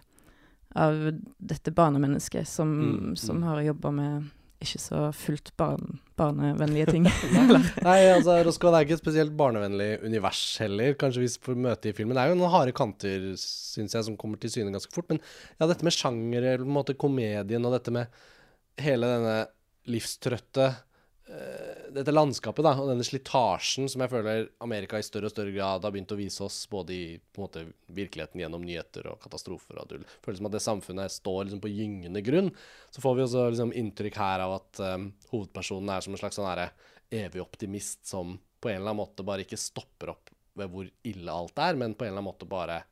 av 0.78 1.09
dette 1.38 1.72
barnemennesket 1.74 2.48
som, 2.48 2.76
Mm, 2.80 3.16
som 3.16 3.37
mm. 3.37 3.48
har 3.48 3.62
jobba 3.62 3.90
med 3.90 4.28
ikke 4.61 4.78
så 4.80 4.98
fullt 5.16 5.54
barn, 5.56 5.98
barnevennlige 6.20 6.92
ting. 6.92 7.06
Nei, 7.87 7.98
altså 8.12 8.37
Roscoe 8.44 8.74
er 8.76 8.85
ikke 8.85 8.98
et 8.98 9.02
spesielt 9.02 9.33
barnevennlig 9.37 10.02
univers 10.04 10.42
heller, 10.61 10.92
kanskje 11.00 11.24
vi 11.24 11.30
får 11.46 11.56
møte 11.56 11.90
i 11.90 11.94
filmen. 11.96 12.16
Det 12.16 12.24
er 12.24 12.35
jo 12.35 12.40
noen 12.42 12.52
harde 12.52 12.74
kanter, 12.76 13.30
syns 13.40 13.96
jeg, 13.96 14.06
som 14.06 14.18
kommer 14.20 14.40
til 14.40 14.52
syne 14.52 14.74
ganske 14.74 14.92
fort. 14.92 15.09
Men 15.09 15.22
ja, 15.56 15.64
dette 15.64 15.87
med 15.87 15.96
sjanger, 15.96 16.42
eller 16.42 16.66
på 16.66 16.68
en 16.68 16.76
måte 16.76 16.98
komedien, 17.00 17.64
og 17.64 17.74
dette 17.76 17.94
med 17.94 18.20
hele 18.80 19.09
denne 19.09 19.38
livstrøtte 19.90 20.68
Dette 21.95 22.12
landskapet, 22.12 22.64
da, 22.64 22.73
og 22.79 22.88
denne 22.90 23.05
slitasjen 23.07 23.88
som 23.90 24.03
jeg 24.03 24.11
føler 24.12 24.49
Amerika 24.62 24.99
i 24.99 25.05
større 25.07 25.29
og 25.29 25.35
større 25.35 25.53
grad 25.55 25.85
har 25.87 25.93
begynt 25.95 26.14
å 26.14 26.19
vise 26.19 26.43
oss, 26.47 26.59
både 26.71 26.95
i 26.95 27.05
måte 27.38 27.64
virkeligheten 27.95 28.43
gjennom 28.43 28.64
nyheter 28.66 29.07
og 29.12 29.21
katastrofer 29.23 29.79
og 29.83 29.90
dull. 29.90 30.07
Føles 30.25 30.40
som 30.40 30.49
at 30.51 30.57
det 30.57 30.62
samfunnet 30.64 31.14
står 31.14 31.45
liksom 31.45 31.62
på 31.62 31.73
gyngende 31.73 32.23
grunn. 32.27 32.51
Så 32.90 33.03
får 33.03 33.16
vi 33.16 33.25
også 33.27 33.47
liksom 33.49 33.75
inntrykk 33.83 34.19
her 34.23 34.45
av 34.47 34.57
at 34.59 34.83
um, 34.87 35.11
hovedpersonen 35.33 35.95
er 35.95 36.07
som 36.07 36.16
en 36.16 36.23
slags 36.23 36.38
sånn 36.38 36.51
herre 36.51 36.71
evig 37.11 37.43
optimist 37.43 38.07
som 38.07 38.37
på 38.61 38.71
en 38.71 38.81
eller 38.81 38.93
annen 38.93 39.03
måte 39.03 39.27
bare 39.27 39.47
ikke 39.47 39.59
stopper 39.59 40.14
opp 40.14 40.31
ved 40.59 40.71
hvor 40.71 40.88
ille 41.07 41.35
alt 41.35 41.62
er, 41.62 41.79
men 41.79 41.95
på 41.95 42.07
en 42.07 42.12
eller 42.12 42.21
annen 42.21 42.31
måte 42.33 42.49
bare 42.51 42.83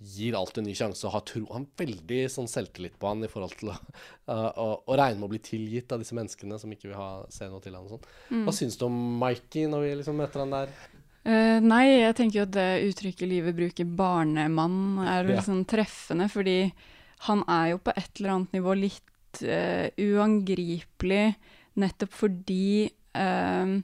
gir 0.00 0.36
alt 0.38 0.56
en 0.58 0.64
ny 0.64 0.72
sjanse 0.76 1.04
og 1.04 1.12
har 1.12 1.24
tro 1.28 1.42
Han 1.52 1.66
har 1.66 1.82
veldig 1.84 2.20
sånn 2.32 2.48
selvtillit 2.48 2.94
på 3.00 3.08
han 3.10 3.24
i 3.26 3.28
forhold 3.28 3.56
til 3.60 3.72
å, 3.72 3.74
uh, 4.30 4.48
å, 4.64 4.68
å 4.88 4.96
regne 4.96 5.20
med 5.20 5.28
å 5.28 5.32
bli 5.34 5.42
tilgitt 5.44 5.92
av 5.92 6.00
disse 6.00 6.16
menneskene 6.16 6.58
som 6.60 6.72
ikke 6.72 6.88
vil 6.88 6.96
ha, 6.98 7.10
se 7.32 7.48
noe 7.50 7.60
til 7.64 7.76
han 7.76 7.84
og 7.84 7.96
sånn. 7.96 8.08
Mm. 8.30 8.46
Hva 8.46 8.54
syns 8.56 8.78
du 8.80 8.86
om 8.88 8.96
Mikey 9.20 9.68
når 9.70 9.84
vi 9.86 9.92
liksom 10.00 10.16
møter 10.20 10.44
han 10.44 10.56
der? 10.56 10.72
Uh, 11.20 11.58
nei, 11.60 11.84
jeg 12.00 12.16
tenker 12.16 12.38
jo 12.40 12.46
at 12.46 12.54
det 12.56 12.68
uttrykket 12.88 13.28
livet 13.28 13.56
bruker, 13.58 13.84
barnemann, 13.98 14.80
er 15.04 15.28
jo 15.28 15.36
Ja. 15.36 15.44
sånn 15.44 15.66
treffende, 15.68 16.30
fordi 16.32 16.72
han 17.28 17.44
er 17.44 17.74
jo 17.74 17.82
på 17.84 17.92
et 17.92 18.08
eller 18.16 18.32
annet 18.38 18.54
nivå 18.56 18.72
litt 18.80 19.42
uh, 19.44 19.90
uangripelig, 20.00 21.26
nettopp 21.80 22.12
fordi 22.16 22.88
eh, 23.14 23.74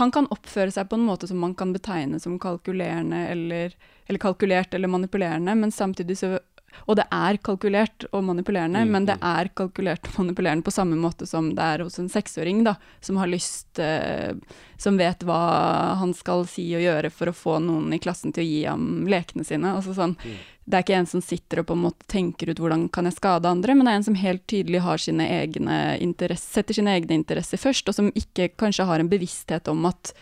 han 0.00 0.12
kan 0.12 0.28
oppføre 0.32 0.72
seg 0.72 0.88
på 0.88 0.96
en 0.96 1.04
måte 1.04 1.28
som 1.28 1.40
man 1.42 1.54
kan 1.54 1.72
betegne 1.74 2.20
som 2.20 2.38
kalkulerende 2.40 3.26
eller, 3.28 3.74
eller 4.06 4.22
kalkulert 4.22 4.74
eller 4.74 4.88
manipulerende, 4.88 5.54
men 5.54 5.72
samtidig 5.72 6.18
så 6.18 6.38
Og 6.86 6.96
det 6.98 7.06
er 7.12 7.38
kalkulert 7.44 8.06
og 8.10 8.24
manipulerende, 8.24 8.84
Mm, 8.84 8.92
men 8.92 9.06
det 9.06 9.16
mm. 9.20 9.26
er 9.26 9.50
kalkulert 9.54 10.08
og 10.08 10.18
manipulerende 10.22 10.64
på 10.66 10.74
samme 10.74 10.96
måte 10.96 11.26
som 11.26 11.52
det 11.54 11.62
er 11.62 11.84
hos 11.84 11.98
en 11.98 12.08
seksåring, 12.08 12.64
da, 12.64 12.76
som 13.00 13.16
har 13.20 13.30
lyst 13.30 13.78
eh, 13.78 14.32
Som 14.80 14.96
vet 14.96 15.20
hva 15.28 15.96
han 16.00 16.14
skal 16.16 16.46
si 16.48 16.64
og 16.76 16.80
gjøre 16.80 17.10
for 17.12 17.28
å 17.28 17.36
få 17.36 17.58
noen 17.60 17.92
i 17.92 17.98
klassen 18.00 18.32
til 18.32 18.44
å 18.44 18.48
gi 18.48 18.62
ham 18.64 19.04
lekene 19.06 19.44
sine. 19.44 19.74
Altså 19.76 19.94
sånn, 19.94 20.16
Mm. 20.20 20.36
Det 20.70 20.76
er 20.76 20.84
ikke 20.84 20.98
en 21.00 21.08
som 21.08 21.22
sitter 21.24 21.60
og 21.60 21.66
på 21.66 21.74
en 21.74 21.82
måte 21.82 22.06
tenker 22.06 22.50
ut 22.52 22.60
hvordan 22.62 22.84
kan 22.94 23.08
jeg 23.08 23.16
skade 23.16 23.48
andre, 23.50 23.74
men 23.74 23.88
det 23.88 23.92
er 23.92 23.98
en 23.98 24.06
som 24.06 24.18
helt 24.20 24.44
tydelig 24.46 24.82
har 24.84 25.02
sine 25.02 25.26
egne 25.26 26.36
setter 26.38 26.76
sine 26.76 26.94
egne 26.94 27.16
interesser 27.16 27.58
først, 27.58 27.88
og 27.90 27.96
som 27.96 28.12
ikke 28.14 28.52
kanskje 28.60 28.86
har 28.86 29.02
en 29.02 29.10
bevissthet 29.10 29.66
om 29.72 29.88
at 29.90 30.12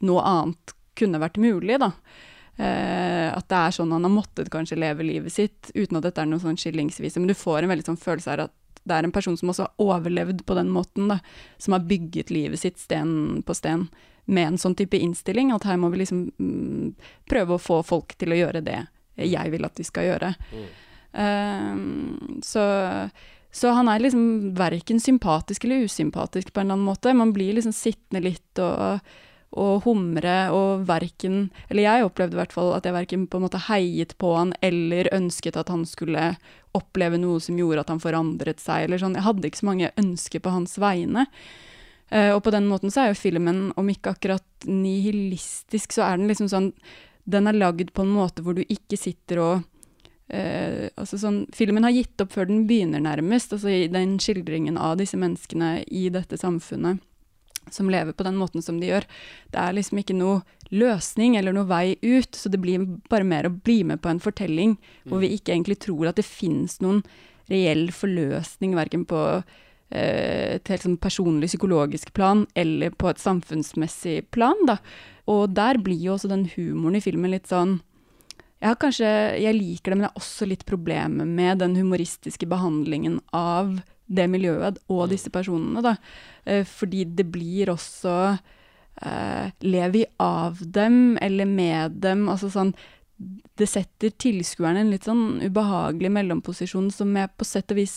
noe 0.00 0.22
annet 0.24 0.74
kunne 0.98 1.20
vært 1.20 1.36
mulig, 1.40 1.76
da. 1.82 1.92
Eh, 2.56 3.28
at 3.32 3.48
det 3.48 3.58
er 3.58 3.74
sånn 3.74 3.94
han 3.94 4.04
har 4.04 4.12
måttet 4.12 4.50
kanskje 4.52 4.80
leve 4.80 5.06
livet 5.06 5.32
sitt, 5.32 5.70
uten 5.74 5.98
at 5.98 6.06
dette 6.08 6.22
er 6.22 6.28
noe 6.28 6.42
sånn 6.42 6.58
skillingsvise. 6.60 7.20
Men 7.20 7.32
du 7.32 7.38
får 7.38 7.62
en 7.62 7.72
veldig 7.72 7.88
sånn 7.90 8.00
følelse 8.00 8.34
av 8.34 8.46
at 8.48 8.56
det 8.82 8.96
er 8.96 9.06
en 9.06 9.14
person 9.14 9.36
som 9.38 9.52
også 9.52 9.68
har 9.68 9.84
overlevd 9.94 10.42
på 10.46 10.56
den 10.58 10.72
måten, 10.74 11.10
da. 11.12 11.20
Som 11.62 11.76
har 11.76 11.86
bygget 11.86 12.32
livet 12.34 12.60
sitt 12.60 12.80
sten 12.82 13.42
på 13.46 13.54
sten 13.54 13.86
med 14.24 14.52
en 14.52 14.58
sånn 14.58 14.74
type 14.78 14.98
innstilling. 14.98 15.52
At 15.54 15.66
her 15.68 15.78
må 15.78 15.92
vi 15.92 16.02
liksom 16.02 16.24
mm, 16.34 16.88
prøve 17.30 17.56
å 17.56 17.62
få 17.62 17.82
folk 17.86 18.16
til 18.18 18.34
å 18.34 18.40
gjøre 18.42 18.64
det 18.66 18.80
jeg 19.22 19.52
vil 19.52 19.68
at 19.68 19.76
de 19.78 19.86
skal 19.86 20.08
gjøre. 20.08 20.32
Mm. 20.50 20.66
Eh, 21.22 22.42
så 22.42 22.66
så 23.52 23.68
han 23.76 23.88
er 23.92 24.00
liksom 24.00 24.54
verken 24.56 25.00
sympatisk 25.00 25.66
eller 25.66 25.84
usympatisk 25.84 26.52
på 26.52 26.60
en 26.60 26.66
eller 26.66 26.78
annen 26.78 26.88
måte. 26.88 27.12
Man 27.14 27.34
blir 27.36 27.52
liksom 27.52 27.74
sittende 27.76 28.22
litt 28.24 28.60
og, 28.64 28.72
og 28.72 29.18
humre 29.84 30.36
og 30.54 30.86
verken 30.88 31.50
Eller 31.68 31.84
jeg 31.84 32.06
opplevde 32.06 32.36
i 32.36 32.40
hvert 32.40 32.54
fall 32.54 32.70
at 32.76 32.86
jeg 32.88 32.96
verken 32.96 33.26
på 33.28 33.38
en 33.38 33.44
måte 33.44 33.60
heiet 33.68 34.14
på 34.20 34.32
han 34.36 34.54
eller 34.64 35.10
ønsket 35.12 35.58
at 35.60 35.72
han 35.72 35.84
skulle 35.88 36.32
oppleve 36.72 37.18
noe 37.20 37.40
som 37.42 37.58
gjorde 37.60 37.82
at 37.84 37.90
han 37.92 38.00
forandret 38.00 38.62
seg, 38.62 38.86
eller 38.86 39.00
sånn. 39.00 39.18
Jeg 39.18 39.26
hadde 39.26 39.48
ikke 39.48 39.60
så 39.60 39.68
mange 39.68 39.90
ønsker 40.00 40.40
på 40.40 40.52
hans 40.54 40.78
vegne. 40.80 41.26
Uh, 42.08 42.32
og 42.32 42.40
på 42.46 42.52
den 42.54 42.64
måten 42.68 42.92
så 42.92 43.02
er 43.02 43.12
jo 43.12 43.18
filmen, 43.20 43.58
om 43.76 43.90
ikke 43.92 44.14
akkurat 44.14 44.64
nihilistisk, 44.68 45.92
så 45.92 46.06
er 46.06 46.20
den 46.20 46.32
liksom 46.32 46.48
sånn 46.52 46.72
Den 47.28 47.46
er 47.46 47.54
lagd 47.54 47.92
på 47.92 48.02
en 48.02 48.14
måte 48.16 48.42
hvor 48.42 48.56
du 48.56 48.64
ikke 48.64 49.00
sitter 49.00 49.42
og 49.42 49.68
Uh, 50.32 50.88
altså 50.96 51.18
sånn, 51.20 51.42
filmen 51.52 51.84
har 51.84 51.92
gitt 51.92 52.22
opp 52.24 52.30
før 52.32 52.46
den 52.48 52.62
begynner, 52.64 53.02
nærmest. 53.04 53.52
altså 53.52 53.68
i 53.68 53.90
Den 53.92 54.14
skildringen 54.22 54.78
av 54.80 54.94
disse 54.96 55.18
menneskene 55.20 55.82
i 55.84 56.06
dette 56.14 56.38
samfunnet 56.40 57.02
som 57.70 57.90
lever 57.90 58.16
på 58.16 58.26
den 58.26 58.38
måten 58.40 58.64
som 58.64 58.80
de 58.80 58.90
gjør. 58.90 59.06
Det 59.52 59.60
er 59.60 59.76
liksom 59.76 60.00
ikke 60.02 60.16
noe 60.16 60.40
løsning 60.72 61.36
eller 61.36 61.54
noe 61.54 61.68
vei 61.68 61.96
ut, 62.02 62.34
så 62.34 62.50
det 62.52 62.60
blir 62.62 62.86
bare 63.12 63.28
mer 63.28 63.48
å 63.48 63.54
bli 63.54 63.82
med 63.84 64.02
på 64.02 64.10
en 64.12 64.22
fortelling 64.22 64.78
hvor 65.08 65.22
vi 65.22 65.34
ikke 65.36 65.54
egentlig 65.54 65.82
tror 65.84 66.10
at 66.10 66.18
det 66.20 66.26
finnes 66.26 66.78
noen 66.84 67.02
reell 67.52 67.90
forløsning, 67.92 68.74
verken 68.78 69.04
på 69.08 69.20
eh, 69.36 70.56
et 70.56 70.72
helt 70.72 70.86
sånn 70.86 70.98
personlig 71.02 71.50
psykologisk 71.52 72.14
plan 72.16 72.46
eller 72.56 72.94
på 72.96 73.10
et 73.10 73.20
samfunnsmessig 73.20 74.22
plan, 74.32 74.58
da. 74.68 74.78
Og 75.30 75.52
der 75.54 75.78
blir 75.82 76.00
jo 76.00 76.16
også 76.16 76.30
den 76.32 76.48
humoren 76.56 76.98
i 76.98 77.04
filmen 77.04 77.34
litt 77.34 77.50
sånn 77.50 77.80
jeg 78.62 78.70
har 78.70 78.78
kanskje, 78.78 79.08
jeg 79.42 79.56
liker 79.56 79.90
det, 79.90 79.96
men 79.96 80.04
det 80.04 80.08
er 80.12 80.20
også 80.20 80.46
litt 80.46 80.60
problemer 80.68 81.26
med 81.26 81.58
den 81.58 81.72
humoristiske 81.74 82.46
behandlingen 82.46 83.16
av 83.34 83.80
det 84.12 84.28
miljøet 84.30 84.80
og 84.92 85.06
disse 85.12 85.32
personene, 85.32 85.82
da. 85.84 85.96
Eh, 86.44 86.64
fordi 86.68 87.04
det 87.16 87.26
blir 87.32 87.72
også 87.72 88.16
eh, 88.32 89.52
Lever 89.62 89.94
vi 89.94 90.04
av 90.22 90.58
dem 90.60 91.18
eller 91.22 91.48
med 91.48 92.00
dem? 92.02 92.26
Altså 92.32 92.50
sånn 92.50 92.72
Det 93.16 93.68
setter 93.70 94.10
tilskueren 94.10 94.80
i 94.80 94.82
en 94.82 94.90
litt 94.90 95.06
sånn 95.06 95.40
ubehagelig 95.44 96.10
mellomposisjon 96.10 96.90
som 96.94 97.14
jeg 97.16 97.30
på 97.38 97.46
sett 97.46 97.70
og 97.70 97.78
vis 97.78 97.96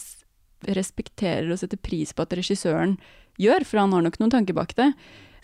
respekterer 0.65 1.49
og 1.51 1.59
setter 1.61 1.81
pris 1.81 2.13
på 2.13 2.23
at 2.25 2.33
regissøren 2.37 2.95
gjør, 3.41 3.65
for 3.67 3.81
han 3.81 3.93
har 3.93 4.05
nok 4.05 4.19
noen 4.21 4.33
tanker 4.33 4.55
bak 4.57 4.73
det. 4.77 4.91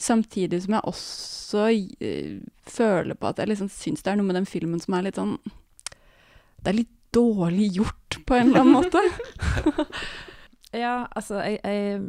Samtidig 0.02 0.64
som 0.64 0.78
jeg 0.78 0.88
også 0.90 1.66
uh, 1.70 2.38
føler 2.66 3.18
på 3.18 3.30
at 3.30 3.42
jeg 3.42 3.52
liksom 3.52 3.70
syns 3.74 4.02
det 4.02 4.14
er 4.14 4.18
noe 4.18 4.30
med 4.30 4.40
den 4.40 4.50
filmen 4.50 4.82
som 4.82 4.96
er 4.98 5.06
litt 5.06 5.20
sånn 5.20 5.36
Det 6.62 6.72
er 6.72 6.80
litt 6.80 6.96
dårlig 7.14 7.68
gjort, 7.76 8.22
på 8.26 8.38
en 8.38 8.50
eller 8.50 8.64
annen 8.64 8.78
måte. 8.80 9.02
Ja, 10.78 11.08
altså, 11.16 11.42
jeg, 11.44 11.60
jeg 11.64 12.04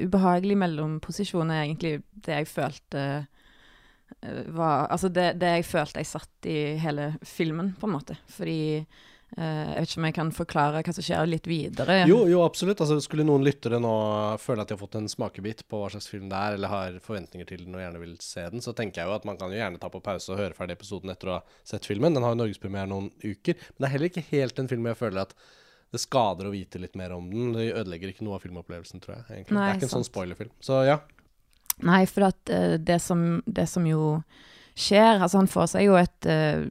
Ubehagelig 0.00 0.56
mellomposisjon 0.56 1.50
er 1.52 1.66
egentlig 1.66 2.00
det 2.24 2.38
jeg 2.38 2.48
følte 2.48 3.02
eh, 3.04 4.42
var 4.54 4.88
Altså 4.90 5.10
det, 5.12 5.34
det 5.42 5.54
jeg 5.58 5.68
følte 5.68 6.00
jeg 6.00 6.08
satt 6.08 6.48
i 6.48 6.58
hele 6.80 7.14
filmen, 7.26 7.74
på 7.78 7.88
en 7.88 7.94
måte. 7.98 8.16
Fordi 8.32 8.60
eh, 8.80 9.36
Jeg 9.36 9.76
vet 9.76 9.90
ikke 9.90 10.00
om 10.00 10.08
jeg 10.08 10.16
kan 10.16 10.32
forklare 10.34 10.82
hva 10.86 10.94
som 10.96 11.06
skjer 11.06 11.28
litt 11.28 11.50
videre. 11.50 12.00
Jo, 12.08 12.22
jo, 12.30 12.40
absolutt. 12.46 12.80
Altså, 12.80 12.98
skulle 13.04 13.26
noen 13.28 13.44
lyttere 13.46 13.80
nå 13.82 13.94
føle 14.40 14.64
at 14.64 14.72
de 14.72 14.78
har 14.78 14.82
fått 14.82 14.98
en 15.02 15.10
smakebit 15.10 15.66
på 15.68 15.82
hva 15.82 15.92
slags 15.92 16.08
film 16.10 16.28
det 16.32 16.40
er, 16.40 16.56
eller 16.58 16.72
har 16.72 16.98
forventninger 17.04 17.52
til 17.52 17.66
den 17.66 17.76
og 17.76 17.84
gjerne 17.84 18.02
vil 18.02 18.16
se 18.24 18.48
den, 18.54 18.64
så 18.64 18.74
tenker 18.76 19.02
jeg 19.02 19.10
jo 19.10 19.18
at 19.20 19.28
man 19.28 19.40
kan 19.40 19.52
jo 19.52 19.60
gjerne 19.60 19.82
ta 19.82 19.92
på 19.92 20.02
pause 20.04 20.32
og 20.32 20.40
høre 20.40 20.56
ferdig 20.56 20.78
episoden 20.80 21.12
etter 21.12 21.34
å 21.34 21.38
ha 21.38 21.58
sett 21.74 21.88
filmen. 21.88 22.16
Den 22.16 22.26
har 22.26 22.34
jo 22.34 22.42
norgespremiere 22.42 22.90
noen 22.90 23.12
uker. 23.20 23.58
Men 23.74 23.84
det 23.84 23.90
er 23.90 23.98
heller 23.98 24.14
ikke 24.14 24.28
helt 24.32 24.62
en 24.62 24.70
film 24.72 24.88
jeg 24.88 25.02
føler 25.04 25.26
at 25.28 25.36
det 25.90 25.98
skader 25.98 26.46
å 26.46 26.52
vite 26.54 26.78
litt 26.78 26.94
mer 26.98 27.14
om 27.16 27.26
den. 27.30 27.50
Det 27.56 27.72
ødelegger 27.72 28.12
ikke 28.12 28.26
noe 28.26 28.38
av 28.38 28.44
filmopplevelsen, 28.44 29.02
tror 29.02 29.16
jeg. 29.16 29.24
egentlig. 29.32 29.56
Nei, 29.56 29.64
det 29.64 29.72
er 29.72 29.80
ikke 29.80 29.88
en 29.88 29.96
sånn 29.96 30.06
spoilerfilm. 30.06 30.52
Så 30.62 30.84
ja. 30.86 31.00
Nei, 31.86 32.04
for 32.10 32.28
at 32.28 32.52
uh, 32.52 32.76
det, 32.78 33.00
som, 33.02 33.40
det 33.46 33.66
som 33.70 33.86
jo 33.88 34.20
skjer 34.80 35.18
Altså, 35.18 35.40
han 35.40 35.50
får 35.50 35.72
seg 35.72 35.86
jo 35.88 35.96
et 35.98 36.28
uh, 36.28 36.62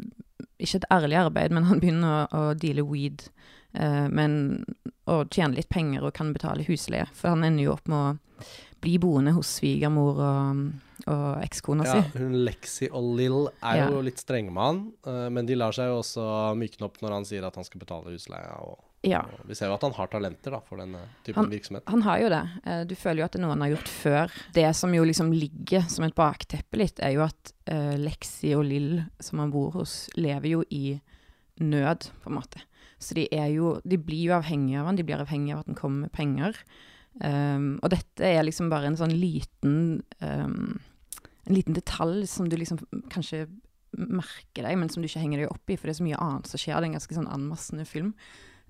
Ikke 0.61 0.79
et 0.79 0.87
ærlig 0.93 1.19
arbeid, 1.19 1.53
men 1.55 1.67
han 1.67 1.81
begynner 1.81 2.29
å, 2.29 2.39
å 2.39 2.55
deale 2.57 2.85
weed. 2.87 3.27
Uh, 3.75 4.07
men 4.07 4.63
å 5.09 5.23
tjene 5.27 5.57
litt 5.57 5.69
penger 5.69 6.05
og 6.07 6.15
kan 6.15 6.31
betale 6.33 6.65
husleie. 6.69 7.09
For 7.17 7.33
han 7.33 7.43
ender 7.43 7.67
jo 7.67 7.75
opp 7.75 7.89
med 7.91 7.99
å 7.99 8.45
bli 8.79 8.95
boende 9.01 9.33
hos 9.35 9.49
svigermor 9.57 10.21
og, 10.23 10.59
og 11.11 11.25
ekskona 11.43 11.83
ja. 11.83 11.97
si. 11.97 12.21
Hun 12.21 12.37
Lexi 12.45 12.87
og 12.87 13.09
Lill 13.17 13.49
er 13.59 13.89
jo 13.89 14.03
litt 14.05 14.21
strenge 14.21 14.53
med 14.55 14.63
han, 14.63 14.79
men 15.35 15.49
de 15.49 15.57
lar 15.59 15.75
seg 15.75 15.89
jo 15.89 15.97
også 15.99 16.23
mykne 16.55 16.87
opp 16.87 17.01
når 17.03 17.15
han 17.17 17.27
sier 17.27 17.43
at 17.43 17.59
han 17.59 17.67
skal 17.67 17.83
betale 17.83 18.13
husleia. 18.13 18.53
Og, 18.63 18.79
Ja. 19.07 19.21
vi 19.47 19.55
ser 19.55 19.69
jo 19.69 19.75
at 19.77 19.83
han 19.85 19.93
har 19.95 20.07
talenter 20.11 20.51
da, 20.51 20.59
for 20.59 20.77
denne 20.81 20.99
typen 21.23 21.43
Han- 21.45 21.51
virksomhet. 21.53 21.83
Han 21.87 22.01
har 22.03 22.19
jo 22.19 22.29
det. 22.33 22.41
Eh, 22.65 22.83
Du 22.83 22.95
føler 22.95 23.21
jo 23.21 23.25
at 23.25 23.31
det 23.31 23.39
er 23.39 23.45
noe 23.45 23.53
han 23.55 23.61
har 23.61 23.69
gjort 23.75 23.87
før. 23.87 24.31
Det 24.53 24.75
som 24.75 24.93
jo 24.93 25.03
liksom 25.07 25.31
ligger 25.31 25.87
som 25.89 26.03
et 26.03 26.15
bakteppe 26.15 26.75
litt, 26.77 26.99
er 26.99 27.13
jo 27.15 27.21
at 27.23 27.53
uh, 27.71 27.95
Lexi 27.95 28.53
og 28.55 28.65
Lill, 28.65 29.05
som 29.19 29.39
han 29.39 29.51
bor 29.51 29.71
hos, 29.71 30.09
lever 30.17 30.49
jo 30.49 30.63
i 30.69 30.99
nød, 31.61 32.09
på 32.23 32.27
en 32.29 32.35
måte. 32.41 32.61
Så 32.99 33.13
de 33.15 33.27
er 33.31 33.47
jo 33.53 33.79
De 33.87 33.95
blir 33.97 34.25
jo 34.27 34.33
avhengige 34.35 34.79
av 34.81 34.85
han, 34.87 34.95
de 34.99 35.03
blir 35.03 35.19
avhengige 35.23 35.53
av 35.55 35.59
at 35.59 35.67
han 35.67 35.75
kommer 35.79 36.01
med 36.07 36.11
penger. 36.11 36.55
Um, 37.23 37.79
og 37.81 37.89
dette 37.91 38.21
er 38.23 38.43
liksom 38.43 38.69
bare 38.69 38.85
en 38.87 38.95
sånn 38.99 39.11
liten 39.19 40.03
um, 40.21 40.79
En 41.47 41.55
liten 41.55 41.73
detalj 41.73 42.27
som 42.27 42.47
du 42.47 42.55
liksom 42.55 42.77
kanskje 43.09 43.47
merker 43.97 44.63
deg, 44.67 44.77
men 44.77 44.89
som 44.89 45.01
du 45.01 45.07
ikke 45.07 45.19
henger 45.23 45.39
deg 45.41 45.49
opp 45.51 45.71
i, 45.71 45.75
for 45.75 45.87
det 45.89 45.95
er 45.95 45.99
så 46.03 46.05
mye 46.05 46.19
annet 46.21 46.45
som 46.47 46.59
skjer. 46.61 46.75
Det 46.77 46.83
er 46.85 46.89
en 46.91 46.97
ganske 46.99 47.15
sånn 47.17 47.31
anmassende 47.33 47.85
film. 47.89 48.13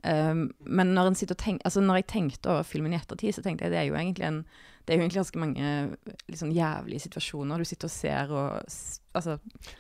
Um, 0.04 0.50
men 0.64 0.94
når, 0.96 1.12
tenk, 1.36 1.62
altså 1.68 1.82
når 1.84 2.02
jeg 2.02 2.12
tenkte 2.14 2.52
over 2.54 2.68
filmen 2.68 2.94
i 2.94 3.00
ettertid, 3.00 3.36
så 3.36 3.44
tenkte 3.44 3.68
jeg 3.68 3.74
det 3.74 3.82
er 3.82 3.90
jo 3.90 3.98
egentlig 4.00 4.28
en 4.28 4.44
det 4.90 4.96
er 4.96 4.98
jo 4.98 5.04
egentlig 5.04 5.20
ganske 5.20 5.40
mange 5.44 5.72
liksom 6.34 6.52
jævlige 6.56 7.04
situasjoner 7.04 7.62
du 7.62 7.68
sitter 7.68 7.86
og 7.86 7.94
ser 7.94 8.32
og 8.34 8.78
Altså 9.20 9.36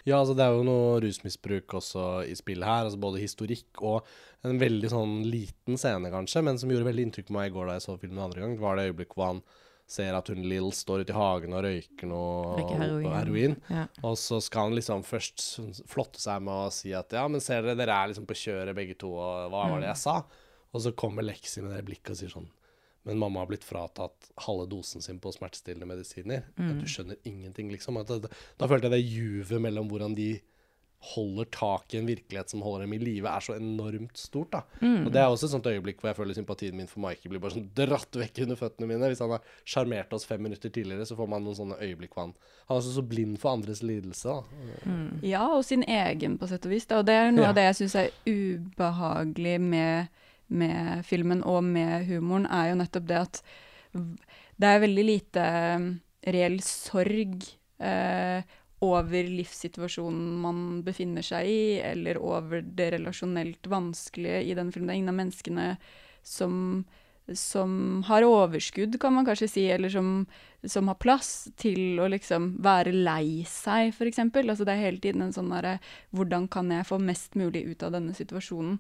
Ja, 0.06 0.20
altså 0.20 0.36
det 0.38 0.44
er 0.44 0.54
jo 0.54 0.66
noe 0.66 1.00
rusmisbruk 1.02 1.74
også 1.80 2.04
i 2.30 2.36
spillet 2.38 2.66
her. 2.66 2.84
altså 2.86 3.00
Både 3.02 3.22
historikk 3.22 3.82
og 3.82 4.06
en 4.46 4.60
veldig 4.62 4.90
sånn 4.90 5.16
liten 5.26 5.78
scene, 5.78 6.12
kanskje, 6.14 6.44
men 6.46 6.58
som 6.62 6.70
gjorde 6.70 6.88
veldig 6.90 7.08
inntrykk 7.08 7.30
på 7.30 7.36
meg 7.38 7.50
i 7.50 7.54
går 7.56 7.70
da 7.70 7.78
jeg 7.78 7.86
så 7.88 7.98
filmen 8.02 8.22
andre 8.26 8.42
gang. 8.42 8.56
Var 8.62 8.78
det 8.78 8.86
øyeblikket 8.90 9.18
hvor 9.18 9.32
han 9.32 9.42
ser 9.90 10.14
at 10.14 10.30
hun 10.30 10.44
Lill 10.46 10.70
står 10.76 11.02
ute 11.04 11.14
i 11.14 11.18
hagen 11.18 11.56
og 11.58 11.64
røyker 11.66 12.10
noe 12.10 12.66
heroin. 12.70 13.08
og 13.08 13.16
heroin. 13.16 13.56
Ja. 13.74 13.88
Og 14.06 14.20
så 14.22 14.38
skal 14.46 14.70
han 14.70 14.78
liksom 14.78 15.02
først 15.08 15.46
flotte 15.90 16.22
seg 16.22 16.44
med 16.46 16.68
å 16.68 16.74
si 16.74 16.94
at 16.94 17.16
ja, 17.18 17.26
men 17.32 17.42
ser 17.42 17.66
dere, 17.66 17.78
dere 17.80 17.96
er 17.98 18.12
liksom 18.12 18.28
på 18.30 18.38
kjøret 18.38 18.78
begge 18.78 18.98
to, 19.02 19.16
og 19.18 19.50
hva 19.50 19.66
var 19.72 19.82
det 19.82 19.90
jeg 19.90 20.04
sa? 20.04 20.20
Og 20.70 20.86
så 20.86 20.94
kommer 20.94 21.26
Lexi 21.26 21.64
med 21.66 21.74
det 21.74 21.82
blikket 21.88 22.14
og 22.14 22.20
sier 22.20 22.30
sånn 22.36 22.50
Men 23.10 23.18
mamma 23.18 23.42
har 23.42 23.50
blitt 23.50 23.66
fratatt 23.66 24.30
halve 24.46 24.68
dosen 24.70 25.02
sin 25.02 25.18
på 25.24 25.32
smertestillende 25.34 25.90
medisiner. 25.90 26.46
Mm. 26.60 26.84
du 26.84 26.86
skjønner 26.86 27.18
ingenting, 27.26 27.72
liksom. 27.74 27.98
Da, 28.06 28.20
da 28.22 28.70
følte 28.70 28.92
jeg 28.92 28.94
det 28.94 29.18
juvet 29.18 29.64
mellom 29.64 29.90
hvordan 29.90 30.14
de 30.18 30.36
holder 31.02 31.46
tak 31.56 31.94
i 31.94 31.98
en 32.02 32.08
virkelighet 32.10 32.50
som 32.52 32.60
holder 32.62 32.84
dem 32.84 32.94
i 32.94 32.98
live, 33.00 33.28
er 33.32 33.40
så 33.40 33.54
enormt 33.56 34.18
stort. 34.20 34.50
da. 34.52 34.62
Og 34.84 35.12
Det 35.14 35.22
er 35.22 35.30
også 35.32 35.46
et 35.48 35.54
sånt 35.54 35.70
øyeblikk 35.72 36.02
hvor 36.02 36.10
jeg 36.10 36.18
føler 36.18 36.36
sympatien 36.36 36.76
min 36.76 36.88
for 36.92 37.00
Mikey 37.00 37.30
blir 37.32 37.40
bare 37.40 37.56
sånn 37.56 37.70
dratt 37.74 38.12
vekk 38.20 38.42
under 38.44 38.56
føttene 38.60 38.88
mine. 38.90 39.08
Hvis 39.08 39.22
han 39.24 39.32
har 39.32 39.40
sjarmert 39.64 40.12
oss 40.14 40.26
fem 40.28 40.44
minutter 40.44 40.70
tidligere, 40.70 41.06
så 41.08 41.16
får 41.16 41.30
man 41.32 41.44
noen 41.48 41.56
sånne 41.56 41.78
øyeblikk 41.80 42.12
hvor 42.18 42.26
han 42.28 42.34
Han 42.68 42.76
er 42.76 42.82
også 42.82 42.92
så 43.00 43.02
blind 43.08 43.40
for 43.40 43.50
andres 43.56 43.80
lidelse. 43.82 44.28
da. 44.28 44.92
Ja, 45.24 45.46
og 45.56 45.64
sin 45.66 45.84
egen, 45.88 46.38
på 46.38 46.48
sett 46.52 46.66
og 46.68 46.72
vis. 46.72 46.86
Da. 46.86 47.00
Og 47.00 47.06
det 47.08 47.16
er 47.16 47.32
noe 47.32 47.44
Ja. 47.48 47.50
av 47.50 47.56
det 47.56 47.64
jeg 47.64 47.76
syns 47.80 47.96
er 47.96 48.12
ubehagelig 48.28 49.56
med, 49.62 50.08
med 50.50 51.06
filmen 51.06 51.44
og 51.44 51.64
med 51.64 52.06
humoren, 52.10 52.46
er 52.46 52.70
jo 52.74 52.76
nettopp 52.84 53.08
det 53.10 53.18
at 53.24 53.42
det 54.60 54.68
er 54.70 54.84
veldig 54.84 55.06
lite 55.08 55.44
um, 55.80 55.88
reell 56.28 56.60
sorg 56.62 57.40
eh, 57.80 58.44
over 58.86 59.28
livssituasjonen 59.28 60.38
man 60.44 60.62
befinner 60.86 61.26
seg 61.26 61.50
i, 61.50 61.62
eller 61.84 62.20
over 62.24 62.64
det 62.64 62.94
relasjonelt 62.96 63.68
vanskelige 63.68 64.46
i 64.48 64.56
den 64.58 64.72
filmen. 64.72 64.88
Det 64.92 64.96
er 64.96 65.02
ingen 65.02 65.14
av 65.14 65.20
menneskene 65.20 65.68
som 66.24 66.56
som 67.36 68.04
har 68.08 68.24
overskudd, 68.26 69.00
kan 69.02 69.14
man 69.14 69.26
kanskje 69.26 69.48
si, 69.48 69.66
eller 69.72 69.90
som, 69.90 70.26
som 70.64 70.88
har 70.90 70.98
plass 71.02 71.50
til 71.60 72.00
å 72.02 72.08
liksom 72.12 72.56
være 72.64 72.94
lei 72.96 73.44
seg, 73.50 73.94
f.eks. 73.94 74.22
Altså 74.24 74.66
det 74.66 74.74
er 74.74 74.86
hele 74.88 75.02
tiden 75.04 75.26
en 75.26 75.36
sånn 75.36 75.52
derre 75.54 75.78
Hvordan 76.16 76.48
kan 76.52 76.72
jeg 76.74 76.88
få 76.90 77.00
mest 77.02 77.38
mulig 77.40 77.66
ut 77.70 77.86
av 77.86 77.94
denne 77.96 78.16
situasjonen? 78.18 78.80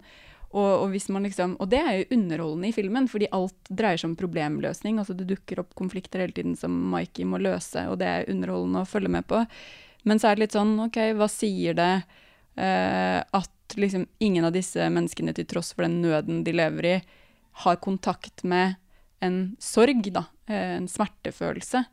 Og, 0.50 0.70
og, 0.82 0.95
liksom, 1.22 1.58
og 1.62 1.68
det 1.70 1.80
er 1.84 1.91
jo 2.00 2.16
underholdende 2.16 2.72
i 2.72 2.74
filmen, 2.74 3.06
fordi 3.10 3.28
alt 3.38 3.70
dreier 3.70 4.02
seg 4.02 4.12
om 4.12 4.16
problemløsning. 4.18 4.97
altså 4.97 5.14
Det 5.14 5.28
dukker 5.30 5.62
opp 5.62 5.76
konflikter 5.78 6.24
hele 6.24 6.34
tiden 6.34 6.56
som 6.58 6.74
Mikey 6.89 7.28
må 7.30 7.38
løse, 7.38 7.86
og 7.86 8.00
det 8.02 8.10
er 8.10 8.32
underholdende 8.34 8.82
å 8.82 8.89
følge 8.89 9.14
med 9.14 9.30
på. 9.30 9.43
Men 10.08 10.20
så 10.20 10.30
er 10.30 10.36
det 10.36 10.45
litt 10.47 10.56
sånn, 10.58 10.76
OK, 10.86 10.97
hva 11.20 11.28
sier 11.32 11.74
det 11.78 11.91
eh, 12.58 13.20
at 13.36 13.76
liksom 13.78 14.06
ingen 14.24 14.45
av 14.47 14.54
disse 14.56 14.88
menneskene, 14.89 15.34
til 15.36 15.45
tross 15.45 15.74
for 15.76 15.86
den 15.86 16.00
nøden 16.02 16.43
de 16.47 16.54
lever 16.56 16.86
i, 16.86 16.95
har 17.66 17.76
kontakt 17.84 18.43
med 18.47 18.76
en 19.22 19.56
sorg, 19.60 20.06
da, 20.16 20.26
eh, 20.47 20.78
en 20.78 20.88
smertefølelse. 20.88 21.84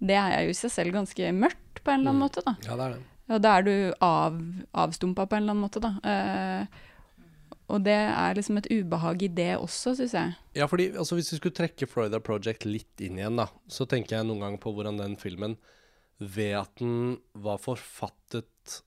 Det 0.00 0.16
er 0.16 0.46
jo 0.46 0.54
i 0.54 0.56
seg 0.56 0.72
selv 0.72 0.96
ganske 0.96 1.32
mørkt 1.36 1.82
på 1.84 1.92
en 1.92 2.00
eller 2.00 2.14
annen 2.14 2.22
Mm. 2.22 2.26
måte, 2.26 2.44
da. 2.46 2.56
Ja, 2.64 2.76
det 2.76 2.84
er 2.86 2.94
det. 2.96 3.02
Og 3.30 3.42
da 3.44 3.50
er 3.58 3.62
du 3.62 3.94
av, 4.02 4.38
avstumpa 4.74 5.26
på 5.28 5.36
en 5.36 5.42
eller 5.44 5.52
annen 5.54 5.66
måte, 5.68 5.80
da. 5.84 5.92
Eh, 6.02 6.66
og 7.70 7.84
det 7.84 7.94
er 7.94 8.34
liksom 8.34 8.56
et 8.58 8.66
ubehag 8.72 9.22
i 9.22 9.28
det 9.28 9.52
også, 9.60 9.92
syns 9.94 10.12
jeg. 10.16 10.32
Ja, 10.56 10.66
fordi 10.66 10.88
altså, 10.96 11.14
Hvis 11.14 11.30
vi 11.30 11.36
skulle 11.38 11.54
trekke 11.54 11.86
Florida 11.86 12.18
Project 12.18 12.64
litt 12.64 12.98
inn 13.00 13.18
igjen, 13.20 13.36
da, 13.36 13.46
så 13.68 13.86
tenker 13.86 14.16
jeg 14.16 14.26
noen 14.26 14.40
ganger 14.40 14.58
på 14.58 14.72
hvordan 14.74 14.98
den 14.98 15.14
filmen, 15.20 15.56
ved 16.20 16.54
at 16.58 16.80
den 16.80 17.16
var 17.32 17.60
forfattet 17.62 18.80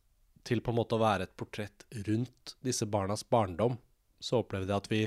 til 0.46 0.62
på 0.62 0.74
en 0.74 0.78
måte 0.78 0.98
å 0.98 1.02
være 1.02 1.28
et 1.28 1.38
portrett 1.40 1.86
rundt 2.06 2.56
disse 2.66 2.86
barnas 2.90 3.24
barndom, 3.26 3.78
så 4.20 4.44
opplevde 4.44 4.72
jeg 4.72 4.84
at 4.84 4.90
vi, 4.92 5.02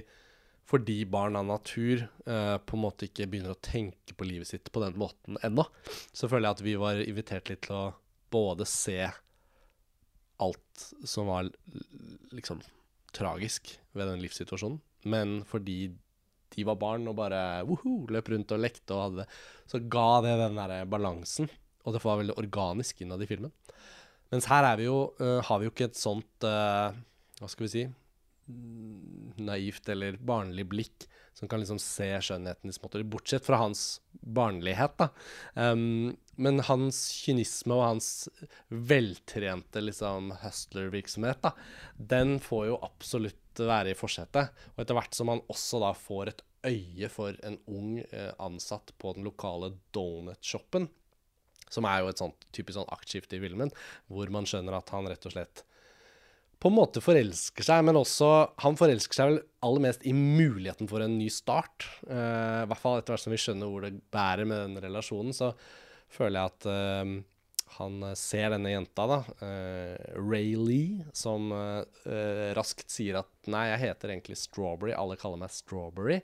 fordi 0.66 0.96
barn 1.08 1.38
av 1.38 1.46
natur 1.46 2.02
eh, 2.02 2.56
på 2.58 2.76
en 2.76 2.82
måte 2.82 3.06
ikke 3.06 3.28
begynner 3.30 3.54
å 3.54 3.62
tenke 3.62 4.16
på 4.16 4.26
livet 4.26 4.50
sitt 4.50 4.72
på 4.72 4.82
den 4.82 4.96
måten 4.98 5.38
ennå, 5.46 5.68
så 6.10 6.28
føler 6.28 6.48
jeg 6.48 6.58
at 6.58 6.64
vi 6.66 6.74
var 6.80 7.02
invitert 7.04 7.52
litt 7.52 7.62
til 7.68 7.76
å 7.76 7.84
både 8.34 8.66
se 8.68 8.98
alt 10.42 10.88
som 11.06 11.30
var 11.30 11.48
liksom 12.34 12.60
tragisk 13.16 13.70
ved 13.96 14.10
den 14.10 14.24
livssituasjonen, 14.24 14.80
men 15.08 15.38
fordi 15.48 15.94
de 16.56 16.64
var 16.66 16.78
barn 16.80 17.06
og 17.10 17.16
bare 17.18 17.38
woho, 17.68 18.02
løp 18.12 18.28
rundt 18.32 18.52
og 18.54 18.60
lekte 18.62 18.94
og 18.96 19.02
hadde 19.04 19.22
det, 19.22 19.30
så 19.70 19.80
ga 19.92 20.08
det 20.24 20.34
den 20.42 20.58
der 20.58 20.74
balansen, 20.90 21.48
og 21.86 21.94
det 21.94 22.02
var 22.02 22.18
veldig 22.20 22.36
organisk 22.42 23.04
innad 23.04 23.22
i 23.22 23.28
filmen. 23.30 23.54
Mens 24.34 24.48
her 24.50 24.66
er 24.66 24.80
vi 24.80 24.88
jo, 24.88 24.98
uh, 25.22 25.38
har 25.46 25.60
vi 25.62 25.68
jo 25.68 25.74
ikke 25.74 25.88
et 25.90 25.98
sånt, 25.98 26.34
uh, 26.42 26.90
hva 27.38 27.50
skal 27.50 27.68
vi 27.68 27.72
si, 27.72 27.86
naivt 29.42 29.88
eller 29.90 30.18
barnlig 30.22 30.66
blikk 30.70 31.06
som 31.36 31.50
kan 31.50 31.60
liksom 31.60 31.78
se 31.82 32.06
skjønnheten 32.24 32.70
i 32.70 32.72
småtteri, 32.72 33.04
bortsett 33.04 33.44
fra 33.44 33.58
hans 33.60 33.98
barnlighet, 34.10 34.94
da. 34.96 35.10
Um, 35.52 36.14
men 36.40 36.62
hans 36.64 37.00
kynisme 37.12 37.76
og 37.76 37.84
hans 37.84 38.08
veltrente 38.68 39.82
liksom 39.84 40.30
hustler-virksomhet, 40.40 41.42
da, 41.44 41.52
den 41.96 42.38
får 42.40 42.70
jo 42.70 42.78
absolutt 42.88 43.60
være 43.60 43.92
i 43.92 43.98
forsetet. 43.98 44.52
Og 44.74 44.84
etter 44.84 44.96
hvert 44.96 45.16
som 45.16 45.32
han 45.32 45.44
også 45.52 45.80
da 45.84 45.92
får 45.96 46.32
et 46.32 46.42
øye 46.66 47.10
for 47.12 47.36
en 47.46 47.58
ung 47.68 47.98
eh, 48.00 48.32
ansatt 48.42 48.92
på 48.98 49.12
den 49.16 49.28
lokale 49.28 49.74
donut-shoppen, 49.96 50.88
som 51.72 51.88
er 51.88 52.02
jo 52.02 52.10
et 52.12 52.20
sånt 52.22 52.46
typisk 52.54 52.78
sånn 52.78 52.92
aktskifte 52.94 53.38
i 53.38 53.42
filmen, 53.42 53.72
hvor 54.12 54.30
man 54.34 54.46
skjønner 54.48 54.78
at 54.78 54.92
han 54.94 55.08
rett 55.10 55.26
og 55.28 55.34
slett 55.34 55.64
på 56.62 56.70
en 56.70 56.76
måte 56.78 57.02
forelsker 57.04 57.66
seg, 57.66 57.82
men 57.84 57.98
også 58.00 58.30
Han 58.64 58.78
forelsker 58.80 59.18
seg 59.18 59.30
vel 59.30 59.40
aller 59.66 59.82
mest 59.84 60.06
i 60.08 60.14
muligheten 60.16 60.88
for 60.88 61.04
en 61.04 61.18
ny 61.18 61.28
start. 61.32 61.84
Uh, 62.08 62.64
I 62.64 62.68
hvert 62.70 62.80
fall 62.80 63.00
etter 63.00 63.12
hvert 63.12 63.24
som 63.26 63.34
vi 63.34 63.40
skjønner 63.42 63.70
hvor 63.70 63.84
det 63.84 63.96
bærer 64.14 64.48
med 64.48 64.62
den 64.62 64.84
relasjonen, 64.86 65.36
så 65.36 65.52
føler 66.16 66.38
jeg 66.38 66.54
at 66.54 66.68
uh, 66.70 67.16
han 67.76 68.06
ser 68.16 68.54
denne 68.54 68.72
jenta, 68.72 69.04
da, 69.10 69.18
uh, 69.42 70.16
Ray 70.16 70.54
Lee, 70.56 71.04
som 71.16 71.50
uh, 71.52 71.82
raskt 72.56 72.88
sier 72.94 73.20
at 73.20 73.50
nei, 73.52 73.66
jeg 73.72 73.82
heter 73.88 74.14
egentlig 74.14 74.38
Strawberry, 74.40 74.94
alle 74.96 75.18
kaller 75.20 75.42
meg 75.42 75.52
Strawberry. 75.52 76.22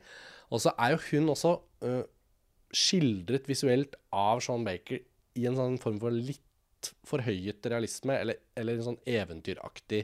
Og 0.52 0.64
så 0.64 0.72
er 0.78 0.94
jo 0.94 1.02
hun 1.10 1.32
også 1.34 1.56
uh, 1.84 2.02
skildret 2.72 3.50
visuelt 3.50 3.98
av 4.16 4.40
Sean 4.44 4.64
Baker 4.64 5.02
i 5.38 5.46
en 5.48 5.58
sånn 5.58 5.78
form 5.82 6.00
for 6.02 6.14
litt 6.14 6.40
forhøyet 7.06 7.66
realisme, 7.70 8.16
eller, 8.18 8.40
eller 8.58 8.78
en 8.78 8.88
sånn 8.88 9.02
eventyraktig 9.06 10.02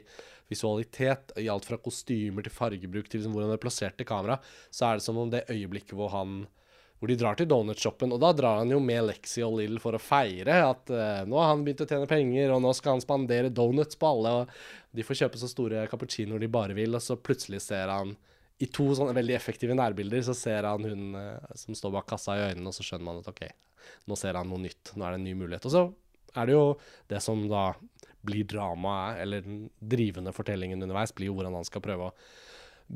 visualitet. 0.51 1.33
I 1.39 1.49
alt 1.51 1.67
fra 1.67 1.79
kostymer 1.81 2.45
til 2.45 2.55
fargebruk 2.55 3.09
til 3.09 3.21
liksom 3.21 3.35
hvordan 3.35 3.51
det 3.51 3.59
er 3.59 3.65
plassert 3.65 3.99
i 4.01 4.07
kamera, 4.07 4.39
så 4.71 4.87
er 4.87 4.99
det 4.99 5.05
som 5.05 5.19
om 5.19 5.33
det 5.33 5.47
øyeblikket 5.51 5.97
hvor 5.99 6.13
han 6.15 6.45
hvor 6.99 7.07
de 7.07 7.15
drar 7.15 7.37
til 7.39 7.47
donutshoppen, 7.47 8.11
og 8.11 8.19
da 8.19 8.33
drar 8.35 8.57
han 8.59 8.73
jo 8.73 8.79
med 8.83 9.05
Lexi 9.07 9.39
og 9.45 9.53
Lill 9.55 9.77
for 9.79 9.95
å 9.95 10.01
feire 10.03 10.57
at 10.67 10.91
uh, 10.91 11.21
nå 11.23 11.37
har 11.39 11.53
han 11.53 11.61
begynt 11.63 11.85
å 11.85 11.87
tjene 11.87 12.09
penger, 12.11 12.51
og 12.51 12.59
nå 12.65 12.73
skal 12.75 12.97
han 12.97 13.03
spandere 13.03 13.51
donuts 13.55 13.95
på 13.95 14.09
alle, 14.09 14.33
og 14.41 14.97
de 14.99 15.05
får 15.07 15.21
kjøpe 15.21 15.39
så 15.39 15.47
store 15.47 15.85
cappuccinoer 15.87 16.43
de 16.43 16.51
bare 16.51 16.75
vil, 16.75 16.97
og 16.97 17.03
så 17.03 17.15
plutselig 17.15 17.61
ser 17.63 17.87
han 17.93 18.11
i 18.59 18.67
to 18.67 18.89
sånne 18.97 19.15
veldig 19.15 19.37
effektive 19.37 19.77
nærbilder 19.79 20.25
så 20.27 20.35
ser 20.35 20.67
han 20.67 20.83
hun 20.83 21.15
uh, 21.15 21.55
som 21.55 21.77
står 21.77 21.95
bak 21.95 22.09
kassa 22.11 22.35
i 22.35 22.43
øynene, 22.49 22.67
og 22.67 22.75
så 22.75 22.83
skjønner 22.83 23.07
man 23.07 23.23
at 23.23 23.31
OK, 23.31 23.45
nå 24.09 24.17
ser 24.19 24.37
han 24.39 24.49
noe 24.51 24.63
nytt, 24.63 24.93
nå 24.95 25.05
er 25.05 25.15
det 25.15 25.21
en 25.21 25.27
ny 25.29 25.37
mulighet. 25.39 25.67
Og 25.69 25.75
så 25.75 25.85
er 26.35 26.49
det 26.49 26.55
jo 26.55 26.65
det 27.09 27.23
som 27.25 27.41
da 27.49 27.71
blir 28.25 28.45
dramaet, 28.49 29.21
eller 29.23 29.43
den 29.45 29.65
drivende 29.79 30.33
fortellingen 30.35 30.83
underveis, 30.83 31.13
blir 31.15 31.31
jo 31.31 31.37
hvordan 31.37 31.57
han 31.59 31.67
skal 31.67 31.83
prøve 31.83 32.09
å 32.09 32.15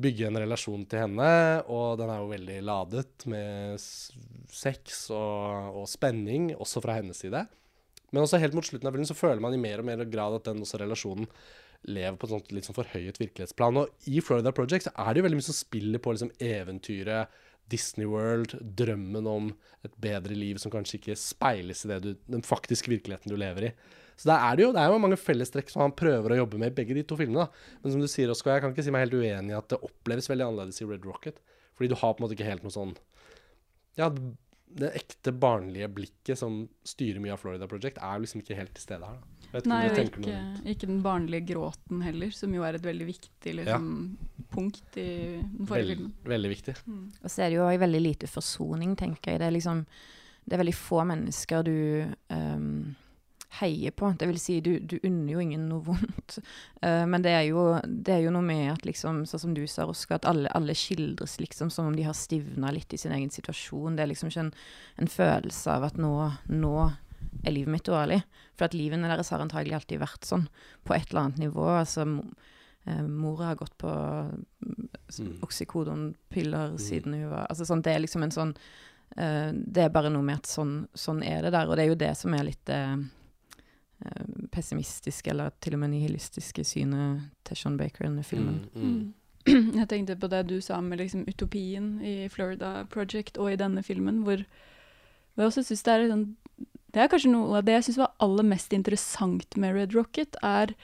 bygge 0.03 0.27
en 0.27 0.39
relasjon 0.41 0.85
til 0.89 1.03
henne, 1.03 1.31
og 1.69 1.99
den 2.01 2.09
er 2.09 2.21
jo 2.21 2.31
veldig 2.31 2.61
ladet 2.65 3.27
med 3.29 3.81
sex 3.83 5.05
og, 5.13 5.83
og 5.83 5.89
spenning, 5.89 6.51
også 6.57 6.81
fra 6.83 6.97
hennes 6.97 7.21
side. 7.23 7.43
Men 8.13 8.25
også 8.25 8.41
helt 8.41 8.57
mot 8.57 8.65
slutten 8.65 8.89
av 8.89 8.93
filmen 8.93 9.09
så 9.09 9.17
føler 9.17 9.41
man 9.41 9.55
i 9.55 9.61
mer 9.61 9.81
og 9.81 9.87
mer 9.89 10.03
grad 10.09 10.37
at 10.37 10.49
den 10.49 10.61
også 10.65 10.81
relasjonen 10.81 11.29
lever 11.89 12.17
på 12.17 12.27
et 12.27 12.33
sånt 12.33 12.51
litt 12.55 12.67
sånn 12.67 12.77
forhøyet 12.77 13.19
virkelighetsplan. 13.19 13.79
Og 13.81 14.09
i 14.09 14.21
Florida 14.23 14.53
Project 14.55 14.87
så 14.87 14.93
er 15.03 15.09
det 15.11 15.21
jo 15.21 15.27
veldig 15.27 15.39
mye 15.39 15.49
som 15.49 15.57
spiller 15.57 16.01
på 16.01 16.13
liksom 16.13 16.31
eventyret, 16.41 17.41
Disney 17.73 18.07
World, 18.09 18.55
drømmen 18.77 19.27
om 19.29 19.49
et 19.83 19.93
bedre 20.01 20.37
liv 20.37 20.61
som 20.61 20.71
kanskje 20.73 20.99
ikke 20.99 21.17
speiles 21.19 21.83
i 21.87 21.99
du, 22.03 22.13
den 22.29 22.45
faktiske 22.45 22.91
virkeligheten 22.91 23.33
du 23.33 23.37
lever 23.39 23.69
i. 23.69 23.73
Så 24.13 24.29
der 24.29 24.45
er 24.45 24.57
det 24.57 24.65
jo 24.67 24.71
det 24.75 24.81
er 24.83 24.93
jo 24.93 25.01
mange 25.01 25.17
fellestrekk 25.17 25.71
som 25.73 25.87
han 25.87 25.95
prøver 25.97 26.35
å 26.35 26.39
jobbe 26.43 26.59
med 26.61 26.71
i 26.71 26.77
begge 26.77 26.97
de 26.97 27.05
to 27.09 27.17
filmene. 27.19 27.47
da. 27.47 27.75
Men 27.81 27.95
som 27.95 28.03
du 28.03 28.09
sier, 28.11 28.31
Oskar, 28.31 28.57
jeg 28.57 28.65
kan 28.65 28.75
ikke 28.75 28.85
si 28.85 28.93
meg 28.93 29.07
helt 29.07 29.17
uenig 29.17 29.55
i 29.55 29.57
at 29.57 29.69
det 29.73 29.81
oppleves 29.83 30.29
veldig 30.29 30.47
annerledes 30.47 30.81
i 30.83 30.87
Red 30.89 31.07
Rocket. 31.09 31.41
Fordi 31.73 31.89
du 31.89 31.97
har 31.97 32.13
på 32.13 32.21
en 32.21 32.27
måte 32.27 32.37
ikke 32.37 32.49
helt 32.51 32.65
noe 32.65 32.73
sånn 32.73 32.93
Ja, 33.97 34.09
det 34.73 34.93
ekte 34.97 35.33
barnlige 35.37 35.89
blikket 35.93 36.39
som 36.39 36.63
styrer 36.87 37.21
mye 37.21 37.33
av 37.35 37.41
Florida 37.41 37.69
Project, 37.69 37.99
er 38.01 38.21
liksom 38.21 38.41
ikke 38.41 38.57
helt 38.57 38.73
til 38.77 38.85
stede 38.85 39.09
her. 39.09 39.17
da. 39.21 39.32
Nei, 39.69 39.83
og 39.91 39.99
ikke, 40.01 40.39
ikke 40.73 40.89
den 40.89 41.03
barnlige 41.05 41.45
gråten 41.53 42.01
heller, 42.01 42.31
som 42.33 42.53
jo 42.55 42.65
er 42.65 42.79
et 42.79 42.85
veldig 42.85 43.05
viktig 43.05 43.53
liksom, 43.59 43.91
punkt 44.53 44.97
i 44.97 45.05
den 45.37 45.69
forrige 45.69 45.85
Vel- 45.85 45.93
filmen. 45.93 46.15
Veldig 46.25 46.51
viktig. 46.55 46.75
Og 47.21 47.29
så 47.29 47.45
er 47.45 47.51
det 47.51 47.59
jo 47.59 47.67
også 47.67 47.83
veldig 47.85 48.01
lite 48.01 48.29
forsoning, 48.31 48.97
tenker 48.97 49.33
jeg. 49.33 49.43
Det 49.43 49.47
er 49.47 49.57
liksom 49.59 49.85
Det 50.43 50.57
er 50.57 50.59
veldig 50.59 50.75
få 50.75 51.03
mennesker 51.07 51.63
du 51.63 52.03
um, 52.27 52.95
heier 53.61 53.91
på. 53.91 54.09
Det 54.19 54.27
vil 54.27 54.39
si, 54.41 54.57
du, 54.59 54.73
du 54.79 54.97
unner 55.03 55.33
jo 55.33 55.39
ingen 55.39 55.69
noe 55.69 55.85
vondt. 55.85 56.39
Uh, 56.81 57.05
men 57.11 57.23
det 57.23 57.31
er, 57.31 57.45
jo, 57.47 57.77
det 57.85 58.17
er 58.17 58.25
jo 58.25 58.33
noe 58.33 58.43
med 58.43 58.73
at 58.73 58.83
liksom, 58.85 59.23
sånn 59.29 59.39
som 59.45 59.53
du 59.55 59.63
sa, 59.71 59.85
Oskar, 59.87 60.19
at 60.19 60.27
alle, 60.27 60.51
alle 60.57 60.75
skildres 60.75 61.37
liksom 61.39 61.71
som 61.71 61.87
om 61.87 61.95
de 61.95 62.03
har 62.03 62.17
stivna 62.17 62.73
litt 62.75 62.93
i 62.93 62.99
sin 62.99 63.13
egen 63.15 63.31
situasjon. 63.31 63.95
Det 63.95 64.03
er 64.03 64.11
liksom 64.11 64.33
ikke 64.33 64.47
en, 64.47 64.53
en 64.99 65.13
følelse 65.15 65.77
av 65.77 65.87
at 65.87 66.01
nå, 66.01 66.13
nå 66.51 66.75
er 67.43 67.55
livet 67.55 67.73
mitt 67.73 67.87
dårlig. 67.87 68.21
For 68.57 68.67
at 68.67 68.77
livene 68.77 69.09
deres 69.11 69.31
har 69.33 69.43
antagelig 69.43 69.77
alltid 69.79 70.01
vært 70.03 70.27
sånn, 70.27 70.47
på 70.83 70.95
et 70.95 71.09
eller 71.09 71.25
annet 71.27 71.43
nivå. 71.45 71.67
Altså, 71.79 72.05
eh, 72.85 73.01
mora 73.03 73.51
har 73.51 73.59
gått 73.59 73.77
på 73.77 73.91
Mm. 75.19 75.37
oksykodonpiller 75.41 76.77
siden 76.77 77.13
hun 77.13 77.29
var 77.29 77.45
Altså 77.49 77.65
sånn, 77.65 77.81
det 77.81 77.93
er 77.93 77.99
liksom 77.99 78.23
en 78.23 78.31
sånn 78.31 78.53
uh, 79.17 79.51
Det 79.53 79.83
er 79.83 79.91
bare 79.93 80.09
noe 80.09 80.25
med 80.25 80.41
at 80.41 80.49
sånn, 80.49 80.87
sånn 80.97 81.21
er 81.23 81.43
det 81.45 81.51
der, 81.53 81.69
og 81.69 81.77
det 81.77 81.83
er 81.83 81.91
jo 81.91 81.99
det 82.01 82.13
som 82.17 82.33
er 82.33 82.47
litt 82.47 82.69
eh, 82.73 82.95
eh, 84.05 84.23
pessimistiske, 84.49 85.29
eller 85.29 85.53
til 85.61 85.75
og 85.77 85.83
med 85.83 85.93
nihilistiske 85.93 86.65
synet 86.65 87.27
til 87.45 87.59
Sean 87.59 87.77
Baker 87.77 88.05
i 88.05 88.09
denne 88.09 88.25
filmen. 88.25 88.63
Mm, 88.73 89.13
mm. 89.45 89.75
Jeg 89.79 89.89
tenkte 89.91 90.17
på 90.17 90.31
det 90.31 90.47
du 90.49 90.59
sa 90.61 90.81
med 90.81 91.03
liksom 91.03 91.27
utopien 91.27 91.99
i 92.01 92.29
Florida 92.33 92.87
Project 92.89 93.37
og 93.37 93.51
i 93.51 93.59
denne 93.59 93.83
filmen, 93.83 94.23
hvor 94.23 94.41
jeg 94.41 95.45
også 95.45 95.63
synes 95.67 95.83
det 95.83 95.93
er 95.93 96.09
sånn 96.09 96.27
Det 96.93 97.01
er 97.01 97.09
kanskje 97.09 97.31
noe 97.33 97.57
av 97.57 97.65
det 97.65 97.79
jeg 97.79 97.87
syns 97.87 98.01
var 98.03 98.11
aller 98.21 98.45
mest 98.45 98.73
interessant 98.75 99.57
med 99.57 99.73
Red 99.73 99.95
Rocket, 99.97 100.37
er 100.45 100.75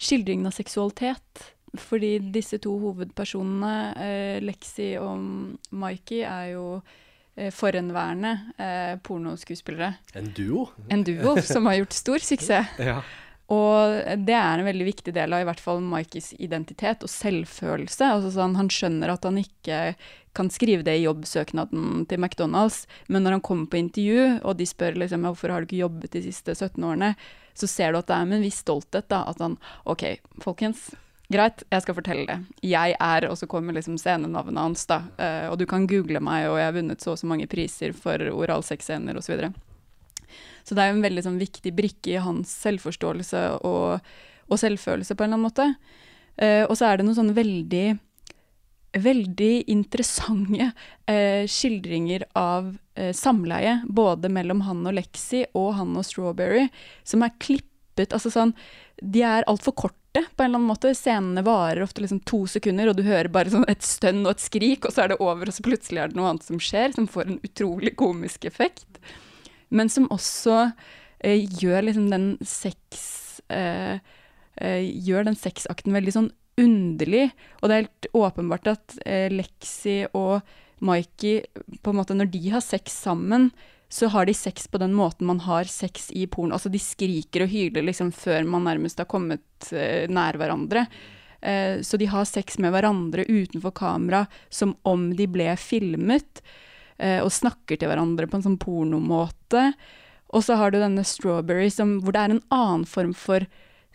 skildringen 0.00 0.48
av 0.48 0.56
seksualitet. 0.56 1.50
Fordi 1.78 2.16
disse 2.34 2.58
to 2.58 2.72
hovedpersonene, 2.82 3.74
eh, 4.02 4.38
Lexi 4.42 4.96
og 4.98 5.20
Mikey, 5.70 6.24
er 6.26 6.46
jo 6.56 6.64
eh, 7.36 7.52
forhenværende 7.54 8.32
eh, 8.58 8.94
pornoskuespillere. 9.04 9.92
En 10.18 10.32
duo? 10.34 10.66
En 10.90 11.04
duo 11.06 11.36
som 11.46 11.68
har 11.70 11.82
gjort 11.82 11.98
stor 12.00 12.24
suksess. 12.32 12.78
Ja. 12.90 13.02
Og 13.50 13.96
det 14.28 14.36
er 14.36 14.60
en 14.60 14.68
veldig 14.68 14.86
viktig 14.86 15.14
del 15.16 15.34
av 15.34 15.42
i 15.42 15.46
hvert 15.48 15.62
fall 15.62 15.80
Mikeys 15.82 16.30
identitet 16.38 17.02
og 17.02 17.10
selvfølelse. 17.10 18.06
Altså 18.06 18.30
sånn, 18.36 18.54
han 18.60 18.70
skjønner 18.70 19.10
at 19.10 19.26
han 19.26 19.40
ikke 19.42 19.80
kan 20.38 20.50
skrive 20.54 20.86
det 20.86 21.00
i 21.00 21.04
jobbsøknaden 21.08 22.04
til 22.06 22.22
McDonald's, 22.22 22.84
men 23.10 23.26
når 23.26 23.38
han 23.38 23.44
kommer 23.48 23.66
på 23.66 23.80
intervju, 23.80 24.40
og 24.46 24.54
de 24.60 24.68
spør 24.70 25.00
liksom, 25.02 25.26
«Ja, 25.26 25.32
hvorfor 25.34 25.50
har 25.50 25.62
du 25.62 25.66
ikke 25.66 25.82
jobbet 25.82 26.14
de 26.14 26.22
siste 26.28 26.54
17 26.54 26.78
årene, 26.86 27.16
så 27.58 27.66
ser 27.66 27.90
du 27.90 27.98
at 27.98 28.06
det 28.06 28.16
er 28.16 28.28
med 28.30 28.38
en 28.38 28.46
viss 28.46 28.60
stolthet 28.62 29.08
da, 29.10 29.24
at 29.26 29.42
han 29.42 29.58
OK, 29.90 30.06
folkens. 30.44 30.92
Greit, 31.30 31.62
jeg 31.70 31.84
skal 31.84 31.94
fortelle 31.94 32.26
det. 32.26 32.38
Jeg 32.66 32.96
er 32.98 33.28
Og 33.30 33.36
så 33.38 33.46
kommer 33.46 33.74
liksom 33.74 33.98
scenenavnet 33.98 34.58
hans, 34.58 34.86
da. 34.90 35.02
eh, 35.18 35.46
og 35.50 35.58
du 35.58 35.66
kan 35.66 35.86
google 35.86 36.22
meg, 36.22 36.48
og 36.50 36.58
jeg 36.58 36.66
har 36.66 36.78
vunnet 36.78 37.02
så 37.02 37.12
og 37.14 37.18
så 37.18 37.26
mange 37.30 37.46
priser 37.50 37.94
for 37.94 38.18
oralsexscener 38.18 39.18
osv. 39.18 39.50
Så, 40.64 40.74
det 40.74 40.82
er 40.82 40.92
jo 40.92 40.98
en 40.98 41.06
veldig 41.06 41.24
sånn, 41.26 41.40
viktig 41.40 41.72
brikke 41.76 42.14
i 42.14 42.22
hans 42.22 42.52
selvforståelse 42.66 43.42
og, 43.66 44.12
og 44.50 44.60
selvfølelse, 44.60 45.16
på 45.16 45.26
en 45.26 45.32
eller 45.32 45.40
annen 45.40 45.48
måte. 45.48 45.68
Uh, 46.40 46.64
og 46.68 46.76
så 46.78 46.88
er 46.88 46.98
det 46.98 47.08
noen 47.08 47.18
sånne 47.18 47.36
veldig 47.36 47.84
Veldig 48.90 49.68
interessante 49.70 50.72
uh, 50.72 51.46
skildringer 51.46 52.24
av 52.34 52.72
uh, 52.74 53.12
samleie, 53.14 53.76
både 53.86 54.26
mellom 54.34 54.64
han 54.66 54.80
og 54.82 54.96
Lexi 54.96 55.44
og 55.54 55.76
han 55.78 55.92
og 55.94 56.02
Strawberry, 56.08 56.64
som 57.06 57.22
er 57.22 57.36
klippet 57.38 58.16
Altså 58.16 58.32
sånn 58.34 58.54
De 58.98 59.22
er 59.22 59.46
altfor 59.50 59.76
korte, 59.78 60.24
på 60.34 60.42
en 60.42 60.48
eller 60.48 60.58
annen 60.58 60.70
måte. 60.72 60.90
Scenene 60.96 61.44
varer 61.46 61.84
ofte 61.84 62.02
liksom 62.02 62.22
to 62.26 62.42
sekunder, 62.50 62.90
og 62.90 62.98
du 62.98 63.04
hører 63.06 63.30
bare 63.30 63.52
sånn 63.52 63.68
et 63.70 63.86
stønn 63.86 64.24
og 64.24 64.32
et 64.32 64.42
skrik, 64.42 64.88
og 64.88 64.94
så 64.94 65.04
er 65.04 65.12
det 65.12 65.20
over, 65.22 65.46
og 65.46 65.54
så 65.54 65.66
plutselig 65.66 66.02
er 66.02 66.10
det 66.10 66.18
noe 66.18 66.32
annet 66.32 66.48
som 66.48 66.58
skjer, 66.58 66.94
som 66.96 67.06
får 67.10 67.28
en 67.28 67.40
utrolig 67.46 67.94
komisk 68.00 68.48
effekt. 68.48 68.98
Men 69.70 69.90
som 69.92 70.08
også 70.10 70.72
eh, 71.18 71.46
gjør 71.60 71.88
liksom 71.88 72.08
den 72.12 72.32
sex 72.46 73.40
eh, 73.48 73.98
eh, 74.60 74.82
Gjør 75.06 75.30
den 75.30 75.38
sexakten 75.38 75.94
veldig 75.96 76.16
sånn 76.16 76.30
underlig. 76.60 77.28
Og 77.60 77.68
det 77.70 77.76
er 77.76 77.84
helt 77.86 78.10
åpenbart 78.16 78.72
at 78.74 78.96
eh, 79.06 79.28
Lexi 79.32 80.02
og 80.12 80.40
Mikey, 80.80 81.44
på 81.84 81.92
en 81.92 82.00
måte 82.00 82.16
når 82.16 82.30
de 82.32 82.42
har 82.54 82.64
sex 82.64 82.94
sammen, 83.04 83.50
så 83.90 84.06
har 84.06 84.26
de 84.26 84.34
sex 84.34 84.68
på 84.70 84.78
den 84.78 84.94
måten 84.94 85.26
man 85.26 85.42
har 85.44 85.66
sex 85.68 86.10
i 86.14 86.26
porno. 86.30 86.54
Altså 86.54 86.70
de 86.70 86.78
skriker 86.80 87.44
og 87.44 87.50
hyler 87.50 87.84
liksom 87.84 88.12
før 88.14 88.46
man 88.46 88.68
nærmest 88.68 89.02
har 89.02 89.08
kommet 89.10 89.72
eh, 89.74 90.06
nær 90.10 90.38
hverandre. 90.38 90.86
Eh, 91.42 91.80
så 91.82 91.98
de 91.98 92.06
har 92.12 92.28
sex 92.28 92.60
med 92.62 92.70
hverandre 92.74 93.26
utenfor 93.26 93.74
kamera 93.74 94.24
som 94.48 94.76
om 94.86 95.08
de 95.16 95.26
ble 95.30 95.48
filmet, 95.58 96.42
og 97.00 97.30
snakker 97.32 97.78
til 97.80 97.88
hverandre 97.88 98.26
på 98.28 98.36
en 98.36 98.42
sånn 98.44 98.58
pornomåte. 98.60 99.62
Og 100.36 100.44
så 100.44 100.58
har 100.60 100.70
du 100.70 100.76
denne 100.82 101.04
Strawberry 101.06 101.70
som, 101.72 101.94
hvor 102.04 102.12
det 102.12 102.20
er 102.22 102.34
en 102.34 102.42
annen 102.52 102.84
form 102.84 103.14
for 103.16 103.46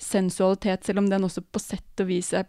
sensualitet, 0.02 0.84
selv 0.84 1.00
om 1.00 1.10
den 1.10 1.24
også 1.24 1.44
på 1.46 1.62
sett 1.62 2.04
og 2.04 2.10
vis 2.10 2.34
er 2.36 2.48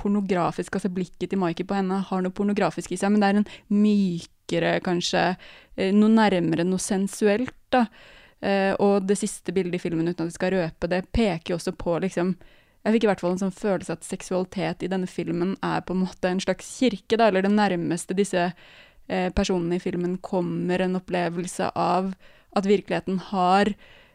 pornografisk. 0.00 0.74
Altså 0.74 0.90
blikket 0.92 1.30
til 1.30 1.40
Mikey 1.40 1.66
på 1.66 1.76
henne 1.78 2.00
har 2.08 2.24
noe 2.24 2.34
pornografisk 2.34 2.92
i 2.92 2.98
seg, 3.00 3.12
men 3.14 3.22
det 3.22 3.28
er 3.28 3.40
en 3.40 3.48
mykere, 3.84 4.74
kanskje, 4.86 5.24
eh, 5.76 5.94
noe 5.94 6.12
nærmere 6.12 6.66
noe 6.66 6.82
sensuelt, 6.82 7.54
da. 7.70 7.86
Eh, 8.42 8.74
og 8.82 9.06
det 9.06 9.18
siste 9.18 9.54
bildet 9.54 9.78
i 9.78 9.82
filmen, 9.82 10.08
uten 10.08 10.26
at 10.26 10.32
vi 10.32 10.38
skal 10.38 10.52
røpe 10.52 10.90
det, 10.90 11.06
peker 11.12 11.54
jo 11.54 11.60
også 11.60 11.72
på 11.72 11.98
liksom 12.04 12.36
Jeg 12.86 12.94
fikk 12.94 13.04
i 13.04 13.08
hvert 13.08 13.18
fall 13.20 13.32
en 13.34 13.40
sånn 13.40 13.50
følelse 13.50 13.94
at 13.96 14.04
seksualitet 14.06 14.84
i 14.86 14.86
denne 14.86 15.08
filmen 15.10 15.56
er 15.58 15.80
på 15.82 15.90
en 15.90 16.04
måte 16.04 16.30
en 16.30 16.38
slags 16.38 16.68
kirke, 16.78 17.16
da, 17.18 17.26
eller 17.26 17.42
det 17.42 17.50
nærmeste 17.50 18.14
disse 18.14 18.44
eh, 19.08 19.28
personene 19.34 19.78
i 19.78 19.82
filmen 19.82 20.18
kommer 20.18 20.82
en 20.82 20.98
opplevelse 20.98 21.70
av 21.74 22.12
at 22.56 22.66
virkeligheten 22.68 23.18
har 23.30 23.72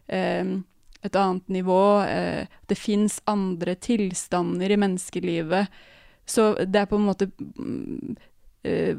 eh, 0.08 0.58
et 1.02 1.16
annet 1.18 1.48
nivå, 1.50 1.84
eh, 2.06 2.48
det 2.70 2.78
fins 2.78 3.22
andre 3.30 3.76
tilstander 3.76 4.72
i 4.72 4.78
menneskelivet. 4.78 5.82
Så 6.26 6.54
det 6.66 6.84
er 6.84 6.90
på 6.90 7.00
en 7.00 7.08
måte 7.08 7.30
mm, 7.40 8.18
eh, 8.64 8.98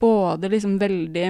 både 0.00 0.50
liksom 0.52 0.76
veldig 0.78 1.26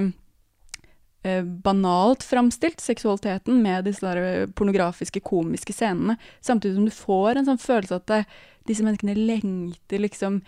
eh, 1.22 1.44
banalt 1.44 2.26
framstilt, 2.26 2.80
seksualiteten, 2.80 3.62
med 3.62 3.86
disse 3.86 4.06
der 4.06 4.22
eh, 4.22 4.50
pornografiske, 4.50 5.22
komiske 5.24 5.74
scenene, 5.76 6.18
samtidig 6.40 6.78
som 6.78 6.88
du 6.88 6.94
får 6.94 7.38
en 7.38 7.50
sånn 7.52 7.62
følelse 7.62 8.00
at 8.00 8.08
det, 8.10 8.22
disse 8.68 8.84
menneskene 8.84 9.16
lengter 9.16 10.02
liksom 10.02 10.42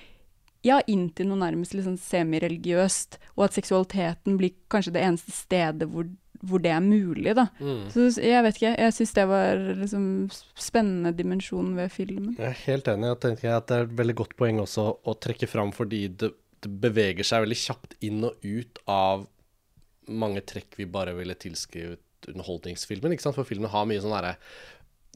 ja, 0.67 0.81
inn 0.91 1.09
til 1.17 1.31
noe 1.31 1.41
nærmest 1.41 1.75
liksom 1.77 1.97
semireligiøst, 2.01 3.21
og 3.39 3.47
at 3.47 3.57
seksualiteten 3.57 4.37
blir 4.41 4.57
kanskje 4.73 4.93
det 4.97 5.05
eneste 5.07 5.33
stedet 5.33 5.89
hvor, 5.89 6.09
hvor 6.45 6.63
det 6.63 6.73
er 6.75 6.85
mulig, 6.85 7.33
da. 7.37 7.47
Mm. 7.61 7.87
Så 7.93 8.11
jeg 8.21 8.45
vet 8.45 8.61
ikke, 8.61 8.75
jeg 8.75 8.97
syns 8.97 9.17
det 9.17 9.27
var 9.31 9.65
liksom 9.81 10.05
spennende 10.61 11.15
dimensjon 11.17 11.73
ved 11.79 11.93
filmen. 11.95 12.37
Jeg 12.37 12.51
er 12.51 12.63
helt 12.67 12.93
enig. 12.93 13.11
Jeg 13.13 13.23
tenker 13.25 13.57
at 13.57 13.69
det 13.71 13.79
er 13.79 13.89
et 13.89 13.99
veldig 14.03 14.17
godt 14.23 14.37
poeng 14.41 14.61
også 14.63 14.87
å 15.01 15.17
trekke 15.17 15.49
fram 15.51 15.73
fordi 15.77 16.07
det, 16.21 16.33
det 16.61 16.73
beveger 16.83 17.27
seg 17.27 17.47
veldig 17.47 17.61
kjapt 17.65 17.97
inn 18.05 18.25
og 18.29 18.45
ut 18.45 18.83
av 18.91 19.29
mange 20.11 20.43
trekk 20.45 20.77
vi 20.81 20.89
bare 20.91 21.15
ville 21.17 21.37
tilskrevet 21.39 22.29
underholdningsfilmen. 22.29 23.15
ikke 23.15 23.25
sant? 23.25 23.39
For 23.39 23.49
filmen 23.49 23.71
har 23.73 23.87
mye 23.89 24.03
sånn 24.03 24.13
derre 24.13 24.37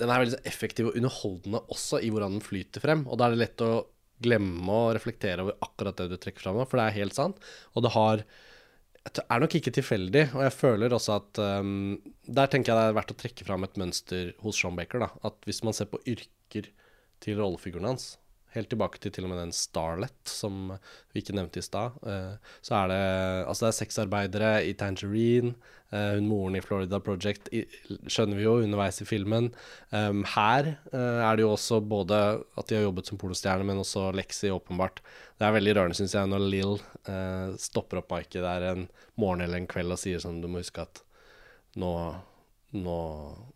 Den 0.01 0.11
er 0.11 0.25
veldig 0.25 0.41
effektiv 0.49 0.89
og 0.89 0.97
underholdende 0.99 1.61
også 1.71 2.01
i 2.03 2.09
hvordan 2.11 2.39
den 2.39 2.43
flyter 2.43 2.83
frem. 2.83 3.05
Og 3.07 3.19
da 3.21 3.29
er 3.29 3.35
det 3.35 3.45
lett 3.45 3.63
å 3.63 3.85
glemme 4.23 4.75
å 4.75 4.93
reflektere 4.95 5.45
over 5.45 5.57
akkurat 5.65 5.99
det 5.99 6.11
du 6.13 6.19
trekker 6.21 6.47
fram 6.47 6.59
nå, 6.59 6.67
for 6.69 6.81
det 6.81 6.89
er 6.89 7.01
helt 7.01 7.17
sant. 7.17 7.41
Og 7.75 7.87
det 7.87 7.95
har 7.97 8.25
det 9.05 9.21
er 9.29 9.43
nok 9.43 9.55
ikke 9.59 9.73
tilfeldig, 9.77 10.23
og 10.33 10.47
jeg 10.47 10.53
føler 10.57 10.95
også 10.97 11.19
at 11.19 11.41
um, 11.61 11.99
Der 12.25 12.49
tenker 12.49 12.73
jeg 12.73 12.79
det 12.79 12.85
er 12.89 12.97
verdt 12.97 13.13
å 13.13 13.17
trekke 13.21 13.45
fram 13.45 13.67
et 13.67 13.77
mønster 13.77 14.31
hos 14.41 14.57
Sean 14.57 14.79
Baker. 14.79 15.05
da, 15.05 15.11
At 15.29 15.37
hvis 15.45 15.61
man 15.67 15.77
ser 15.77 15.91
på 15.93 16.01
yrker 16.09 16.71
til 17.21 17.37
rollefiguren 17.37 17.91
hans, 17.91 18.15
helt 18.55 18.71
tilbake 18.73 19.01
til 19.03 19.13
til 19.15 19.27
og 19.27 19.33
med 19.33 19.41
den 19.43 19.55
Starlet 19.55 20.31
som 20.31 20.75
vi 21.13 21.23
ikke 21.23 21.35
nevnte 21.37 21.61
i 21.61 21.65
stad, 21.65 21.97
eh, 22.07 22.35
så 22.65 22.77
er 22.81 22.91
det 22.93 23.01
altså 23.51 23.67
det 23.67 23.71
er 23.71 23.79
sexarbeidere 23.79 24.53
i 24.69 24.75
Tangerine, 24.79 25.55
eh, 25.91 26.15
hun 26.17 26.29
moren 26.31 26.59
i 26.59 26.63
Florida 26.65 27.01
Project 27.03 27.51
skjønner 27.53 28.39
vi 28.39 28.47
jo 28.47 28.57
underveis 28.63 29.01
i 29.03 29.09
filmen. 29.09 29.51
Um, 29.91 30.25
her 30.35 30.75
eh, 30.75 31.21
er 31.29 31.37
det 31.37 31.45
jo 31.45 31.53
også 31.55 31.81
både 31.81 32.21
at 32.59 32.69
de 32.69 32.79
har 32.79 32.87
jobbet 32.87 33.11
som 33.11 33.21
pornostjerne, 33.21 33.67
men 33.69 33.83
også 33.83 34.09
Lexi, 34.15 34.53
åpenbart. 34.55 35.03
Det 35.39 35.47
er 35.47 35.57
veldig 35.59 35.75
rørende, 35.77 35.99
syns 35.99 36.15
jeg, 36.17 36.31
når 36.31 36.47
Lill 36.47 36.79
stopper 37.61 38.01
opp 38.01 38.15
Mikey 38.15 38.41
der 38.41 38.65
en 38.71 38.87
morgen 39.21 39.43
eller 39.45 39.61
en 39.61 39.67
kveld 39.69 39.93
og 39.93 39.99
sier 40.01 40.23
sånn 40.23 40.39
Du 40.41 40.47
må 40.49 40.63
huske 40.63 40.81
at 40.81 41.03
nå, 41.77 41.91
nå 42.73 42.99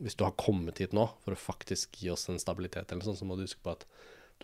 Hvis 0.03 0.18
du 0.18 0.26
har 0.26 0.36
kommet 0.38 0.82
hit 0.82 0.92
nå 0.96 1.07
for 1.24 1.34
å 1.34 1.40
faktisk 1.40 2.03
gi 2.03 2.11
oss 2.12 2.28
en 2.28 2.40
stabilitet, 2.42 2.92
eller 2.92 3.07
sånn, 3.07 3.16
så 3.16 3.28
må 3.28 3.38
du 3.38 3.46
huske 3.46 3.62
på 3.64 3.72
at 3.72 3.86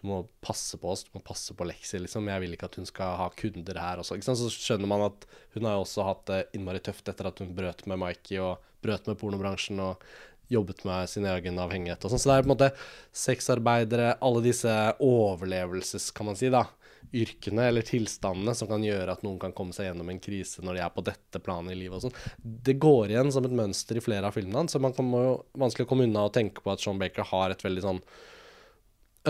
må 0.09 0.21
passe 0.45 0.79
på 0.81 0.91
oss, 0.93 1.05
du 1.07 1.15
må 1.17 1.23
passe 1.25 1.55
på 1.57 1.67
Lexi, 1.69 1.99
liksom. 2.03 2.29
Jeg 2.31 2.45
vil 2.45 2.55
ikke 2.57 2.69
at 2.71 2.79
hun 2.81 2.89
skal 2.89 3.17
ha 3.21 3.31
kunder 3.39 3.81
her 3.81 4.03
også. 4.03 4.19
Så 4.21 4.51
skjønner 4.53 4.91
man 4.91 5.07
at 5.09 5.27
hun 5.57 5.67
har 5.69 5.79
jo 5.79 5.87
også 5.87 6.07
hatt 6.09 6.23
det 6.31 6.41
innmari 6.59 6.83
tøft 6.85 7.09
etter 7.11 7.31
at 7.31 7.43
hun 7.43 7.55
brøt 7.57 7.87
med 7.91 8.01
Mikey 8.03 8.39
og 8.43 8.63
brøt 8.85 9.09
med 9.09 9.19
pornobransjen 9.21 9.81
og 9.83 10.05
jobbet 10.53 10.85
med 10.85 11.09
sin 11.09 11.27
egen 11.29 11.59
avhengighet 11.61 12.05
og 12.05 12.13
sånn. 12.13 12.21
Så 12.21 12.31
det 12.31 12.37
er 12.37 12.45
på 12.45 12.51
en 12.51 12.55
måte 12.55 12.71
sexarbeidere, 13.17 14.17
alle 14.25 14.45
disse 14.45 14.73
overlevelses, 15.03 16.11
kan 16.17 16.29
man 16.29 16.39
si, 16.39 16.51
da, 16.53 16.67
yrkene 17.15 17.69
eller 17.69 17.87
tilstandene 17.87 18.55
som 18.57 18.69
kan 18.71 18.85
gjøre 18.85 19.13
at 19.13 19.25
noen 19.25 19.39
kan 19.41 19.55
komme 19.57 19.75
seg 19.77 19.89
gjennom 19.89 20.09
en 20.11 20.21
krise 20.23 20.65
når 20.65 20.79
de 20.79 20.85
er 20.85 20.95
på 20.95 21.05
dette 21.07 21.41
planet 21.45 21.75
i 21.75 21.79
livet 21.79 21.99
og 21.99 22.07
sånn. 22.07 22.17
Det 22.43 22.77
går 22.83 23.13
igjen 23.13 23.33
som 23.35 23.47
et 23.47 23.57
mønster 23.57 24.01
i 24.01 24.05
flere 24.05 24.29
av 24.29 24.37
filmene 24.37 24.65
hans, 24.65 24.75
så 24.75 24.83
man 24.83 24.97
må 25.07 25.25
jo 25.25 25.35
vanskelig 25.65 25.89
komme 25.91 26.09
unna 26.09 26.27
å 26.27 26.33
tenke 26.35 26.65
på 26.65 26.73
at 26.73 26.83
Sean 26.83 27.01
Baker 27.01 27.29
har 27.31 27.55
et 27.55 27.65
veldig 27.65 27.85
sånn 27.85 28.03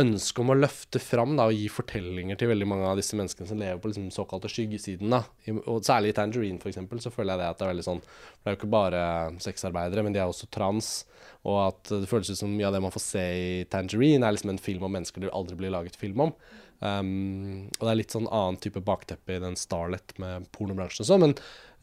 ønske 0.01 0.43
om 0.43 0.51
å 0.51 0.57
løfte 0.59 0.99
fram 1.03 1.37
da, 1.39 1.47
og 1.49 1.55
gi 1.55 1.69
fortellinger 1.71 2.39
til 2.39 2.51
veldig 2.51 2.67
mange 2.67 2.89
av 2.91 2.99
disse 2.99 3.17
menneskene 3.19 3.47
som 3.47 3.61
lever 3.61 3.79
på 3.83 3.91
liksom, 3.91 4.09
såkalte 4.15 4.51
skyggesiden. 4.51 5.13
Da. 5.15 5.23
Og 5.71 5.85
særlig 5.87 6.11
i 6.11 6.17
Tangerine, 6.19 6.59
for 6.63 6.73
eksempel, 6.73 7.03
så 7.03 7.13
føler 7.15 7.35
jeg 7.35 7.43
det 7.43 7.51
at 7.53 7.61
det 7.61 7.67
er 7.67 7.73
veldig 7.73 7.87
sånn 7.87 8.03
Det 8.03 8.45
er 8.45 8.57
jo 8.57 8.61
ikke 8.61 8.73
bare 8.75 9.05
sexarbeidere, 9.45 10.05
men 10.07 10.17
de 10.17 10.23
er 10.23 10.31
også 10.31 10.51
trans. 10.55 10.91
Og 11.45 11.61
at 11.69 11.93
det 11.93 12.11
føles 12.11 12.33
ut 12.33 12.41
som 12.41 12.53
mye 12.57 12.67
av 12.69 12.75
det 12.75 12.83
man 12.85 12.95
får 12.95 13.05
se 13.07 13.25
i 13.39 13.55
Tangerine, 13.71 14.27
er 14.27 14.37
liksom 14.37 14.55
en 14.55 14.63
film 14.67 14.87
om 14.87 14.95
mennesker 14.97 15.23
det 15.23 15.33
aldri 15.37 15.61
blir 15.63 15.75
laget 15.75 15.99
film 16.01 16.27
om. 16.27 16.35
Um, 16.85 17.71
og 17.79 17.87
det 17.87 17.93
er 17.93 18.01
litt 18.01 18.13
sånn 18.13 18.27
annen 18.29 18.59
type 18.61 18.83
bakteppe 18.85 19.37
i 19.37 19.41
den 19.41 19.55
Starlet 19.57 20.17
med 20.21 20.51
pornobransjen 20.53 21.05
og 21.05 21.11
sånn. 21.13 21.23
Men 21.29 21.37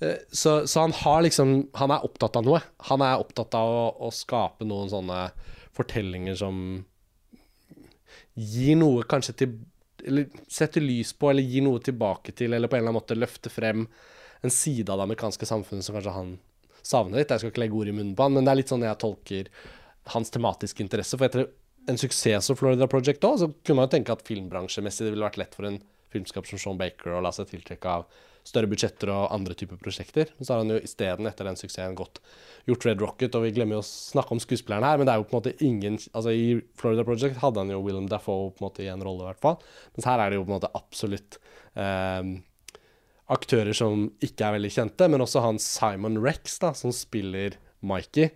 uh, 0.04 0.20
så, 0.28 0.62
så, 0.68 0.84
han 0.84 0.94
har 1.00 1.24
liksom 1.24 1.54
Han 1.80 1.96
er 1.96 2.06
opptatt 2.06 2.38
av 2.38 2.46
noe. 2.46 2.60
Han 2.92 3.06
er 3.06 3.24
opptatt 3.24 3.56
av 3.58 3.72
å, 3.72 3.86
å 4.10 4.12
skape 4.14 4.68
noen 4.68 4.92
sånne 4.92 5.30
fortellinger 5.78 6.36
som 6.38 6.82
gir 8.36 8.80
noe 8.80 9.04
kanskje 9.10 9.38
til 9.44 9.60
Eller 10.02 10.32
setter 10.50 10.82
lys 10.82 11.12
på, 11.14 11.30
eller 11.30 11.46
gir 11.46 11.62
noe 11.62 11.78
tilbake 11.78 12.34
til, 12.34 12.56
eller 12.58 12.68
på 12.68 12.74
en 12.74 12.80
eller 12.82 12.90
annen 12.90 12.98
måte 12.98 13.14
løfter 13.14 13.54
frem 13.54 13.84
en 14.42 14.50
side 14.50 14.90
av 14.90 14.98
det 14.98 15.04
amerikanske 15.06 15.46
samfunnet 15.46 15.86
som 15.86 15.94
kanskje 15.94 16.14
han 16.16 16.32
savner 16.82 17.22
litt. 17.22 17.30
Jeg 17.30 17.44
skal 17.44 17.52
ikke 17.52 17.62
legge 17.62 17.78
ord 17.78 17.92
i 17.92 17.94
munnen 17.94 18.16
på 18.18 18.26
han, 18.26 18.34
men 18.34 18.48
det 18.48 18.50
er 18.50 18.58
litt 18.64 18.72
sånn 18.74 18.82
jeg 18.82 18.98
tolker 19.04 19.52
hans 20.16 20.34
tematiske 20.34 20.82
interesse. 20.82 21.20
For 21.20 21.28
etter 21.28 21.52
en 21.92 22.02
suksess 22.02 22.50
som 22.50 22.58
Florida 22.58 22.88
Project 22.90 23.30
òg, 23.30 23.38
så 23.44 23.52
kunne 23.62 23.78
man 23.78 23.92
jo 23.92 23.94
tenke 23.94 24.16
at 24.16 24.26
filmbransjemessig 24.26 25.06
det 25.06 25.14
ville 25.14 25.28
vært 25.28 25.38
lett 25.42 25.54
for 25.58 25.70
en 25.70 25.78
filmskaper 26.12 26.50
som 26.50 26.62
Sean 26.62 26.82
Baker 26.82 27.16
å 27.20 27.22
la 27.24 27.32
seg 27.36 27.52
tiltrekke 27.52 27.94
av 28.00 28.22
større 28.48 28.70
budsjetter 28.72 29.12
og 29.14 29.32
andre 29.36 29.56
typer 29.58 29.80
prosjekter. 29.82 30.32
Men 30.38 30.48
så 30.48 30.54
har 30.54 30.64
han 30.64 30.74
jo 30.74 30.80
isteden, 30.82 31.30
etter 31.30 31.48
den 31.48 31.60
suksessen, 31.60 31.98
gått 31.98 32.22
gjort 32.70 32.86
Red 32.88 33.02
Rocket, 33.02 33.36
og 33.38 33.46
vi 33.46 33.54
glemmer 33.56 33.80
jo 33.80 33.84
å 33.84 33.88
snakke 33.88 34.36
om 34.36 34.42
skuespilleren 34.42 34.86
her, 34.86 35.00
men 35.00 35.08
det 35.08 35.14
er 35.14 35.22
jo 35.22 35.28
på 35.30 35.34
en 35.34 35.40
måte 35.40 35.56
ingen 35.66 35.98
Altså 36.12 36.34
I 36.36 36.46
Florida 36.78 37.06
Project 37.08 37.40
hadde 37.42 37.64
han 37.64 37.74
jo 37.74 37.82
Willem 37.82 38.08
Dafoe 38.12 38.52
på 38.54 38.62
en 38.62 38.68
måte 38.68 38.86
i 38.86 38.92
en 38.92 39.04
rolle, 39.06 39.26
i 39.26 39.32
hvert 39.32 39.44
fall. 39.44 39.60
Mens 39.96 40.08
her 40.10 40.22
er 40.22 40.32
det 40.32 40.40
jo 40.40 40.46
på 40.46 40.52
en 40.52 40.58
måte 40.60 40.74
absolutt 40.78 41.40
eh, 41.74 42.32
aktører 43.32 43.78
som 43.78 44.10
ikke 44.24 44.48
er 44.48 44.58
veldig 44.58 44.74
kjente, 44.78 45.10
men 45.12 45.24
også 45.24 45.44
han 45.46 45.62
Simon 45.62 46.20
Rex, 46.22 46.60
da, 46.64 46.74
som 46.78 46.94
spiller 46.96 47.58
Mikey. 47.82 48.32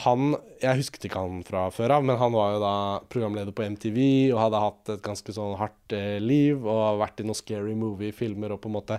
Han 0.00 0.36
Jeg 0.62 0.78
husket 0.78 1.04
ikke 1.04 1.20
han 1.20 1.42
fra 1.44 1.66
før 1.74 1.98
av, 1.98 2.06
men 2.08 2.16
han 2.16 2.32
var 2.32 2.54
jo 2.54 2.62
da 2.62 2.76
programleder 3.12 3.52
på 3.52 3.66
MTV 3.74 3.98
og 4.32 4.40
hadde 4.40 4.62
hatt 4.62 4.92
et 4.94 5.04
ganske 5.04 5.34
sånn 5.36 5.58
hardt 5.60 5.94
eh, 5.96 6.16
liv 6.22 6.64
og 6.64 7.02
vært 7.02 7.20
i 7.20 7.26
noen 7.28 7.36
scary 7.36 7.74
movie-filmer 7.76 8.54
og 8.54 8.62
på 8.62 8.70
en 8.70 8.76
måte 8.78 8.98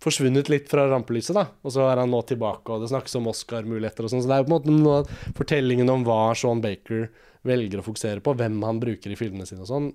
forsvunnet 0.00 0.48
litt 0.48 0.70
fra 0.70 0.86
rampelyset, 0.88 1.34
da. 1.36 1.44
Og 1.60 1.74
så 1.74 1.84
er 1.90 2.00
han 2.00 2.12
nå 2.12 2.22
tilbake, 2.28 2.72
og 2.72 2.80
det 2.80 2.88
snakkes 2.92 3.18
om 3.20 3.28
Oscar-muligheter 3.28 4.06
og 4.06 4.12
sånn. 4.12 4.22
Så 4.24 4.30
det 4.30 4.38
er 4.38 4.40
jo 4.40 4.46
på 4.48 4.54
en 4.54 4.56
måte 4.56 4.76
noe 4.76 5.34
fortellingen 5.36 5.92
om 5.92 6.06
hva 6.06 6.30
Sean 6.38 6.62
Baker 6.64 7.10
velger 7.46 7.80
å 7.80 7.84
fokusere 7.84 8.24
på, 8.24 8.34
hvem 8.36 8.60
han 8.64 8.80
bruker 8.80 9.12
i 9.12 9.18
filmene 9.18 9.48
sine 9.48 9.64
og 9.64 9.70
sånn. 9.70 9.90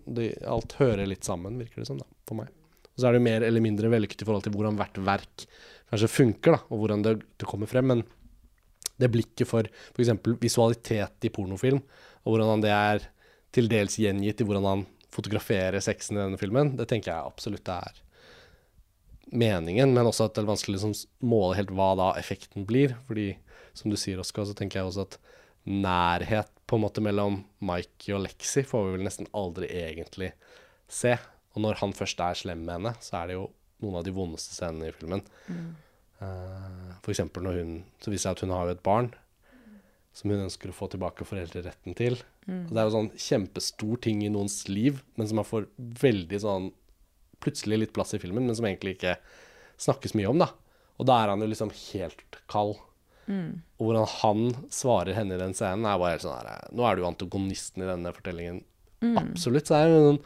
alt 0.49 0.77
hører 0.81 1.09
litt 1.09 1.25
sammen, 1.25 1.57
virker 1.61 1.81
det 1.81 1.89
som, 1.89 1.97
da, 2.01 2.05
for 2.29 2.41
meg. 2.41 2.53
Og 2.93 3.01
så 3.01 3.09
er 3.09 3.15
det 3.15 3.21
jo 3.21 3.27
mer 3.27 3.45
eller 3.47 3.65
mindre 3.65 3.89
vellykket 3.91 4.21
i 4.21 4.27
forhold 4.29 4.45
til 4.45 4.53
hvordan 4.55 4.77
hvert 4.79 5.01
verk 5.09 5.47
kanskje 5.91 6.11
funker, 6.11 6.55
da, 6.55 6.61
og 6.69 6.81
hvordan 6.83 7.05
det, 7.05 7.17
det 7.41 7.49
kommer 7.49 7.69
frem. 7.69 7.89
Men 7.89 8.05
det 9.01 9.11
blikket 9.11 9.49
for 9.49 9.67
f.eks. 9.67 10.13
visualitet 10.41 11.27
i 11.27 11.31
pornofilm, 11.33 11.81
og 12.23 12.35
hvordan 12.35 12.63
det 12.63 12.73
er 12.73 13.09
til 13.55 13.69
dels 13.71 13.99
gjengitt 14.01 14.41
i 14.41 14.47
hvordan 14.47 14.67
han 14.67 14.85
fotograferer 15.15 15.79
sexen 15.83 16.17
i 16.17 16.23
denne 16.23 16.39
filmen, 16.39 16.73
det 16.79 16.89
tenker 16.91 17.13
jeg 17.13 17.31
absolutt 17.31 17.71
er 17.71 18.01
meningen, 19.31 19.93
men 19.95 20.07
også 20.07 20.27
at 20.27 20.35
det 20.35 20.43
er 20.43 20.49
vanskelig 20.49 20.77
å 20.77 20.89
liksom 20.89 21.29
måle 21.29 21.57
helt 21.59 21.71
hva 21.75 21.93
da 21.97 22.09
effekten 22.19 22.67
blir. 22.67 22.95
Fordi 23.07 23.31
som 23.75 23.91
du 23.91 23.97
sier, 23.99 24.19
Oskar, 24.21 24.47
så 24.47 24.55
tenker 24.57 24.79
jeg 24.79 24.89
også 24.89 25.05
at 25.07 25.17
nærhet 25.65 26.51
på 26.69 26.77
en 26.77 26.83
måte 26.85 27.01
mellom 27.03 27.39
Mikey 27.65 28.13
og 28.15 28.25
Lexi 28.25 28.65
får 28.67 28.85
vi 28.85 28.97
vel 28.97 29.07
nesten 29.07 29.29
aldri 29.37 29.69
egentlig 29.71 30.31
se. 30.91 31.15
Og 31.55 31.63
når 31.65 31.81
han 31.81 31.95
først 31.95 32.21
er 32.21 32.37
slem 32.37 32.65
med 32.67 32.79
henne, 32.79 32.93
så 33.01 33.21
er 33.21 33.31
det 33.31 33.39
jo 33.39 33.47
noen 33.83 33.99
av 33.99 34.05
de 34.05 34.13
vondeste 34.15 34.55
scenene 34.55 34.89
i 34.89 34.95
filmen. 34.95 35.23
Mm. 35.49 35.73
Uh, 36.21 36.95
for 37.03 37.11
eksempel 37.11 37.43
når 37.43 37.57
hun 37.59 37.71
Så 37.99 38.07
viser 38.07 38.13
det 38.13 38.21
seg 38.23 38.37
at 38.37 38.43
hun 38.45 38.53
har 38.55 38.69
jo 38.69 38.75
et 38.77 38.85
barn 38.85 39.09
som 40.15 40.31
hun 40.31 40.45
ønsker 40.45 40.71
å 40.71 40.75
få 40.75 40.87
tilbake 40.87 41.27
foreldreretten 41.27 41.95
til. 41.99 42.15
Mm. 42.47 42.69
Og 42.69 42.71
det 42.71 42.79
er 42.79 42.85
jo 42.87 42.93
sånn 42.93 43.09
kjempestor 43.19 43.99
ting 44.05 44.21
i 44.23 44.31
noens 44.31 44.61
liv, 44.69 45.01
men 45.19 45.27
som 45.27 45.41
man 45.41 45.47
får 45.47 45.67
veldig 46.05 46.39
sånn 46.39 46.69
plutselig 47.43 47.81
litt 47.81 47.93
plass 47.97 48.15
i 48.15 48.21
filmen, 48.23 48.47
men 48.47 48.55
som 48.55 48.67
egentlig 48.69 48.95
ikke 48.95 49.17
snakkes 49.83 50.15
mye 50.15 50.29
om, 50.31 50.39
da. 50.39 50.47
Og 50.95 51.09
da 51.09 51.19
er 51.19 51.33
han 51.33 51.43
jo 51.43 51.49
liksom 51.51 51.73
helt 51.75 52.39
kald. 52.47 52.79
Mm. 53.27 53.59
Og 53.75 53.89
hvordan 53.89 54.07
han 54.21 54.41
svarer 54.71 55.17
henne 55.17 55.35
i 55.35 55.41
den 55.41 55.55
scenen, 55.57 55.83
er 55.83 55.99
bare 55.99 56.13
helt 56.13 56.23
sånn 56.23 56.37
her 56.37 56.67
Nå 56.77 56.85
er 56.85 56.95
du 56.95 57.01
jo 57.01 57.07
antagonisten 57.09 57.83
i 57.83 57.89
denne 57.89 58.15
fortellingen. 58.15 58.63
Mm. 59.03 59.15
Absolutt. 59.19 59.67
Så 59.67 59.75
er 59.75 59.89
det 59.89 59.95
jo 59.97 60.03
noen 60.09 60.21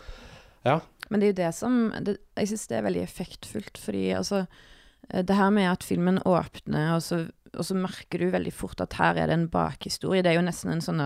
Ja. 0.67 0.79
Men 1.09 1.21
det 1.21 1.25
er 1.25 1.31
jo 1.31 1.37
det 1.39 1.53
som 1.57 1.77
det, 2.05 2.17
Jeg 2.37 2.51
syns 2.51 2.67
det 2.69 2.77
er 2.77 2.85
veldig 2.85 3.05
effektfullt, 3.07 3.79
fordi 3.81 4.03
altså 4.13 4.43
eh, 4.43 4.67
Det 5.09 5.35
her 5.35 5.49
med 5.53 5.71
at 5.71 5.85
filmen 5.85 6.19
åpner, 6.27 6.93
og 6.95 7.01
så, 7.01 7.23
og 7.55 7.65
så 7.65 7.77
merker 7.77 8.21
du 8.21 8.29
veldig 8.33 8.53
fort 8.53 8.81
at 8.83 8.93
her 8.99 9.17
er 9.17 9.31
det 9.31 9.37
en 9.39 9.49
bakhistorie. 9.49 10.21
Det 10.21 10.33
er 10.33 10.37
jo 10.37 10.45
nesten 10.45 10.75
en 10.75 10.85
sånn 10.85 11.01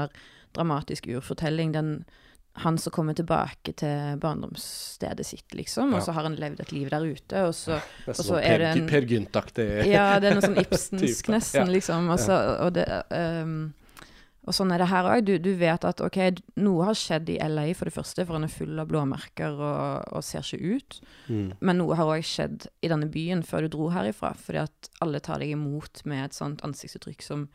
dramatisk 0.54 1.08
urfortelling. 1.08 1.72
Den 1.76 1.96
han 2.54 2.78
som 2.78 2.94
kommer 2.94 3.16
tilbake 3.18 3.74
til 3.74 4.20
barndomsstedet 4.22 5.26
sitt, 5.26 5.54
liksom, 5.58 5.96
og 5.98 6.04
så 6.06 6.14
har 6.14 6.28
han 6.28 6.36
levd 6.38 6.62
et 6.62 6.74
liv 6.76 6.90
der 6.92 7.02
ute, 7.02 7.46
og 7.48 7.56
så, 7.58 7.80
og 8.08 8.20
så 8.20 8.38
er 8.38 8.62
det 8.62 8.68
en 8.76 8.90
Per 8.90 9.08
Gynt-aktig 9.10 9.66
Ja, 9.90 10.20
det 10.22 10.30
er 10.30 10.38
noe 10.38 10.46
sånn 10.46 10.62
Ibsensk 10.66 11.32
nesten, 11.34 11.72
liksom. 11.74 12.12
Og, 12.14 12.22
så, 12.22 12.38
og, 12.62 12.76
det, 12.78 12.86
um, 13.10 13.74
og, 14.44 14.54
sånn 14.56 14.74
er 14.76 14.84
det 14.84 14.90
her 14.92 15.10
òg. 15.10 15.26
Du, 15.28 15.34
du, 15.42 15.52
vet 15.60 15.86
at 15.88 16.02
OK, 16.04 16.20
noe 16.60 16.88
har 16.90 16.98
skjedd 17.00 17.32
i 17.32 17.40
LA, 17.40 17.70
for 17.78 17.90
det 17.90 17.96
første, 17.96 18.26
for 18.26 18.38
han 18.38 18.48
er 18.48 18.54
full 18.54 18.80
av 18.82 18.90
blåmerker 18.92 19.56
og, 19.56 20.10
og 20.14 20.26
ser 20.26 20.44
ikke 20.44 20.80
ut. 20.80 20.98
Mm. 21.28 21.46
Men 21.64 21.80
noe 21.80 22.00
har 22.00 22.12
òg 22.12 22.26
skjedd 22.28 22.68
i 22.84 22.92
denne 22.92 23.08
byen 23.12 23.44
før 23.48 23.66
du 23.68 23.78
dro 23.78 23.92
herifra, 23.94 24.34
fordi 24.40 24.66
at 24.66 24.92
alle 25.04 25.24
tar 25.24 25.44
deg 25.44 25.56
imot 25.56 26.04
med 26.10 26.28
et 26.28 26.36
sånt 26.38 26.64
ansiktsuttrykk 26.68 27.24
som 27.26 27.48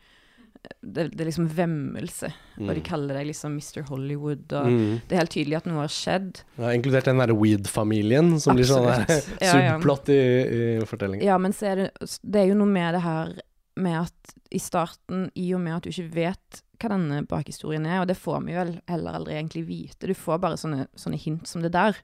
det, 0.81 1.05
det, 1.13 1.21
er 1.21 1.29
liksom 1.29 1.47
vemmelse. 1.55 2.31
Mm. 2.57 2.65
Og 2.65 2.71
de 2.73 2.81
mm. 2.81 2.85
kaller 2.87 3.19
deg 3.19 3.29
liksom 3.29 3.57
Mr. 3.57 3.83
Hollywood. 3.87 4.47
Og 4.59 4.71
mm. 4.73 4.95
Det 5.07 5.15
er 5.15 5.21
helt 5.21 5.33
tydelig 5.33 5.59
at 5.59 5.69
noe 5.69 5.83
har 5.83 5.93
skjedd. 5.93 6.41
Ja, 6.59 6.71
inkludert 6.75 7.07
den 7.07 7.21
derre 7.21 7.35
Weed-familien, 7.37 8.33
som 8.43 8.57
Absolutt. 8.57 9.05
blir 9.05 9.21
sånn 9.21 9.45
ja, 9.45 9.53
subplott 9.53 10.11
i, 10.13 10.19
i 10.19 10.89
fortellingen. 10.89 11.25
Ja, 11.27 11.37
men 11.41 11.55
er 11.61 11.85
det, 11.85 12.09
det 12.23 12.43
er 12.43 12.51
jo 12.51 12.57
noe 12.59 12.73
med 12.73 12.97
det 12.97 13.03
her 13.05 13.37
med 13.79 14.01
at 14.01 14.35
i 14.51 14.59
starten, 14.61 15.29
i 15.39 15.51
og 15.55 15.63
med 15.63 15.77
at 15.77 15.85
du 15.85 15.93
ikke 15.93 16.09
vet 16.17 16.63
hva 16.79 16.91
denne 16.93 17.21
bakhistorien 17.29 17.85
er, 17.87 18.01
og 18.01 18.09
det 18.09 18.17
får 18.19 18.41
vi 18.47 18.57
vel 18.57 18.73
heller 18.89 19.19
aldri 19.19 19.35
egentlig 19.37 19.65
vite, 19.67 20.07
du 20.07 20.15
får 20.17 20.41
bare 20.43 20.59
sånne, 20.59 20.87
sånne 20.99 21.19
hint 21.21 21.49
som 21.49 21.65
det 21.65 21.73
der. 21.75 21.99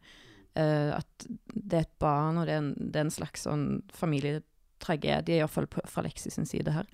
Uh, 0.56 0.96
at 0.96 1.28
det 1.52 1.82
er 1.82 1.86
et 1.86 1.98
barn, 2.00 2.40
og 2.40 2.48
det 2.48 2.56
er 2.56 2.62
en, 2.64 2.74
det 2.80 3.00
er 3.00 3.08
en 3.08 3.16
slags 3.18 3.44
sånn 3.48 3.66
familietragedie, 3.96 5.42
iallfall 5.42 5.68
fra 5.68 6.06
Lexis 6.06 6.38
sin 6.38 6.48
side 6.48 6.76
her. 6.76 6.88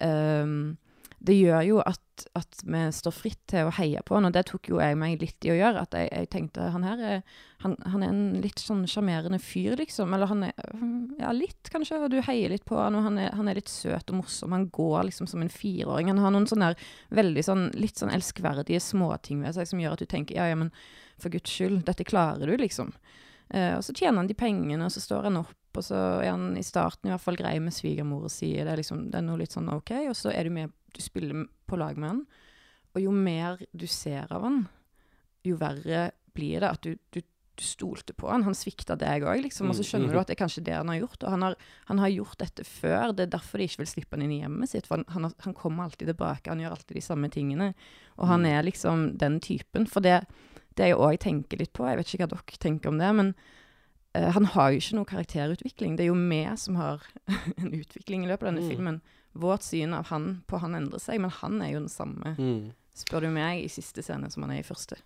Um, 0.00 0.76
det 1.18 1.34
gjør 1.38 1.62
jo 1.64 1.78
at, 1.80 2.24
at, 2.36 2.58
vi 2.66 2.80
står 2.92 3.14
fritt 3.14 3.40
til 3.48 3.68
å 3.68 3.72
heie 3.78 4.02
på 4.04 4.16
han, 4.16 4.28
og 4.28 4.34
det 4.36 4.42
tok 4.50 4.68
jo 4.68 4.80
jeg 4.82 4.98
meg 5.00 5.22
litt 5.22 5.46
i 5.48 5.52
å 5.54 5.56
gjøre. 5.56 5.84
At 5.86 5.96
jeg, 5.96 6.10
jeg 6.12 6.28
tenkte 6.32 6.68
han 6.74 6.84
her 6.84 7.00
er, 7.00 7.22
han, 7.64 7.76
han 7.88 8.04
er 8.04 8.12
en 8.12 8.42
litt 8.44 8.60
sånn 8.60 8.84
sjarmerende 8.90 9.40
fyr, 9.42 9.78
liksom. 9.80 10.12
Eller 10.12 10.30
han 10.30 10.44
er 10.50 10.54
Ja, 11.20 11.32
litt, 11.32 11.70
kanskje. 11.72 12.02
Og 12.04 12.12
du 12.12 12.20
heier 12.26 12.52
litt 12.52 12.66
på 12.68 12.78
han, 12.78 12.98
og 12.98 13.06
han 13.08 13.20
er, 13.22 13.32
han 13.36 13.48
er 13.48 13.60
litt 13.60 13.72
søt 13.72 14.12
og 14.12 14.20
morsom. 14.20 14.54
Han 14.56 14.68
går 14.74 15.08
liksom 15.10 15.30
som 15.30 15.42
en 15.42 15.52
fireåring. 15.52 16.12
Han 16.12 16.22
har 16.22 16.34
noen 16.36 16.48
sånne 16.50 16.74
veldig 17.16 17.46
sånn 17.48 17.68
litt 17.80 18.00
sånn 18.00 18.12
elskverdige 18.14 18.82
småting 18.82 19.40
ved 19.44 19.56
seg 19.56 19.72
som 19.72 19.80
gjør 19.80 19.96
at 19.96 20.04
du 20.04 20.10
tenker 20.10 20.36
ja, 20.36 20.50
ja, 20.52 20.58
men 20.58 20.72
for 21.16 21.32
guds 21.32 21.50
skyld, 21.50 21.80
dette 21.88 22.04
klarer 22.04 22.50
du, 22.50 22.58
liksom. 22.60 22.92
Uh, 23.54 23.78
og 23.78 23.84
så 23.86 23.94
tjener 23.94 24.20
han 24.20 24.28
de 24.28 24.34
pengene, 24.36 24.84
og 24.84 24.92
så 24.92 25.00
står 25.00 25.28
han 25.28 25.38
opp, 25.40 25.54
og 25.78 25.84
så 25.84 25.98
er 26.18 26.32
han 26.32 26.56
i 26.58 26.64
starten 26.66 27.08
i 27.08 27.12
hvert 27.12 27.22
fall 27.22 27.38
grei 27.38 27.54
med 27.62 27.74
svigermor 27.74 28.26
og 28.26 28.32
sier 28.32 28.66
det, 28.66 28.78
liksom, 28.80 29.06
det 29.12 29.20
er 29.20 29.26
noe 29.26 29.38
litt 29.40 29.54
sånn 29.54 29.70
OK, 29.72 29.92
og 30.10 30.16
så 30.18 30.32
er 30.34 30.48
du 30.48 30.56
med 30.56 30.74
du 30.96 31.04
spiller 31.04 31.46
på 31.68 31.78
lag 31.80 31.98
med 32.00 32.12
han. 32.14 32.26
Og 32.96 33.02
jo 33.04 33.12
mer 33.12 33.60
du 33.76 33.86
ser 33.90 34.30
av 34.32 34.44
han, 34.46 34.62
jo 35.46 35.58
verre 35.60 36.10
blir 36.36 36.62
det. 36.64 36.70
At 36.70 36.86
du, 36.86 36.96
du 37.12 37.22
du 37.56 37.64
stolte 37.64 38.12
på 38.12 38.28
han. 38.28 38.42
Han 38.44 38.52
svikta 38.52 38.98
deg 39.00 39.24
òg, 39.24 39.38
liksom. 39.46 39.70
Og 39.72 39.78
så 39.78 39.84
skjønner 39.86 40.12
du 40.12 40.18
at 40.20 40.28
det 40.28 40.34
er 40.36 40.42
kanskje 40.42 40.64
det 40.66 40.74
han 40.76 40.90
har 40.92 40.98
gjort. 40.98 41.22
Og 41.24 41.30
han 41.32 41.44
har, 41.46 41.54
han 41.88 42.02
har 42.02 42.10
gjort 42.12 42.38
dette 42.42 42.66
før. 42.68 43.14
Det 43.16 43.26
er 43.26 43.30
derfor 43.32 43.62
de 43.62 43.68
ikke 43.70 43.80
vil 43.80 43.88
slippe 43.94 44.16
han 44.16 44.24
inn 44.26 44.34
i 44.36 44.40
hjemmet 44.42 44.68
sitt. 44.68 44.88
For 44.88 45.00
han, 45.00 45.06
han, 45.14 45.32
han 45.46 45.56
kommer 45.56 45.86
alltid 45.86 46.10
tilbake. 46.12 46.50
Han 46.52 46.60
gjør 46.60 46.76
alltid 46.76 46.98
de 46.98 47.04
samme 47.06 47.30
tingene. 47.32 47.70
Og 48.20 48.28
han 48.28 48.44
er 48.48 48.66
liksom 48.66 49.06
den 49.22 49.40
typen. 49.40 49.88
For 49.88 50.04
det, 50.04 50.18
det 50.76 50.90
jeg 50.90 51.00
òg 51.00 51.16
tenker 51.24 51.62
litt 51.62 51.72
på, 51.72 51.88
jeg 51.88 51.96
vet 52.02 52.12
ikke 52.12 52.26
hva 52.26 52.32
dere 52.34 52.60
tenker 52.66 52.92
om 52.92 53.00
det, 53.00 53.12
men 53.16 53.32
uh, 53.32 54.28
han 54.36 54.50
har 54.52 54.72
jo 54.74 54.82
ikke 54.82 54.98
noe 54.98 55.08
karakterutvikling. 55.08 55.96
Det 55.96 56.04
er 56.04 56.12
jo 56.12 56.20
vi 56.28 56.42
som 56.60 56.76
har 56.76 57.08
en 57.62 57.72
utvikling 57.72 58.26
i 58.26 58.32
løpet 58.34 58.44
av 58.44 58.52
denne 58.52 58.66
Mm. 58.66 58.72
filmen. 58.74 59.00
Vårt 59.40 59.66
syn 59.66 59.94
av 59.96 60.08
han 60.10 60.42
på 60.48 60.60
han 60.62 60.74
endrer 60.78 61.02
seg, 61.02 61.20
men 61.22 61.32
han 61.42 61.60
er 61.62 61.74
jo 61.74 61.82
den 61.84 61.92
samme, 61.92 62.34
Mm. 62.38 62.72
spør 62.96 63.26
du 63.26 63.30
meg, 63.34 63.64
i 63.64 63.68
siste 63.68 64.02
scene 64.02 64.30
som 64.32 64.42
han 64.46 64.52
er 64.56 64.62
i 64.62 64.66
første. 64.66 64.96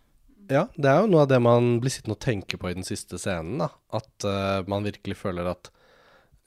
Ja, 0.51 0.65
det 0.75 0.89
er 0.91 1.01
jo 1.03 1.11
noe 1.11 1.23
av 1.23 1.29
det 1.31 1.41
man 1.43 1.79
blir 1.83 1.91
sittende 1.91 2.17
og 2.17 2.23
tenke 2.25 2.59
på 2.59 2.71
i 2.71 2.75
den 2.75 2.87
siste 2.87 3.19
scenen, 3.19 3.59
da. 3.63 3.69
At 3.93 4.25
uh, 4.27 4.63
man 4.67 4.87
virkelig 4.87 5.17
føler 5.17 5.51
at 5.51 5.71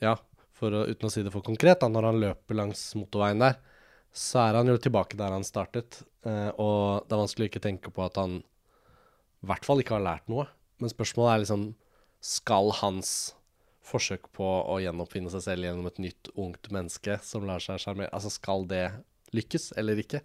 Ja, 0.03 0.17
for 0.51 0.71
uten 0.71 1.07
å 1.07 1.11
si 1.11 1.21
det 1.23 1.31
for 1.31 1.41
konkret, 1.45 1.79
da, 1.79 1.88
når 1.88 2.07
han 2.09 2.19
løper 2.19 2.57
langs 2.57 2.81
motorveien 2.99 3.39
der, 3.39 3.55
så 4.13 4.43
er 4.49 4.57
han 4.59 4.67
jo 4.67 4.75
tilbake 4.77 5.15
der 5.17 5.31
han 5.31 5.43
startet. 5.47 6.01
Uh, 6.25 6.51
og 6.59 7.07
det 7.07 7.15
er 7.15 7.21
vanskelig 7.23 7.47
å 7.47 7.51
ikke 7.51 7.63
tenke 7.63 7.91
på 7.93 8.03
at 8.03 8.19
han 8.19 8.41
i 9.43 9.47
hvert 9.47 9.65
fall 9.65 9.79
ikke 9.84 9.95
har 9.97 10.03
lært 10.03 10.27
noe. 10.31 10.47
Men 10.79 10.91
spørsmålet 10.91 11.34
er 11.34 11.43
liksom 11.45 11.63
Skal 12.23 12.71
hans 12.79 13.34
forsøk 13.84 14.29
på 14.36 14.45
å 14.45 14.77
gjenoppfinne 14.84 15.31
seg 15.34 15.43
selv 15.45 15.67
gjennom 15.67 15.89
et 15.89 15.99
nytt, 16.01 16.31
ungt 16.39 16.69
menneske 16.73 17.17
som 17.25 17.45
lar 17.47 17.63
seg 17.63 17.81
sjarmere 17.84 18.13
Altså, 18.15 18.31
skal 18.34 18.67
det 18.69 18.86
lykkes 19.36 19.73
eller 19.79 19.99
ikke? 19.99 20.23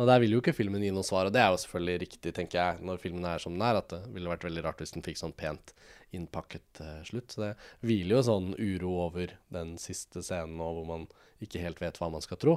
Og 0.00 0.06
der 0.08 0.20
vil 0.22 0.36
jo 0.36 0.40
ikke 0.40 0.54
filmen 0.56 0.82
gi 0.84 0.92
noe 0.94 1.04
svar, 1.04 1.28
og 1.28 1.34
det 1.34 1.40
er 1.42 1.50
jo 1.52 1.58
selvfølgelig 1.60 2.00
riktig, 2.04 2.32
tenker 2.36 2.56
jeg, 2.60 2.84
når 2.86 3.00
filmen 3.02 3.26
er 3.28 3.42
som 3.42 3.56
den 3.56 3.64
er, 3.66 3.80
at 3.80 3.90
det 3.92 3.98
ville 4.14 4.30
vært 4.30 4.46
veldig 4.46 4.62
rart 4.64 4.80
hvis 4.80 4.94
den 4.94 5.04
fikk 5.04 5.18
sånn 5.20 5.34
pent 5.36 5.74
innpakket 6.16 6.80
uh, 6.80 7.00
slutt. 7.06 7.34
Så 7.34 7.42
det 7.42 7.50
hviler 7.84 8.16
jo 8.16 8.22
sånn 8.30 8.54
uro 8.56 8.94
over 9.08 9.34
den 9.52 9.74
siste 9.82 10.22
scenen 10.24 10.56
nå, 10.60 10.70
hvor 10.78 10.86
man 10.88 11.04
ikke 11.44 11.60
helt 11.60 11.82
vet 11.82 12.00
hva 12.00 12.08
man 12.14 12.24
skal 12.24 12.40
tro. 12.40 12.56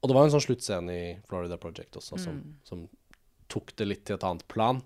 Og 0.00 0.10
det 0.10 0.16
var 0.16 0.26
en 0.26 0.34
sånn 0.34 0.46
sluttscene 0.46 0.96
i 0.96 1.06
Florida 1.28 1.60
Project 1.60 2.00
også, 2.00 2.18
som, 2.24 2.40
som 2.66 2.86
tok 3.52 3.74
det 3.78 3.86
litt 3.86 4.04
til 4.08 4.16
et 4.16 4.26
annet 4.26 4.46
plan. 4.50 4.80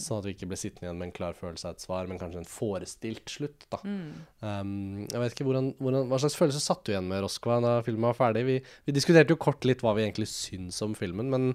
Sånn 0.00 0.20
at 0.20 0.26
vi 0.28 0.32
ikke 0.36 0.48
ble 0.48 0.58
sittende 0.60 0.86
igjen 0.86 1.00
med 1.00 1.08
en 1.10 1.14
klar 1.16 1.36
følelse 1.36 1.68
av 1.68 1.76
et 1.76 1.84
svar, 1.84 2.08
men 2.08 2.20
kanskje 2.20 2.40
en 2.40 2.48
forestilt 2.48 3.32
slutt. 3.32 3.66
da. 3.72 3.80
Um, 3.84 5.04
jeg 5.04 5.22
vet 5.22 5.36
ikke 5.36 5.48
hvordan, 5.48 5.72
hvordan, 5.82 6.08
Hva 6.10 6.20
slags 6.22 6.38
følelse 6.38 6.62
satt 6.64 6.84
du 6.86 6.92
igjen 6.94 7.10
med 7.10 7.22
Roskva 7.24 7.58
da 7.64 7.74
filmen 7.86 8.08
var 8.08 8.18
ferdig? 8.18 8.46
Vi, 8.48 8.56
vi 8.88 8.96
diskuterte 8.96 9.36
jo 9.36 9.42
kort 9.42 9.66
litt 9.68 9.84
hva 9.84 9.96
vi 9.98 10.06
egentlig 10.06 10.30
syns 10.32 10.80
om 10.86 10.96
filmen, 10.96 11.28
men 11.32 11.52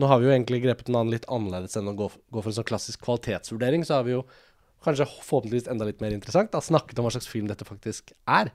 nå 0.00 0.10
har 0.10 0.20
vi 0.20 0.28
jo 0.28 0.34
egentlig 0.34 0.62
grepet 0.64 0.90
den 0.90 0.98
an 0.98 1.12
litt 1.12 1.28
annerledes 1.30 1.78
enn 1.78 1.92
å 1.92 1.96
gå, 1.98 2.10
gå 2.10 2.42
for 2.42 2.50
en 2.50 2.58
sånn 2.58 2.70
klassisk 2.72 3.04
kvalitetsvurdering. 3.06 3.86
Så 3.86 4.00
har 4.00 4.08
vi 4.08 4.16
jo 4.16 4.24
kanskje 4.84 5.06
forhåpentligvis 5.26 5.68
enda 5.68 5.84
litt 5.84 6.00
mer 6.00 6.14
interessant 6.14 6.52
da, 6.52 6.60
snakket 6.64 6.98
om 6.98 7.06
hva 7.06 7.12
slags 7.12 7.28
film 7.28 7.48
dette 7.50 7.66
faktisk 7.68 8.14
er. 8.30 8.50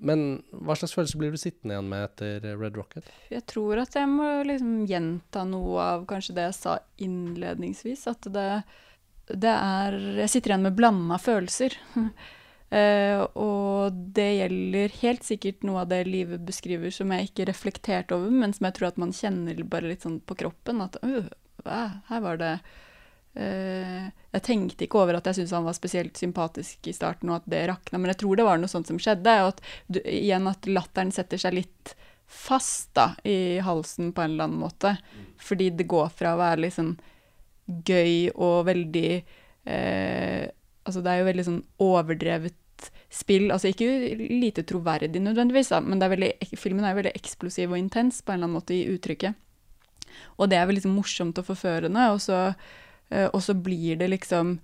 Men 0.00 0.42
hva 0.52 0.76
slags 0.76 0.94
følelse 0.96 1.20
blir 1.20 1.32
du 1.32 1.40
sittende 1.40 1.76
igjen 1.76 1.88
med 1.88 2.06
etter 2.06 2.44
Red 2.60 2.76
Rocket? 2.76 3.08
Jeg 3.32 3.44
tror 3.48 3.80
at 3.82 3.96
jeg 3.96 4.08
må 4.10 4.28
liksom 4.48 4.82
gjenta 4.88 5.44
noe 5.48 5.86
av 5.96 6.04
kanskje 6.10 6.36
det 6.36 6.48
jeg 6.50 6.58
sa 6.58 6.76
innledningsvis. 7.00 8.06
At 8.12 8.28
det, 8.32 8.48
det 9.32 9.54
er 9.54 9.96
Jeg 10.22 10.34
sitter 10.34 10.54
igjen 10.54 10.68
med 10.68 10.76
blanda 10.76 11.20
følelser. 11.20 11.76
uh, 11.96 13.24
og 13.46 14.04
det 14.16 14.28
gjelder 14.36 14.98
helt 15.00 15.26
sikkert 15.28 15.64
noe 15.68 15.86
av 15.86 15.92
det 15.94 16.02
livet 16.08 16.44
beskriver 16.44 16.92
som 16.92 17.12
jeg 17.16 17.30
ikke 17.30 17.48
reflekterte 17.52 18.16
over, 18.16 18.32
men 18.32 18.52
som 18.56 18.68
jeg 18.68 18.76
tror 18.76 18.92
at 18.92 19.00
man 19.00 19.16
kjenner 19.16 19.64
bare 19.64 19.94
litt 19.94 20.04
sånn 20.04 20.20
på 20.20 20.36
kroppen. 20.44 20.84
At 20.84 21.00
uh, 21.04 21.32
her 21.64 22.24
var 22.24 22.40
det 22.40 22.54
Jeg 23.34 24.42
tenkte 24.42 24.84
ikke 24.86 24.98
over 24.98 25.14
at 25.18 25.28
jeg 25.30 25.38
syntes 25.38 25.52
han 25.54 25.66
var 25.66 25.76
spesielt 25.76 26.18
sympatisk 26.18 26.88
i 26.90 26.94
starten, 26.94 27.30
og 27.30 27.40
at 27.40 27.50
det 27.50 27.60
rakna, 27.70 28.00
men 28.00 28.10
jeg 28.10 28.20
tror 28.24 28.40
det 28.40 28.46
var 28.48 28.58
noe 28.58 28.70
sånt 28.70 28.90
som 28.90 28.98
skjedde. 28.98 29.34
Og 29.44 29.52
at 29.52 29.60
du, 29.86 30.00
igjen 30.02 30.48
at 30.50 30.66
latteren 30.70 31.12
setter 31.14 31.38
seg 31.40 31.54
litt 31.60 31.94
fast 32.30 32.92
da, 32.94 33.12
i 33.26 33.58
halsen 33.62 34.12
på 34.14 34.22
en 34.22 34.34
eller 34.34 34.48
annen 34.48 34.62
måte. 34.62 34.94
Fordi 35.42 35.70
det 35.74 35.88
går 35.90 36.10
fra 36.14 36.34
å 36.34 36.40
være 36.40 36.64
litt 36.64 36.76
sånn 36.78 36.94
gøy 37.86 38.32
og 38.34 38.64
veldig 38.66 39.10
eh, 39.14 40.48
Altså 40.80 41.02
det 41.04 41.12
er 41.12 41.20
jo 41.20 41.26
veldig 41.28 41.42
sånn 41.46 41.58
overdrevet 41.84 42.86
spill. 43.12 43.50
Altså 43.52 43.70
ikke 43.70 44.16
lite 44.16 44.64
troverdig 44.66 45.20
nødvendigvis, 45.22 45.68
da, 45.70 45.82
men 45.84 46.00
det 46.00 46.06
er 46.06 46.14
veldig, 46.14 46.30
filmen 46.58 46.86
er 46.86 46.94
jo 46.94 47.00
veldig 47.02 47.12
eksplosiv 47.18 47.74
og 47.74 47.78
intens 47.78 48.22
på 48.24 48.32
en 48.32 48.40
eller 48.40 48.48
annen 48.48 48.56
måte 48.58 48.74
i 48.74 48.86
uttrykket. 48.90 49.36
Og 50.40 50.48
det 50.50 50.58
er 50.58 50.64
veldig 50.66 50.80
liksom 50.80 50.96
morsomt 50.96 51.38
og 51.38 51.46
forførende, 51.46 52.08
og 52.14 52.18
så, 52.24 52.40
eh, 52.48 52.78
og 53.10 53.40
så 53.42 53.56
blir 53.58 53.96
det 53.98 54.06
liksom 54.12 54.58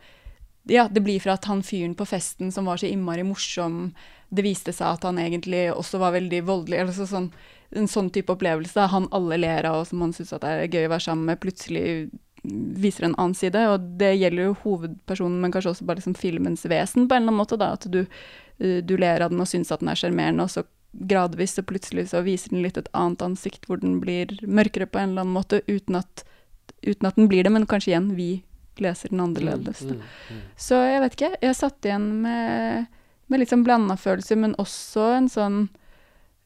Ja, 0.71 0.89
det 0.91 1.03
blir 1.07 1.21
fra 1.23 1.35
at 1.35 1.45
han 1.47 1.63
fyren 1.63 1.95
på 1.95 2.07
festen 2.07 2.53
som 2.53 2.67
var 2.67 2.79
så 2.79 2.87
innmari 2.87 3.23
morsom, 3.27 3.93
det 4.35 4.43
viste 4.43 4.73
seg 4.75 4.97
at 4.97 5.05
han 5.07 5.19
egentlig 5.23 5.69
også 5.71 6.01
var 6.03 6.15
veldig 6.17 6.43
voldelig. 6.47 6.79
eller 6.81 6.93
så 6.93 7.07
sånn, 7.07 7.33
En 7.75 7.89
sånn 7.91 8.11
type 8.11 8.31
opplevelse. 8.31 8.87
Han 8.91 9.09
alle 9.11 9.37
ler 9.37 9.67
av, 9.67 9.81
og 9.81 9.87
som 9.87 10.01
han 10.01 10.13
syns 10.15 10.33
er 10.33 10.69
gøy 10.71 10.87
å 10.87 10.93
være 10.93 11.03
sammen 11.03 11.27
med, 11.27 11.41
plutselig 11.43 12.11
viser 12.47 13.05
en 13.05 13.17
annen 13.19 13.35
side. 13.35 13.63
Og 13.73 13.81
det 13.99 14.13
gjelder 14.15 14.51
jo 14.51 14.57
hovedpersonen, 14.63 15.41
men 15.41 15.53
kanskje 15.55 15.73
også 15.75 15.87
bare 15.89 16.01
liksom 16.01 16.15
filmens 16.19 16.65
vesen, 16.71 17.09
på 17.09 17.17
en 17.17 17.23
eller 17.23 17.33
annen 17.33 17.43
måte. 17.43 17.59
da, 17.59 17.73
At 17.73 17.91
du, 17.91 18.07
eh, 18.61 18.83
du 18.83 18.97
ler 18.97 19.21
av 19.21 19.31
den 19.31 19.41
og 19.41 19.49
syns 19.49 19.73
at 19.73 19.81
den 19.81 19.89
er 19.89 19.99
sjarmerende, 19.99 20.43
og 20.43 20.51
så 20.51 20.65
gradvis 20.93 21.57
så 21.57 21.63
plutselig 21.63 22.09
så 22.09 22.23
viser 22.25 22.51
den 22.51 22.63
litt 22.63 22.79
et 22.79 22.89
annet 22.95 23.23
ansikt, 23.23 23.67
hvor 23.67 23.81
den 23.81 24.01
blir 24.01 24.27
mørkere 24.43 24.87
på 24.87 24.99
en 24.99 25.11
eller 25.11 25.27
annen 25.27 25.37
måte, 25.37 25.61
uten 25.69 25.97
at, 25.97 26.25
uten 26.87 27.09
at 27.09 27.17
den 27.19 27.29
blir 27.31 27.45
det, 27.47 27.53
men 27.53 27.67
kanskje 27.69 27.93
igjen 27.95 28.13
vi 28.19 28.31
leser 28.83 29.09
den 29.13 29.23
annerledes. 29.25 29.83
Mm, 29.83 29.97
Mm, 29.97 30.01
mm. 30.37 30.41
Så 30.57 30.81
jeg 30.85 31.01
vet 31.05 31.15
ikke. 31.17 31.31
Jeg 31.43 31.57
satt 31.57 31.87
igjen 31.89 32.09
med, 32.23 32.87
med 33.29 33.41
litt 33.41 33.53
sånn 33.53 33.65
blanda 33.65 33.97
følelser, 33.97 34.37
men 34.37 34.57
også 34.61 35.07
en 35.17 35.29
sånn 35.33 35.61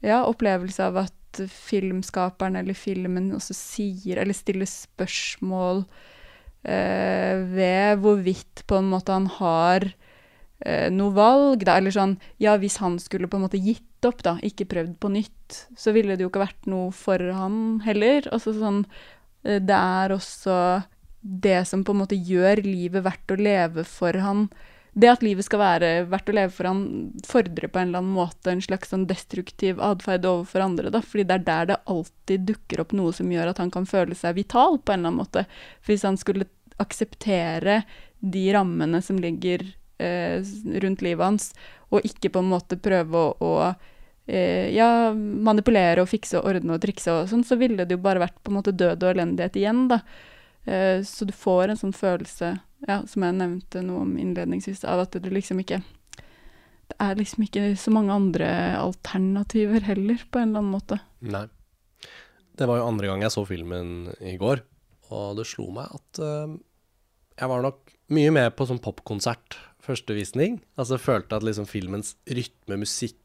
ja, 0.06 0.22
opplevelse 0.24 0.84
av 0.86 0.96
at 1.06 1.40
filmskaperen 1.50 2.56
eller 2.58 2.74
filmen 2.74 3.32
også 3.36 3.54
sier, 3.54 4.18
eller 4.22 4.34
stiller 4.34 4.66
spørsmål 4.66 5.84
eh, 6.66 7.42
ved 7.52 8.00
hvorvidt 8.02 8.64
på 8.66 8.78
en 8.80 8.88
måte 8.90 9.14
han 9.14 9.28
har 9.38 9.86
eh, 10.64 10.88
noe 10.94 11.14
valg, 11.16 11.64
da. 11.66 11.76
Eller 11.78 11.94
sånn 11.94 12.16
Ja, 12.42 12.56
hvis 12.60 12.78
han 12.82 12.98
skulle 13.02 13.30
på 13.30 13.38
en 13.38 13.46
måte 13.46 13.60
gitt 13.62 13.86
opp, 14.06 14.22
da, 14.24 14.38
ikke 14.42 14.68
prøvd 14.70 14.96
på 15.02 15.10
nytt, 15.12 15.60
så 15.76 15.92
ville 15.92 16.16
det 16.16 16.24
jo 16.24 16.30
ikke 16.32 16.46
vært 16.46 16.68
noe 16.70 16.90
for 16.94 17.20
han 17.36 17.80
heller. 17.84 18.26
Altså 18.32 18.54
sånn 18.56 18.84
Det 19.42 19.76
er 19.76 20.12
også 20.12 20.56
det 21.20 21.64
som 21.68 21.84
på 21.84 21.92
en 21.94 22.02
måte 22.02 22.16
gjør 22.16 22.62
livet 22.64 23.04
verdt 23.04 23.32
å 23.32 23.38
leve 23.40 23.84
for 23.88 24.16
han. 24.24 24.48
Det 24.92 25.10
at 25.12 25.22
livet 25.22 25.46
skal 25.46 25.60
være 25.62 25.90
verdt 26.10 26.30
å 26.32 26.34
leve 26.34 26.52
for 26.54 26.66
han, 26.66 26.82
fordrer 27.28 27.70
på 27.70 27.78
en 27.78 27.90
eller 27.90 28.02
annen 28.02 28.16
måte 28.16 28.50
en 28.50 28.62
slags 28.64 28.90
sånn 28.90 29.06
destruktiv 29.10 29.78
atferd 29.84 30.26
overfor 30.26 30.64
andre, 30.64 30.90
da, 30.90 31.02
fordi 31.04 31.28
det 31.28 31.36
er 31.36 31.44
der 31.46 31.68
det 31.70 31.82
alltid 31.92 32.46
dukker 32.48 32.82
opp 32.82 32.94
noe 32.98 33.14
som 33.14 33.30
gjør 33.30 33.52
at 33.52 33.60
han 33.62 33.70
kan 33.74 33.86
føle 33.88 34.18
seg 34.18 34.38
vital 34.40 34.80
på 34.80 34.94
en 34.94 35.02
eller 35.02 35.12
annen 35.12 35.22
måte. 35.22 35.44
For 35.78 35.94
hvis 35.94 36.06
han 36.08 36.18
skulle 36.20 36.48
akseptere 36.80 37.82
de 38.18 38.44
rammene 38.56 38.98
som 39.04 39.20
ligger 39.20 39.62
eh, 40.02 40.42
rundt 40.82 41.04
livet 41.06 41.26
hans, 41.26 41.52
og 41.90 42.06
ikke 42.06 42.32
på 42.34 42.42
en 42.42 42.50
måte 42.50 42.80
prøve 42.80 43.22
å, 43.28 43.32
å 43.38 43.54
eh, 43.68 43.88
ja, 44.30 45.10
manipulere 45.14 46.04
og 46.04 46.10
fikse 46.10 46.38
og 46.38 46.50
ordne 46.52 46.76
og 46.76 46.82
trikse 46.82 47.12
og 47.12 47.30
sånn, 47.30 47.46
så 47.46 47.58
ville 47.60 47.86
det 47.86 47.96
jo 47.96 48.02
bare 48.04 48.22
vært 48.22 48.36
på 48.44 48.52
en 48.52 48.58
måte 48.60 48.74
død 48.76 49.02
og 49.02 49.14
elendighet 49.14 49.58
igjen, 49.58 49.86
da. 49.90 50.02
Eh, 50.64 51.02
så 51.06 51.24
du 51.24 51.32
får 51.32 51.72
en 51.72 51.80
sånn 51.80 51.96
følelse, 51.96 52.52
ja, 52.88 53.00
som 53.08 53.24
jeg 53.24 53.38
nevnte 53.38 53.82
noe 53.84 54.04
om 54.04 54.12
innledningsvis, 54.20 54.84
av 54.88 55.06
at 55.06 55.16
det 55.16 55.32
liksom 55.32 55.62
ikke 55.64 55.82
Det 56.90 56.96
er 56.98 57.14
liksom 57.14 57.44
ikke 57.44 57.60
så 57.78 57.92
mange 57.94 58.10
andre 58.10 58.46
alternativer 58.74 59.84
heller, 59.86 60.24
på 60.26 60.40
en 60.40 60.48
eller 60.48 60.58
annen 60.58 60.72
måte. 60.74 60.96
Nei. 61.22 61.44
Det 62.58 62.66
var 62.66 62.80
jo 62.80 62.88
andre 62.90 63.06
gang 63.06 63.22
jeg 63.22 63.30
så 63.30 63.44
filmen 63.46 64.08
i 64.18 64.34
går, 64.40 64.64
og 65.14 65.38
det 65.38 65.46
slo 65.46 65.68
meg 65.70 65.86
at 65.86 66.18
eh, 66.18 66.56
jeg 67.38 67.52
var 67.52 67.62
nok 67.62 67.94
mye 68.10 68.32
med 68.34 68.56
på 68.58 68.66
sånn 68.66 68.82
popkonsert 68.82 69.54
første 69.80 70.16
visning. 70.18 70.58
Altså 70.74 70.98
følte 70.98 71.38
at 71.38 71.46
liksom 71.46 71.70
filmens 71.70 72.16
rytme, 72.26 72.80
musikk, 72.82 73.20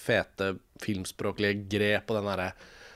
fete 0.00 0.54
filmspråklige 0.82 1.66
grep 1.70 2.10
og 2.10 2.20
den 2.20 2.32
derre 2.32 2.54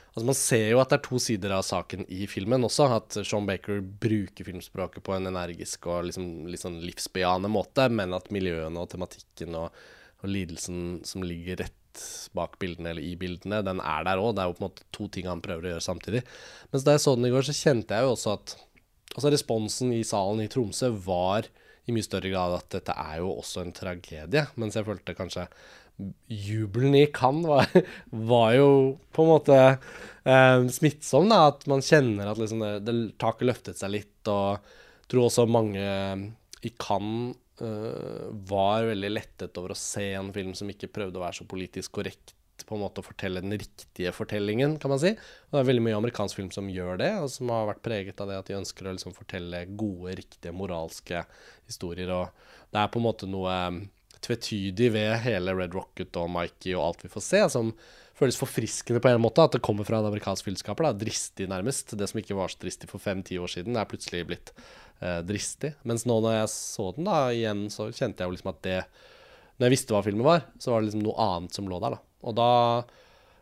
Altså 0.09 0.25
Man 0.25 0.35
ser 0.35 0.65
jo 0.71 0.79
at 0.81 0.89
det 0.91 0.97
er 0.97 1.03
to 1.05 1.19
sider 1.21 1.53
av 1.55 1.61
saken 1.63 2.01
i 2.11 2.25
filmen 2.27 2.65
også. 2.65 2.87
At 2.91 3.17
Sean 3.21 3.45
Baker 3.47 3.77
bruker 3.79 4.47
filmspråket 4.47 5.05
på 5.05 5.13
en 5.15 5.29
energisk 5.29 5.85
og 5.87 6.07
liksom, 6.09 6.47
sånn 6.59 6.79
livsbejaende 6.83 7.51
måte, 7.53 7.85
men 7.93 8.15
at 8.17 8.31
miljøene 8.33 8.81
og 8.81 8.89
tematikken 8.91 9.55
og, 9.55 9.77
og 10.19 10.33
lidelsen 10.33 11.03
som 11.07 11.23
ligger 11.23 11.61
rett 11.61 12.03
bak 12.35 12.57
bildene 12.61 12.91
eller 12.91 13.05
i 13.05 13.13
bildene, 13.21 13.61
den 13.65 13.79
er 13.79 14.09
der 14.09 14.21
òg. 14.21 14.33
Det 14.35 14.43
er 14.43 14.49
jo 14.49 14.57
på 14.57 14.63
en 14.63 14.67
måte 14.67 14.89
to 14.95 15.07
ting 15.13 15.29
han 15.29 15.45
prøver 15.45 15.67
å 15.67 15.73
gjøre 15.75 15.87
samtidig. 15.87 16.25
Mens 16.73 16.85
da 16.87 16.97
jeg 16.97 17.05
så 17.05 17.15
den 17.15 17.29
i 17.29 17.33
går, 17.33 17.47
så 17.47 17.55
kjente 17.61 17.95
jeg 17.95 18.07
jo 18.07 18.13
også 18.17 18.35
at 18.35 18.55
altså 19.15 19.33
responsen 19.33 19.93
i 19.95 20.03
salen 20.07 20.43
i 20.43 20.51
Tromsø 20.51 20.91
var 21.05 21.49
i 21.89 21.93
mye 21.95 22.05
større 22.05 22.29
grad 22.31 22.55
at 22.59 22.69
dette 22.75 22.93
er 22.93 23.21
jo 23.21 23.31
også 23.39 23.63
en 23.63 23.75
tragedie. 23.75 24.45
Mens 24.61 24.77
jeg 24.77 24.87
følte 24.87 25.17
kanskje 25.17 25.47
jubelen 26.27 26.95
i 26.95 27.05
Cannes 27.13 27.47
var, 27.47 27.67
var 28.31 28.53
jo 28.55 28.69
på 29.15 29.25
en 29.25 29.31
måte 29.33 29.59
eh, 29.59 30.67
smittsom, 30.71 31.29
da. 31.31 31.45
At 31.51 31.67
man 31.71 31.83
kjenner 31.85 32.31
at 32.31 32.41
liksom 32.41 32.63
det, 32.63 32.73
det 32.87 32.97
taket 33.21 33.49
løftet 33.49 33.81
seg 33.81 33.93
litt. 33.97 34.17
Og 34.31 34.57
jeg 34.57 35.11
tror 35.13 35.27
også 35.27 35.47
mange 35.49 35.85
i 36.65 36.73
Cannes 36.79 37.37
eh, 37.63 38.25
var 38.51 38.89
veldig 38.89 39.13
lettet 39.13 39.61
over 39.61 39.75
å 39.75 39.79
se 39.79 40.11
en 40.17 40.33
film 40.35 40.55
som 40.57 40.71
ikke 40.71 40.91
prøvde 40.93 41.19
å 41.19 41.25
være 41.25 41.41
så 41.41 41.49
politisk 41.49 41.99
korrekt 41.99 42.35
på 42.69 42.75
en 42.77 42.83
måte 42.83 43.01
å 43.01 43.05
fortelle 43.05 43.41
den 43.43 43.55
riktige 43.57 44.11
fortellingen, 44.13 44.77
kan 44.81 44.91
man 44.93 45.01
si. 45.01 45.13
Og 45.15 45.55
det 45.55 45.61
er 45.61 45.69
veldig 45.69 45.83
mye 45.85 45.99
amerikansk 45.99 46.37
film 46.37 46.49
som 46.53 46.69
gjør 46.71 46.99
det, 47.01 47.11
og 47.23 47.29
som 47.33 47.51
har 47.53 47.69
vært 47.71 47.85
preget 47.85 48.19
av 48.21 48.29
det 48.29 48.39
at 48.39 48.49
de 48.49 48.57
ønsker 48.59 48.89
å 48.89 48.93
liksom 48.95 49.15
fortelle 49.15 49.63
gode, 49.79 50.17
riktige, 50.19 50.53
moralske 50.55 51.23
historier. 51.69 52.11
Og 52.13 52.67
det 52.73 52.81
er 52.81 52.91
på 52.91 53.01
en 53.01 53.07
måte 53.07 53.29
noe 53.29 53.55
tvetydig 54.25 54.91
ved 54.95 55.13
hele 55.23 55.55
Red 55.57 55.75
Rocket 55.77 56.17
og 56.19 56.29
Mikey 56.33 56.75
og 56.75 56.85
alt 56.89 57.05
vi 57.05 57.11
får 57.11 57.25
se, 57.25 57.41
som 57.53 57.71
føles 58.19 58.37
forfriskende 58.39 59.01
på 59.03 59.11
en 59.11 59.21
måte. 59.23 59.45
At 59.45 59.55
det 59.55 59.63
kommer 59.65 59.87
fra 59.87 60.01
en 60.01 60.09
amerikansk 60.09 60.49
filmskaper. 60.49 60.89
Dristig, 60.99 61.47
nærmest. 61.51 61.95
Det 61.97 62.09
som 62.11 62.21
ikke 62.21 62.37
var 62.37 62.51
så 62.51 62.59
dristig 62.63 62.89
for 62.91 63.01
fem-ti 63.03 63.39
år 63.39 63.51
siden, 63.51 63.79
er 63.79 63.87
plutselig 63.89 64.25
blitt 64.29 64.53
eh, 64.99 65.21
dristig. 65.27 65.73
Mens 65.87 66.05
nå 66.09 66.19
når 66.23 66.41
jeg 66.41 66.51
så 66.55 66.89
den 66.97 67.07
da 67.07 67.21
igjen, 67.35 67.67
så 67.73 67.89
kjente 67.91 68.23
jeg 68.23 68.29
jo 68.29 68.35
liksom 68.35 68.53
at 68.53 68.61
det 68.67 68.81
Når 69.59 69.67
jeg 69.67 69.75
visste 69.75 69.95
hva 69.95 70.03
filmen 70.05 70.23
var, 70.27 70.45
så 70.59 70.71
var 70.71 70.81
det 70.81 70.89
liksom 70.89 71.03
noe 71.03 71.25
annet 71.29 71.55
som 71.55 71.67
lå 71.67 71.79
der, 71.83 71.97
da. 71.97 72.03
Og 72.27 72.35
da 72.35 72.51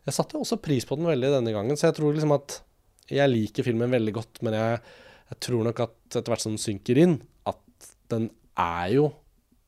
Jeg 0.07 0.15
satte 0.15 0.39
også 0.39 0.61
pris 0.63 0.85
på 0.87 0.95
den 0.95 1.09
veldig 1.09 1.33
denne 1.33 1.51
gangen, 1.51 1.77
så 1.77 1.89
jeg 1.89 1.97
tror 1.97 2.15
liksom 2.15 2.31
at 2.37 2.61
jeg 3.11 3.31
liker 3.31 3.63
filmen 3.63 3.91
veldig 3.91 4.13
godt, 4.15 4.39
men 4.43 4.55
jeg, 4.55 4.79
jeg 5.31 5.39
tror 5.43 5.65
nok 5.67 5.81
at 5.83 5.95
etter 6.11 6.31
hvert 6.31 6.43
som 6.43 6.53
den 6.55 6.63
synker 6.63 6.99
inn, 6.99 7.17
at 7.47 7.89
den 8.11 8.29
er 8.59 8.87
jo 8.95 9.09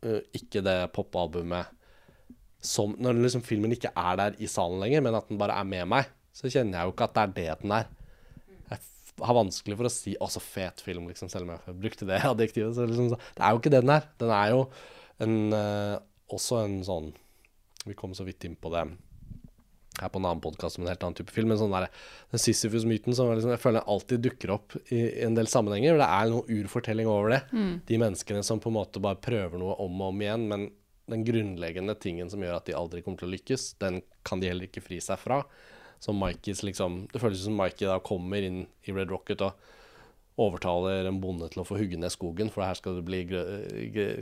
uh, 0.06 0.22
ikke 0.36 0.64
det 0.66 0.80
popalbumet 0.96 1.76
som 2.60 2.92
Når 3.00 3.16
liksom 3.16 3.44
filmen 3.48 3.72
ikke 3.72 3.94
er 3.96 4.18
der 4.20 4.34
i 4.44 4.48
salen 4.52 4.82
lenger, 4.82 5.00
men 5.06 5.16
at 5.16 5.30
den 5.30 5.38
bare 5.40 5.56
er 5.56 5.64
med 5.64 5.86
meg, 5.88 6.10
så 6.36 6.50
kjenner 6.52 6.76
jeg 6.76 6.90
jo 6.90 6.92
ikke 6.92 7.06
at 7.08 7.14
det 7.16 7.22
er 7.22 7.36
det 7.38 7.54
den 7.62 7.72
er. 7.72 7.86
Jeg 8.68 8.82
har 9.24 9.38
vanskelig 9.38 9.78
for 9.80 9.88
å 9.88 9.92
si 9.94 10.16
'å, 10.20 10.28
så 10.28 10.42
fet 10.44 10.84
film', 10.84 11.08
liksom, 11.08 11.32
selv 11.32 11.48
om 11.48 11.54
jeg 11.56 11.78
brukte 11.86 12.08
det 12.10 12.20
adjektivet. 12.34 12.76
Så 12.76 12.84
liksom, 12.84 13.16
det 13.16 13.44
er 13.46 13.56
jo 13.56 13.62
ikke 13.62 13.72
det 13.72 13.82
den 13.86 13.96
er. 13.96 14.10
Den 14.20 14.34
er 14.36 14.50
jo 14.52 14.60
en, 15.24 15.38
uh, 15.56 15.96
også 16.36 16.60
en 16.66 16.78
sånn 16.84 17.10
vi 17.88 17.96
kom 17.96 18.12
så 18.12 18.26
vidt 18.28 18.44
inn 18.44 18.58
på 18.60 18.72
det 18.74 18.84
her 20.04 20.12
på 20.12 20.22
en 20.22 20.28
annen 20.30 20.44
podkast 20.44 20.80
om 20.80 20.86
en 20.86 20.92
helt 20.92 21.04
annen 21.06 21.18
type 21.18 21.34
film. 21.36 21.52
Men 21.52 21.60
sånn 21.62 21.74
der, 21.74 21.88
den 22.34 22.44
Sisyfus-myten 22.44 23.16
som 23.18 23.32
liksom, 23.34 23.54
jeg 23.56 23.64
føler 23.64 23.88
alltid 23.90 24.24
dukker 24.26 24.54
opp 24.56 24.76
i, 24.90 25.02
en 25.26 25.38
del 25.38 25.50
sammenhenger. 25.52 26.00
Det 26.00 26.10
er 26.10 26.34
noe 26.34 26.60
urfortelling 26.60 27.10
over 27.10 27.36
det. 27.36 27.42
Mm. 27.54 27.74
De 27.90 28.02
menneskene 28.06 28.44
som 28.46 28.62
på 28.64 28.72
en 28.72 28.78
måte 28.80 29.04
bare 29.04 29.22
prøver 29.24 29.62
noe 29.62 29.78
om 29.84 30.04
og 30.04 30.14
om 30.14 30.24
igjen. 30.26 30.46
Men 30.52 30.70
den 31.10 31.26
grunnleggende 31.26 31.98
tingen 32.00 32.30
som 32.32 32.44
gjør 32.44 32.60
at 32.60 32.70
de 32.70 32.78
aldri 32.78 33.04
kommer 33.06 33.22
til 33.22 33.30
å 33.30 33.34
lykkes, 33.34 33.74
den 33.82 34.02
kan 34.28 34.42
de 34.42 34.52
heller 34.52 34.70
ikke 34.70 34.86
fri 34.86 35.02
seg 35.04 35.20
fra. 35.22 35.42
Som 36.00 36.16
Mikeys 36.22 36.62
liksom 36.64 37.10
Det 37.12 37.20
føles 37.20 37.42
som 37.44 37.58
Mikey 37.60 37.90
da 37.90 37.98
kommer 38.00 38.46
inn 38.46 38.62
i 38.88 38.94
Red 38.96 39.12
Rocket 39.12 39.42
og 39.44 39.58
overtaler 40.40 41.10
en 41.10 41.20
bonde 41.20 41.50
til 41.52 41.60
å 41.60 41.66
få 41.68 41.76
hugge 41.76 41.98
ned 42.00 42.14
skogen, 42.14 42.48
for 42.54 42.64
her 42.64 42.78
skal 42.80 42.96
det 42.96 43.04
bli 43.08 43.26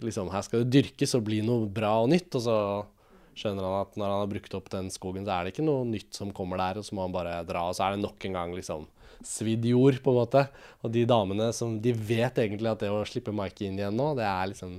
liksom, 0.02 0.32
Her 0.34 0.46
skal 0.46 0.64
det 0.64 0.74
dyrkes 0.74 1.14
og 1.14 1.28
bli 1.28 1.44
noe 1.46 1.68
bra 1.70 2.00
og 2.02 2.10
nytt. 2.10 2.34
Og 2.34 2.42
så 2.48 2.58
skjønner 3.38 3.66
han 3.66 3.86
at 3.86 3.98
når 4.00 4.12
han 4.12 4.22
har 4.24 4.32
brukt 4.32 4.58
opp 4.58 4.70
den 4.74 4.92
skogen, 4.94 5.26
så 5.28 5.36
er 5.36 5.46
det 5.46 5.54
ikke 5.54 5.68
noe 5.68 5.86
nytt 5.88 6.18
som 6.18 6.34
kommer 6.36 6.60
der, 6.62 6.80
og 6.80 6.88
så 6.88 6.98
må 6.98 7.06
han 7.06 7.16
bare 7.16 7.40
dra. 7.48 7.68
Og 7.70 7.78
så 7.78 7.86
er 7.86 7.96
det 7.96 8.04
nok 8.04 8.28
en 8.28 8.38
gang 8.40 8.56
liksom 8.58 8.88
svidd 9.26 9.66
jord, 9.66 10.02
på 10.04 10.14
en 10.14 10.20
måte. 10.20 10.44
Og 10.86 10.94
de 10.94 11.06
damene 11.10 11.50
som 11.56 11.78
De 11.82 11.94
vet 11.94 12.38
egentlig 12.44 12.70
at 12.70 12.84
det 12.84 12.92
å 12.94 13.06
slippe 13.08 13.34
Mikey 13.34 13.70
inn 13.70 13.80
igjen 13.80 13.98
nå, 13.98 14.12
det 14.18 14.28
er 14.28 14.52
liksom 14.52 14.78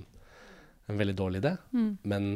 en 0.88 1.00
veldig 1.00 1.16
dårlig 1.16 1.42
idé. 1.42 1.54
Mm. 1.74 1.90
Men 2.02 2.30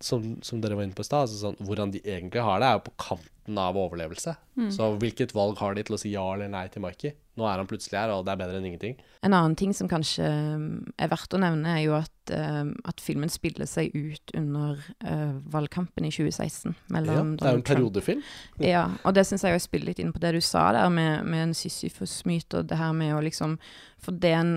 som, 0.00 0.42
som, 0.42 0.60
dere 0.60 0.76
var 0.76 0.86
inne 0.86 0.96
på 0.96 1.04
i 1.04 1.06
stad, 1.06 1.26
altså 1.26 1.38
sånn, 1.38 1.60
hvordan 1.64 1.92
de 1.94 2.00
egentlig 2.02 2.42
har 2.42 2.60
det, 2.60 2.68
er 2.68 2.78
jo 2.78 2.86
på 2.88 2.94
kanten 3.00 3.58
av 3.60 3.76
overlevelse. 3.78 4.34
Mm. 4.58 4.70
Så 4.74 4.88
hvilket 5.00 5.34
valg 5.36 5.60
har 5.60 5.76
de 5.76 5.84
til 5.86 5.96
å 5.96 6.00
si 6.00 6.12
ja 6.14 6.24
eller 6.34 6.50
nei 6.50 6.64
til 6.72 6.82
Mikey? 6.84 7.14
Nå 7.38 7.46
er 7.48 7.58
han 7.58 7.68
plutselig 7.70 7.98
her, 7.98 8.12
og 8.14 8.26
det 8.26 8.34
er 8.34 8.40
bedre 8.42 8.58
enn 8.60 8.68
ingenting. 8.68 8.98
En 9.26 9.34
annen 9.34 9.56
ting 9.58 9.72
som 9.74 9.88
kanskje 9.90 10.26
um, 10.26 10.66
er 11.02 11.10
verdt 11.10 11.34
å 11.34 11.40
nevne, 11.42 11.72
er 11.78 11.82
jo 11.86 11.96
at, 11.98 12.34
uh, 12.34 12.68
at 12.90 13.02
filmen 13.02 13.32
spiller 13.32 13.68
seg 13.70 13.94
ut 13.94 14.34
under 14.38 14.78
uh, 15.06 15.34
valgkampen 15.54 16.06
i 16.06 16.12
2016. 16.14 16.76
Mellom 16.94 17.34
ja, 17.34 17.40
det 17.40 17.48
er 17.48 17.58
jo 17.58 17.62
en 17.62 17.68
periodefilm. 17.70 18.22
Ja, 18.62 18.86
og 19.02 19.16
det 19.18 19.26
syns 19.30 19.46
jeg 19.46 19.56
jo 19.56 19.64
spiller 19.64 19.92
litt 19.92 20.02
inn 20.02 20.14
på 20.14 20.22
det 20.22 20.36
du 20.36 20.42
sa 20.44 20.68
der 20.76 20.90
med, 20.94 21.26
med 21.26 21.48
en 21.48 21.58
Sisyfos-myte, 21.58 22.62
og 22.62 22.70
det 22.70 22.80
her 22.80 22.94
med 22.96 23.16
å 23.16 23.22
liksom 23.24 23.58
For 24.02 24.14
det 24.14 24.34
en 24.36 24.56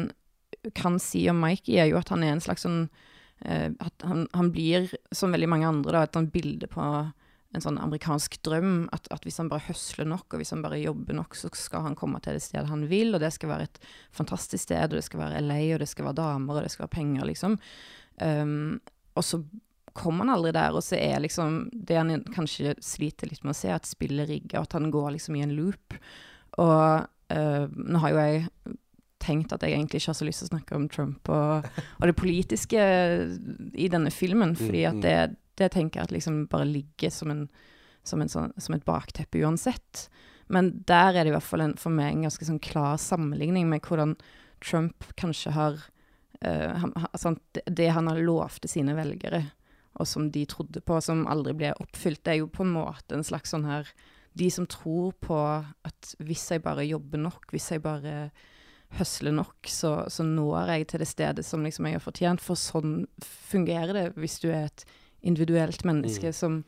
kan 0.75 0.97
si 0.99 1.27
om 1.29 1.39
Mikey, 1.41 1.77
er 1.79 1.91
jo 1.91 1.99
at 1.99 2.09
han 2.11 2.23
er 2.25 2.35
en 2.35 2.43
slags 2.43 2.65
sånn 2.65 2.87
At 3.45 4.03
han, 4.03 4.25
han, 4.33 4.51
blir, 4.51 4.89
som 5.15 5.31
veldig 5.31 5.49
mange 5.51 5.67
andre, 5.69 5.93
da, 5.93 6.07
et 6.07 6.17
sånt 6.17 6.31
bilde 6.33 6.69
på 6.71 6.81
en 7.55 7.63
sånn 7.63 7.79
amerikansk 7.81 8.39
drøm. 8.45 8.87
At, 8.95 9.07
at, 9.13 9.23
hvis 9.25 9.39
han 9.41 9.51
bare 9.51 9.67
høsler 9.67 10.07
nok, 10.09 10.25
og 10.31 10.41
hvis 10.41 10.53
han 10.55 10.63
bare 10.65 10.79
jobber 10.81 11.17
nok, 11.17 11.37
så 11.37 11.51
skal 11.55 11.85
han 11.87 11.97
komme 11.99 12.21
til 12.23 12.37
det 12.37 12.43
stedet 12.45 12.69
han 12.71 12.87
vil. 12.89 13.13
Og 13.15 13.23
det 13.23 13.31
skal 13.35 13.53
være 13.53 13.69
et 13.69 13.79
fantastisk 14.15 14.67
sted, 14.67 14.89
og 14.89 14.97
det 14.99 15.05
skal 15.07 15.23
være 15.23 15.43
LA, 15.45 15.61
og 15.75 15.83
det 15.83 15.89
skal 15.91 16.09
være 16.09 16.19
damer, 16.21 16.59
og 16.59 16.67
det 16.67 16.73
skal 16.73 16.87
være 16.87 16.97
penger, 16.97 17.27
liksom. 17.29 17.57
Um, 18.17 18.79
og 19.17 19.25
så 19.25 19.41
kommer 19.97 20.25
han 20.25 20.35
aldri 20.35 20.53
der, 20.53 20.75
og 20.77 20.83
så 20.85 20.97
er 20.99 21.21
liksom 21.23 21.67
det 21.73 21.97
han 21.97 22.25
kanskje 22.33 22.75
sliter 22.85 23.29
litt 23.29 23.45
med 23.45 23.55
å 23.55 23.57
se, 23.57 23.71
at 23.73 23.89
spillet 23.89 24.29
rigger, 24.29 24.59
og 24.59 24.67
at 24.67 24.77
han 24.77 24.91
går 24.93 25.15
liksom 25.15 25.37
i 25.37 25.45
en 25.45 25.55
loop. 25.57 25.97
Og 26.61 27.07
uh, 27.33 27.65
nå 27.73 28.03
har 28.03 28.13
jo 28.13 28.25
jeg 28.25 28.77
tenkt 29.27 29.53
at 29.53 29.65
jeg 29.65 29.75
egentlig 29.75 30.01
ikke 30.01 30.13
har 30.13 30.19
så 30.21 30.27
lyst 30.27 30.43
til 30.43 30.49
å 30.49 30.53
snakke 30.55 30.77
om 30.77 30.87
Trump 30.91 31.31
og, 31.33 31.67
og 31.99 32.07
det 32.09 32.15
politiske 32.17 32.87
i 33.75 33.89
denne 33.91 34.13
filmen, 34.13 34.55
fordi 34.57 34.85
at 34.87 34.97
mm, 34.97 35.03
mm. 35.03 35.05
det, 35.05 35.43
det 35.61 35.71
tenker 35.75 35.99
jeg 35.99 36.09
at 36.09 36.15
liksom 36.15 36.45
bare 36.51 36.69
ligger 36.69 37.13
som, 37.13 37.33
en, 37.33 37.45
som, 38.07 38.23
en 38.23 38.31
sånn, 38.31 38.55
som 38.61 38.77
et 38.77 38.87
bakteppe 38.87 39.43
uansett. 39.43 40.07
Men 40.53 40.71
der 40.87 41.13
er 41.13 41.25
det 41.25 41.31
i 41.31 41.35
hvert 41.35 41.47
fall 41.47 41.65
en, 41.65 41.75
for 41.79 41.93
meg 41.93 42.13
en 42.13 42.27
ganske 42.27 42.47
sånn 42.47 42.63
klar 42.63 42.95
sammenligning 43.01 43.67
med 43.69 43.83
hvordan 43.83 44.15
Trump 44.63 45.05
kanskje 45.19 45.53
har 45.55 45.79
uh, 46.45 46.73
han, 46.81 46.93
sånn, 47.17 47.39
Det 47.65 47.89
han 47.93 48.09
har 48.09 48.21
lovt 48.23 48.63
til 48.63 48.77
sine 48.77 48.95
velgere, 48.97 49.43
og 49.97 50.07
som 50.09 50.29
de 50.31 50.45
trodde 50.49 50.81
på, 50.85 50.99
som 51.01 51.25
aldri 51.29 51.55
ble 51.57 51.73
oppfylt, 51.81 52.23
det 52.23 52.35
er 52.35 52.41
jo 52.43 52.51
på 52.53 52.65
en 52.65 52.75
måte 52.77 53.17
en 53.17 53.25
slags 53.25 53.53
sånn 53.53 53.67
her 53.67 53.89
De 54.37 54.49
som 54.53 54.67
tror 54.69 55.15
på 55.23 55.37
at 55.41 56.13
hvis 56.21 56.45
jeg 56.53 56.61
bare 56.65 56.85
jobber 56.85 57.21
nok, 57.21 57.49
hvis 57.51 57.71
jeg 57.73 57.81
bare 57.81 58.29
høsler 58.95 59.35
nok, 59.35 59.67
så, 59.67 59.91
så 60.09 60.23
når 60.23 60.71
jeg 60.71 60.87
til 60.91 61.03
det 61.03 61.09
stedet 61.09 61.45
som 61.45 61.65
liksom 61.65 61.87
jeg 61.89 61.97
har 61.97 62.03
fortjent. 62.03 62.43
For 62.43 62.59
sånn 62.59 63.01
fungerer 63.23 63.93
det 63.97 64.05
hvis 64.17 64.39
du 64.43 64.49
er 64.49 64.69
et 64.69 64.85
individuelt 65.27 65.83
menneske 65.87 66.31
mm. 66.31 66.37
som, 66.37 66.61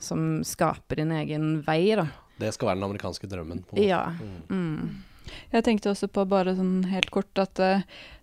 som, 0.00 0.24
skaper 0.46 1.02
din 1.02 1.12
egen 1.12 1.60
vei, 1.66 1.82
da. 1.98 2.08
Det 2.38 2.52
skal 2.54 2.70
være 2.70 2.80
den 2.80 2.88
amerikanske 2.88 3.30
drømmen. 3.30 3.64
Ja. 3.76 4.04
Mm. 4.18 4.38
Mm. 4.54 5.32
Jeg 5.52 5.66
tenkte 5.66 5.92
også 5.92 6.08
på, 6.08 6.24
bare 6.30 6.56
sånn 6.56 6.86
helt 6.88 7.10
kort, 7.12 7.32
at 7.40 7.60
uh, 7.60 7.82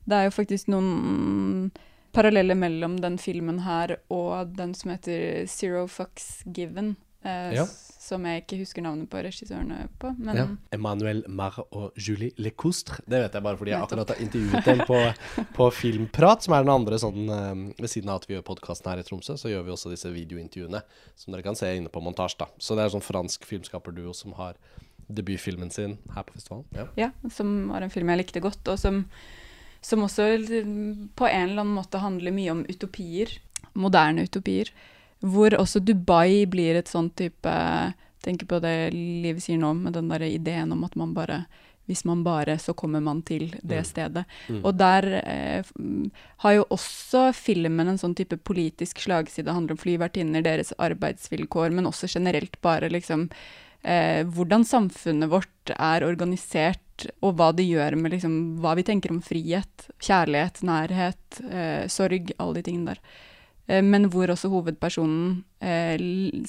det 0.10 0.18
er 0.18 0.30
jo 0.30 0.36
faktisk 0.36 0.72
noen 0.74 1.70
paralleller 2.16 2.56
mellom 2.58 2.96
den 3.04 3.20
filmen 3.20 3.60
her 3.66 3.98
og 4.14 4.56
den 4.56 4.72
som 4.78 4.94
heter 4.96 5.44
Zero 5.52 5.84
Fucks 5.92 6.40
Given. 6.48 6.96
Uh, 7.26 7.52
ja 7.60 7.68
som 8.06 8.26
jeg 8.28 8.44
ikke 8.44 8.60
husker 8.60 8.84
navnet 8.86 9.10
på 9.10 9.22
regissørene 9.26 9.88
på. 10.02 10.12
Men... 10.20 10.38
Ja. 10.38 10.46
Emmanuel 10.76 11.24
Mar 11.28 11.58
og 11.66 11.96
Julie 11.98 12.36
Lecoustre. 12.42 13.00
Det 13.10 13.24
vet 13.24 13.38
jeg 13.38 13.46
bare 13.46 13.58
fordi 13.58 13.74
jeg 13.74 13.82
akkurat 13.82 14.14
har 14.14 14.22
intervjuet 14.22 14.70
dem 14.70 14.84
på, 14.86 15.00
på, 15.58 15.70
Filmprat, 15.74 16.46
som 16.46 16.56
er 16.56 16.66
den 16.66 16.74
andre 16.76 17.00
sånn 17.02 17.32
um, 17.32 17.64
Ved 17.80 17.92
siden 17.92 18.12
av 18.14 18.22
at 18.22 18.30
vi 18.30 18.38
gjør 18.38 18.46
podkasten 18.52 18.92
her 18.92 19.02
i 19.02 19.06
Tromsø, 19.08 19.38
så 19.42 19.52
gjør 19.52 19.66
vi 19.66 19.74
også 19.74 19.94
disse 19.94 20.12
videointervjuene 20.14 20.84
som 21.18 21.34
dere 21.34 21.46
kan 21.46 21.58
se 21.58 21.72
inne 21.74 21.92
på 21.92 22.04
montasje. 22.06 22.44
da. 22.44 22.50
Så 22.62 22.78
det 22.78 22.86
er 22.86 22.94
sånn 22.94 23.06
fransk 23.06 23.48
filmskaperduo 23.50 24.14
som 24.18 24.36
har 24.38 24.60
debutfilmen 25.08 25.72
sin 25.74 25.98
her 26.14 26.26
på 26.26 26.38
festivalen. 26.38 26.66
Ja. 26.78 26.88
ja, 27.08 27.10
som 27.34 27.56
var 27.72 27.86
en 27.86 27.94
film 27.94 28.10
jeg 28.14 28.22
likte 28.22 28.42
godt, 28.44 28.66
og 28.70 28.80
som, 28.82 29.04
som 29.86 30.06
også 30.06 30.30
på 30.38 31.30
en 31.30 31.50
eller 31.50 31.62
annen 31.62 31.78
måte 31.78 32.02
handler 32.02 32.34
mye 32.36 32.54
om 32.54 32.66
utopier. 32.70 33.38
Moderne 33.76 34.26
utopier. 34.26 34.72
Hvor 35.26 35.56
også 35.58 35.82
Dubai 35.82 36.46
blir 36.50 36.78
et 36.78 36.92
sånn 36.92 37.10
type 37.18 37.54
Tenker 38.26 38.50
på 38.50 38.58
det 38.62 38.92
Liv 38.94 39.38
sier 39.42 39.60
nå, 39.62 39.72
med 39.78 39.94
den 39.94 40.10
der 40.10 40.24
ideen 40.26 40.74
om 40.74 40.84
at 40.88 40.96
man 40.98 41.14
bare 41.14 41.44
hvis 41.86 42.06
man 42.06 42.24
bare, 42.26 42.58
så 42.60 42.74
kommer 42.74 43.02
man 43.04 43.22
til 43.26 43.52
det 43.62 43.84
mm. 43.84 43.86
stedet. 43.86 44.24
Mm. 44.50 44.62
Og 44.66 44.72
der 44.78 45.06
eh, 45.22 45.68
har 46.42 46.56
jo 46.56 46.64
også 46.74 47.28
filmen 47.38 47.92
en 47.92 48.00
sånn 48.02 48.16
type 48.18 48.40
politisk 48.42 49.04
slagside. 49.06 49.46
Det 49.46 49.54
handler 49.54 49.78
om 49.78 49.82
flyvertinner, 49.84 50.46
deres 50.46 50.74
arbeidsvilkår, 50.82 51.70
men 51.76 51.90
også 51.90 52.10
generelt 52.10 52.58
bare 52.66 52.90
liksom 52.90 53.28
eh, 53.84 54.24
hvordan 54.26 54.66
samfunnet 54.66 55.30
vårt 55.30 55.76
er 55.78 56.08
organisert, 56.08 56.82
og 57.20 57.36
hva 57.38 57.52
det 57.54 57.68
gjør 57.68 57.98
med 58.00 58.16
liksom 58.16 58.36
hva 58.64 58.74
vi 58.80 58.86
tenker 58.88 59.14
om 59.14 59.22
frihet, 59.22 59.90
kjærlighet, 60.02 60.62
nærhet, 60.66 61.42
eh, 61.52 61.86
sorg, 61.92 62.34
alle 62.40 62.62
de 62.62 62.66
tingene 62.66 62.96
der. 62.96 63.02
Eh, 63.68 63.82
men 63.82 64.10
hvor 64.14 64.30
også 64.30 64.50
hovedpersonen, 64.54 65.44
eh, 65.62 65.98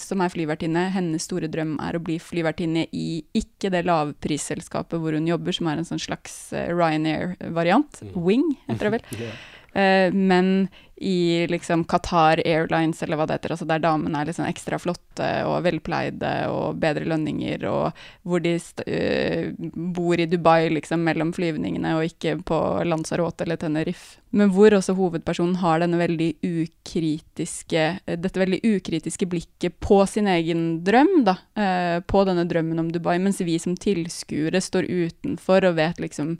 som 0.01 0.21
er 0.21 0.33
flyvertinne, 0.33 0.87
hennes 0.95 1.25
store 1.25 1.49
drøm 1.53 1.77
er 1.83 1.97
å 1.97 2.03
bli 2.03 2.19
flyvertinne 2.21 2.87
i 2.93 3.25
ikke 3.37 3.73
det 3.73 3.87
lavprisselskapet 3.89 5.01
hvor 5.01 5.17
hun 5.17 5.29
jobber, 5.29 5.57
som 5.57 5.71
er 5.71 5.81
en 5.81 5.89
sånn 5.89 6.03
slags 6.03 6.53
eh, 6.53 6.69
Ryanair-variant. 6.75 8.03
Mm. 8.03 8.17
Wing, 8.27 8.49
heter 8.69 8.91
det 8.91 8.99
vel. 8.99 9.31
Eh, 9.77 10.13
men 10.13 10.69
i 10.99 11.47
liksom 11.47 11.85
Qatar 11.85 12.41
Airlines, 12.47 13.03
eller 13.03 13.19
hva 13.21 13.27
det 13.29 13.37
heter, 13.37 13.53
altså 13.53 13.67
der 13.69 13.83
damene 13.85 14.23
er 14.23 14.31
liksom 14.31 14.47
ekstra 14.49 14.79
flotte 14.81 15.27
og 15.45 15.59
velpleide 15.67 16.31
og 16.49 16.79
bedre 16.81 17.05
lønninger, 17.05 17.67
og 17.69 17.99
hvor 18.25 18.41
de 18.41 18.55
uh, 18.57 19.51
bor 19.93 20.17
i 20.17 20.25
Dubai 20.31 20.71
liksom 20.73 21.05
mellom 21.05 21.35
flyvningene 21.37 21.99
og 21.99 22.07
ikke 22.09 22.39
på 22.49 22.61
Lanzarote 22.89 23.45
eller 23.45 23.61
Tenerife. 23.61 24.23
Men 24.33 24.55
hvor 24.57 24.73
også 24.73 24.95
hovedpersonen 24.97 25.59
har 25.61 25.83
denne 25.85 26.01
veldig 26.01 26.31
ukritiske, 26.41 27.85
dette 28.09 28.41
veldig 28.41 28.63
ukritiske 28.65 29.29
blikket 29.29 29.77
på 29.85 30.01
sin 30.09 30.29
egen 30.33 30.65
drøm, 30.85 31.13
da. 31.29 31.37
På 32.09 32.25
denne 32.29 32.45
drømmen 32.49 32.83
om 32.83 32.91
Dubai, 32.93 33.17
mens 33.23 33.41
vi 33.45 33.57
som 33.61 33.77
tilskuere 33.81 34.61
står 34.61 34.89
utenfor 34.89 35.69
og 35.71 35.79
vet 35.79 36.03
liksom 36.05 36.35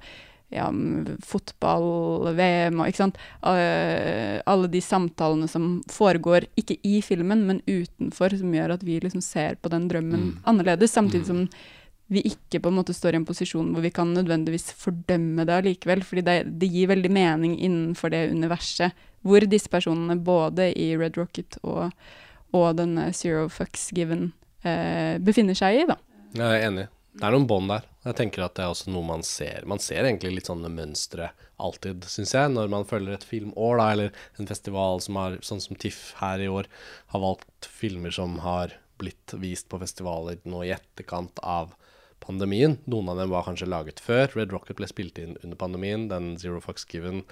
ja, 0.55 0.67
fotball, 1.27 2.31
VM 2.37 2.81
og 2.81 2.91
ikke 2.91 3.03
sant. 3.03 3.17
Uh, 3.43 4.39
alle 4.47 4.71
de 4.71 4.83
samtalene 4.85 5.49
som 5.51 5.81
foregår, 5.91 6.47
ikke 6.61 6.79
i 6.87 7.01
filmen, 7.05 7.47
men 7.49 7.65
utenfor, 7.67 8.37
som 8.39 8.55
gjør 8.55 8.77
at 8.77 8.87
vi 8.87 9.01
liksom 9.03 9.25
ser 9.25 9.59
på 9.59 9.73
den 9.73 9.89
drømmen 9.91 10.29
mm. 10.29 10.37
annerledes. 10.47 10.95
Samtidig 10.95 11.27
mm. 11.27 11.33
som 11.33 11.49
vi 12.13 12.23
ikke 12.29 12.61
på 12.63 12.71
en 12.71 12.79
måte 12.79 12.95
står 12.95 13.17
i 13.17 13.19
en 13.19 13.27
posisjon 13.27 13.73
hvor 13.75 13.83
vi 13.83 13.91
kan 13.91 14.13
nødvendigvis 14.15 14.71
fordømme 14.79 15.43
det 15.49 15.57
allikevel. 15.57 16.05
fordi 16.07 16.23
det, 16.23 16.37
det 16.61 16.71
gir 16.71 16.93
veldig 16.93 17.11
mening 17.11 17.57
innenfor 17.59 18.15
det 18.15 18.29
universet 18.31 18.95
hvor 19.27 19.43
disse 19.43 19.71
personene, 19.71 20.15
både 20.23 20.71
i 20.79 20.93
Red 20.95 21.19
Rocket 21.19 21.59
og, 21.67 21.91
og 22.55 22.67
denne 22.79 23.09
Zero 23.11 23.49
Fucks 23.51 23.89
Given, 23.91 24.29
eh, 24.63 25.19
befinner 25.19 25.59
seg 25.59 25.81
i, 25.81 25.87
da. 25.89 25.97
Jeg 26.37 26.47
er 26.47 26.69
enig. 26.69 26.87
Det 27.17 27.25
er 27.25 27.33
noen 27.33 27.47
bånd 27.49 27.71
der. 27.73 27.85
Jeg 28.05 28.17
tenker 28.19 28.43
at 28.45 28.59
det 28.59 28.65
er 28.67 28.73
også 28.75 28.93
noe 28.93 29.07
man 29.09 29.23
ser. 29.25 29.65
Man 29.69 29.81
ser 29.81 30.05
egentlig 30.05 30.35
litt 30.35 30.51
sånne 30.51 30.69
mønstre 30.69 31.31
alltid, 31.57 32.05
syns 32.13 32.35
jeg, 32.37 32.51
når 32.53 32.69
man 32.75 32.85
følger 32.89 33.17
et 33.17 33.25
filmår, 33.25 33.81
da, 33.81 33.87
eller 33.95 34.27
en 34.37 34.51
festival 34.51 35.01
som 35.01 35.17
har, 35.17 35.39
sånn 35.47 35.63
som 35.65 35.79
TIFF 35.81 36.11
her 36.21 36.45
i 36.45 36.51
år, 36.53 36.69
har 37.15 37.25
valgt 37.25 37.71
filmer 37.73 38.13
som 38.13 38.37
har 38.45 38.77
blitt 39.01 39.33
vist 39.41 39.71
på 39.73 39.81
festivaler 39.81 40.43
nå 40.45 40.61
i 40.67 40.75
etterkant 40.77 41.41
av 41.41 41.73
pandemien. 42.21 42.77
Noen 42.85 43.09
av 43.13 43.23
dem 43.23 43.33
var 43.33 43.49
kanskje 43.49 43.69
laget 43.69 44.03
før. 44.05 44.29
Red 44.37 44.53
Rocket 44.53 44.77
ble 44.77 44.89
spilt 44.91 45.21
inn 45.23 45.39
under 45.41 45.57
pandemien. 45.61 46.11
Den 46.13 46.35
Zero 46.41 46.61
Fox 46.65 46.85
Given 46.91 47.25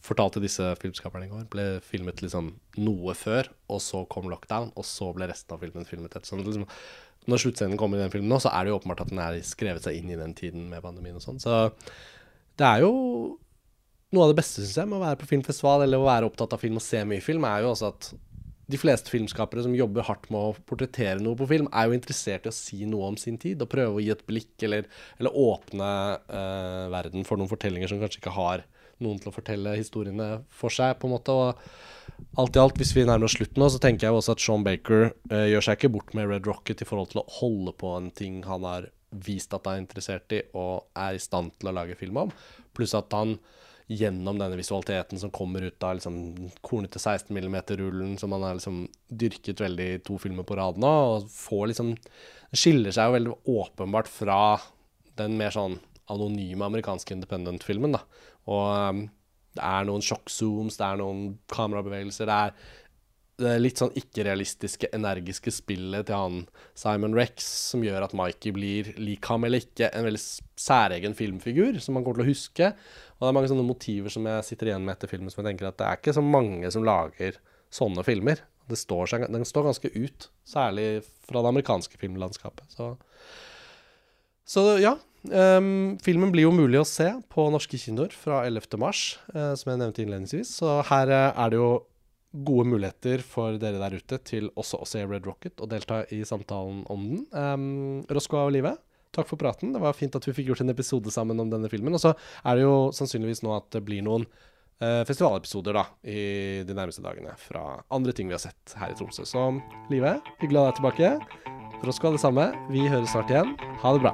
fortalte 0.00 0.40
disse 0.42 0.64
filmskaperne 0.80 1.26
i 1.28 1.30
går, 1.30 1.46
ble 1.52 1.66
filmet 1.84 2.22
liksom 2.24 2.54
noe 2.80 3.14
før, 3.18 3.50
og 3.70 3.82
så 3.84 4.02
kom 4.10 4.30
lockdown, 4.32 4.70
og 4.78 4.86
så 4.88 5.10
ble 5.16 5.28
resten 5.28 5.54
av 5.54 5.62
filmen 5.62 5.86
filmet 5.88 6.14
etter. 6.14 6.28
Sånn, 6.30 6.44
liksom, 6.46 6.66
når 7.28 7.42
sluttscenen 7.42 7.78
kommer 7.80 7.98
i 7.98 8.04
den 8.04 8.12
filmen 8.12 8.30
nå, 8.32 8.38
så 8.42 8.52
er 8.54 8.64
det 8.64 8.72
jo 8.72 8.78
åpenbart 8.78 9.04
at 9.04 9.12
den 9.12 9.20
er 9.22 9.36
skrevet 9.44 9.84
seg 9.84 9.98
inn 9.98 10.12
i 10.12 10.18
den 10.18 10.32
tiden 10.36 10.70
med 10.70 10.82
pandemien 10.84 11.18
og 11.18 11.24
sånn. 11.24 11.40
Så 11.42 11.68
det 12.60 12.66
er 12.66 12.86
jo 12.86 12.92
noe 14.10 14.24
av 14.24 14.32
det 14.32 14.40
beste, 14.40 14.64
syns 14.64 14.80
jeg, 14.80 14.90
med 14.90 14.98
å 14.98 15.04
være 15.04 15.20
på 15.20 15.28
filmfestival 15.30 15.84
eller 15.84 16.00
å 16.00 16.08
være 16.08 16.30
opptatt 16.30 16.56
av 16.56 16.62
film 16.62 16.80
og 16.80 16.84
se 16.84 17.04
mye 17.06 17.22
film, 17.24 17.46
er 17.46 17.62
jo 17.64 17.74
også 17.74 17.92
at 17.92 18.10
de 18.70 18.78
fleste 18.78 19.10
filmskapere 19.10 19.64
som 19.64 19.74
jobber 19.74 20.06
hardt 20.06 20.28
med 20.30 20.38
å 20.40 20.66
portrettere 20.68 21.22
noe 21.22 21.38
på 21.38 21.48
film, 21.50 21.68
er 21.74 21.88
jo 21.88 21.96
interessert 21.96 22.46
i 22.46 22.52
å 22.52 22.54
si 22.54 22.84
noe 22.88 23.08
om 23.10 23.16
sin 23.18 23.38
tid 23.40 23.62
og 23.62 23.70
prøve 23.72 23.98
å 23.98 24.02
gi 24.02 24.12
et 24.14 24.26
blikk 24.28 24.66
eller, 24.66 24.86
eller 25.18 25.38
åpne 25.42 25.88
uh, 26.30 26.86
verden 26.92 27.26
for 27.26 27.40
noen 27.40 27.50
fortellinger 27.50 27.90
som 27.90 28.02
kanskje 28.02 28.22
ikke 28.22 28.36
har 28.36 28.64
noen 29.04 29.20
til 29.20 29.30
å 29.30 29.34
fortelle 29.34 29.76
historiene 29.78 30.28
for 30.54 30.72
seg, 30.74 30.96
på 31.00 31.08
en 31.08 31.14
måte. 31.16 31.34
Og 31.34 32.40
alt 32.40 32.56
i 32.56 32.62
alt, 32.62 32.78
hvis 32.80 32.94
vi 32.96 33.06
nærmer 33.08 33.28
oss 33.28 33.36
slutten 33.38 33.62
nå, 33.62 33.70
så 33.72 33.80
tenker 33.82 34.08
jeg 34.08 34.16
også 34.16 34.36
at 34.36 34.44
Sean 34.44 34.64
Baker 34.66 35.10
uh, 35.32 35.46
gjør 35.50 35.66
seg 35.66 35.78
ikke 35.78 35.92
bort 35.96 36.16
med 36.16 36.28
Red 36.30 36.48
Rocket 36.48 36.82
i 36.82 36.88
forhold 36.88 37.12
til 37.12 37.22
å 37.22 37.28
holde 37.40 37.76
på 37.80 37.94
en 37.96 38.10
ting 38.16 38.42
han 38.48 38.66
har 38.66 38.90
vist 39.10 39.54
at 39.56 39.66
han 39.66 39.80
er 39.80 39.84
interessert 39.84 40.36
i 40.36 40.44
og 40.54 40.86
er 40.98 41.16
i 41.16 41.22
stand 41.22 41.56
til 41.58 41.70
å 41.70 41.74
lage 41.74 41.98
film 41.98 42.20
om, 42.22 42.34
pluss 42.76 42.94
at 42.94 43.10
han 43.16 43.38
gjennom 43.90 44.38
denne 44.38 44.54
visualiteten 44.54 45.18
som 45.18 45.32
kommer 45.34 45.64
ut 45.66 45.82
av 45.82 45.96
liksom, 45.98 46.18
kornete 46.62 47.00
16 47.00 47.34
mm-rullen 47.34 48.14
som 48.20 48.30
han 48.36 48.44
har 48.46 48.54
liksom 48.54 48.84
dyrket 49.10 49.62
veldig 49.64 49.86
i 49.96 50.02
to 50.06 50.18
filmer 50.22 50.46
på 50.46 50.54
rad 50.60 50.78
nå, 50.78 50.90
og 51.16 51.26
får 51.34 51.72
liksom 51.72 51.96
skiller 52.54 52.94
seg 52.94 53.08
jo 53.08 53.16
veldig 53.16 53.34
åpenbart 53.50 54.10
fra 54.10 54.40
den 55.18 55.34
mer 55.40 55.54
sånn 55.54 55.80
anonyme 56.10 56.66
amerikanske 56.66 57.14
independent-filmen. 57.14 57.98
da. 57.98 58.04
Og 58.48 58.68
um, 58.70 59.06
det 59.56 59.64
er 59.66 59.88
noen 59.88 60.04
sjokkzooms, 60.04 60.78
det 60.78 60.86
er 60.86 61.00
noen 61.00 61.24
kamerabevegelser. 61.50 62.30
Det 62.30 62.36
er, 62.36 62.76
det 63.40 63.54
litt 63.60 63.80
sånn 63.80 63.94
ikke-realistiske, 63.96 64.90
energiske 64.96 65.52
spillet 65.54 66.06
til 66.08 66.16
han 66.16 66.42
Simon 66.78 67.16
Rex 67.16 67.46
som 67.70 67.84
gjør 67.84 68.04
at 68.04 68.14
Mikey 68.16 68.52
blir, 68.56 68.92
lik 69.00 69.26
ham 69.30 69.46
eller 69.48 69.64
ikke, 69.64 69.88
en 69.96 70.06
veldig 70.06 70.22
særegen 70.60 71.16
filmfigur 71.16 71.80
som 71.80 71.96
man 71.96 72.04
kommer 72.06 72.20
til 72.20 72.28
å 72.28 72.30
huske. 72.30 72.70
Og 73.16 73.24
det 73.24 73.30
er 73.30 73.36
mange 73.38 73.52
sånne 73.52 73.66
motiver 73.66 74.12
som 74.12 74.28
jeg 74.28 74.46
sitter 74.48 74.70
igjen 74.70 74.86
med 74.86 74.96
etter 74.96 75.10
filmen, 75.10 75.32
som 75.32 75.42
jeg 75.42 75.50
tenker 75.50 75.70
at 75.70 75.80
det 75.80 75.88
er 75.88 76.00
ikke 76.00 76.16
så 76.16 76.24
mange 76.24 76.70
som 76.72 76.86
lager 76.86 77.40
sånne 77.74 78.06
filmer. 78.06 78.44
Står 78.70 79.08
seg, 79.10 79.24
den 79.34 79.42
står 79.48 79.66
ganske 79.66 79.88
ut, 79.96 80.28
særlig 80.46 81.00
fra 81.26 81.40
det 81.42 81.50
amerikanske 81.50 81.96
filmlandskapet. 81.98 82.68
Så, 82.70 82.92
så 84.46 84.62
ja, 84.78 84.92
Um, 85.28 85.98
filmen 86.00 86.32
blir 86.32 86.46
jo 86.46 86.54
mulig 86.54 86.80
å 86.80 86.88
se 86.88 87.10
på 87.32 87.44
norske 87.52 87.78
kinoer 87.80 88.14
fra 88.16 88.40
11. 88.48 88.78
mars, 88.80 89.18
uh, 89.34 89.52
som 89.58 89.72
jeg 89.72 89.80
nevnte 89.82 90.04
innledningsvis. 90.04 90.54
Så 90.60 90.80
her 90.88 91.12
uh, 91.12 91.30
er 91.34 91.52
det 91.52 91.60
jo 91.60 91.70
gode 92.30 92.68
muligheter 92.70 93.24
for 93.26 93.58
dere 93.60 93.80
der 93.82 93.98
ute 93.98 94.20
til 94.24 94.48
også 94.54 94.80
å 94.80 94.88
se 94.88 95.02
Red 95.04 95.26
Rocket 95.26 95.60
og 95.60 95.72
delta 95.72 96.04
i 96.14 96.22
samtalen 96.26 96.84
om 96.92 97.08
den. 97.08 97.24
Um, 97.34 98.06
Roscoe 98.10 98.46
og 98.46 98.54
Live, 98.54 98.76
takk 99.16 99.28
for 99.28 99.40
praten. 99.40 99.74
Det 99.74 99.82
var 99.82 99.98
fint 99.98 100.16
at 100.16 100.28
vi 100.28 100.36
fikk 100.36 100.52
gjort 100.52 100.64
en 100.64 100.72
episode 100.72 101.12
sammen 101.12 101.42
om 101.42 101.50
denne 101.52 101.70
filmen. 101.72 101.98
Og 101.98 102.02
så 102.02 102.14
er 102.44 102.56
det 102.56 102.64
jo 102.64 102.76
sannsynligvis 102.96 103.44
nå 103.44 103.56
at 103.58 103.68
det 103.74 103.84
blir 103.84 104.06
noen 104.06 104.24
uh, 104.26 105.02
festivalepisoder 105.10 105.80
da, 105.82 105.88
i 106.06 106.20
de 106.66 106.76
nærmeste 106.76 107.04
dagene 107.04 107.34
fra 107.42 107.80
andre 107.90 108.14
ting 108.16 108.30
vi 108.30 108.38
har 108.38 108.46
sett 108.46 108.78
her 108.80 108.94
i 108.94 108.98
Tromsø. 108.98 109.26
Så 109.28 109.50
Live, 109.92 110.20
hyggelig 110.38 110.62
å 110.62 110.68
ha 110.68 110.70
deg 110.70 110.80
tilbake. 110.80 111.59
For 111.80 111.88
oss 111.88 111.96
skal 112.00 112.12
det 112.16 112.20
samme. 112.20 112.50
Vi 112.68 112.84
høres 112.92 113.14
snart 113.14 113.32
igjen. 113.32 113.56
Ha 113.80 113.94
det 113.96 114.04
bra. 114.04 114.12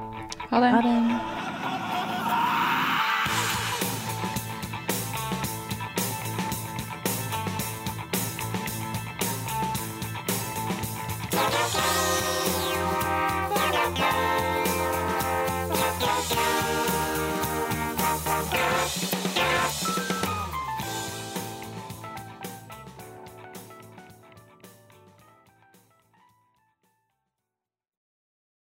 Ha 0.53 0.63
det. 0.63 0.71
Ha 0.77 0.81
det. 0.87 1.46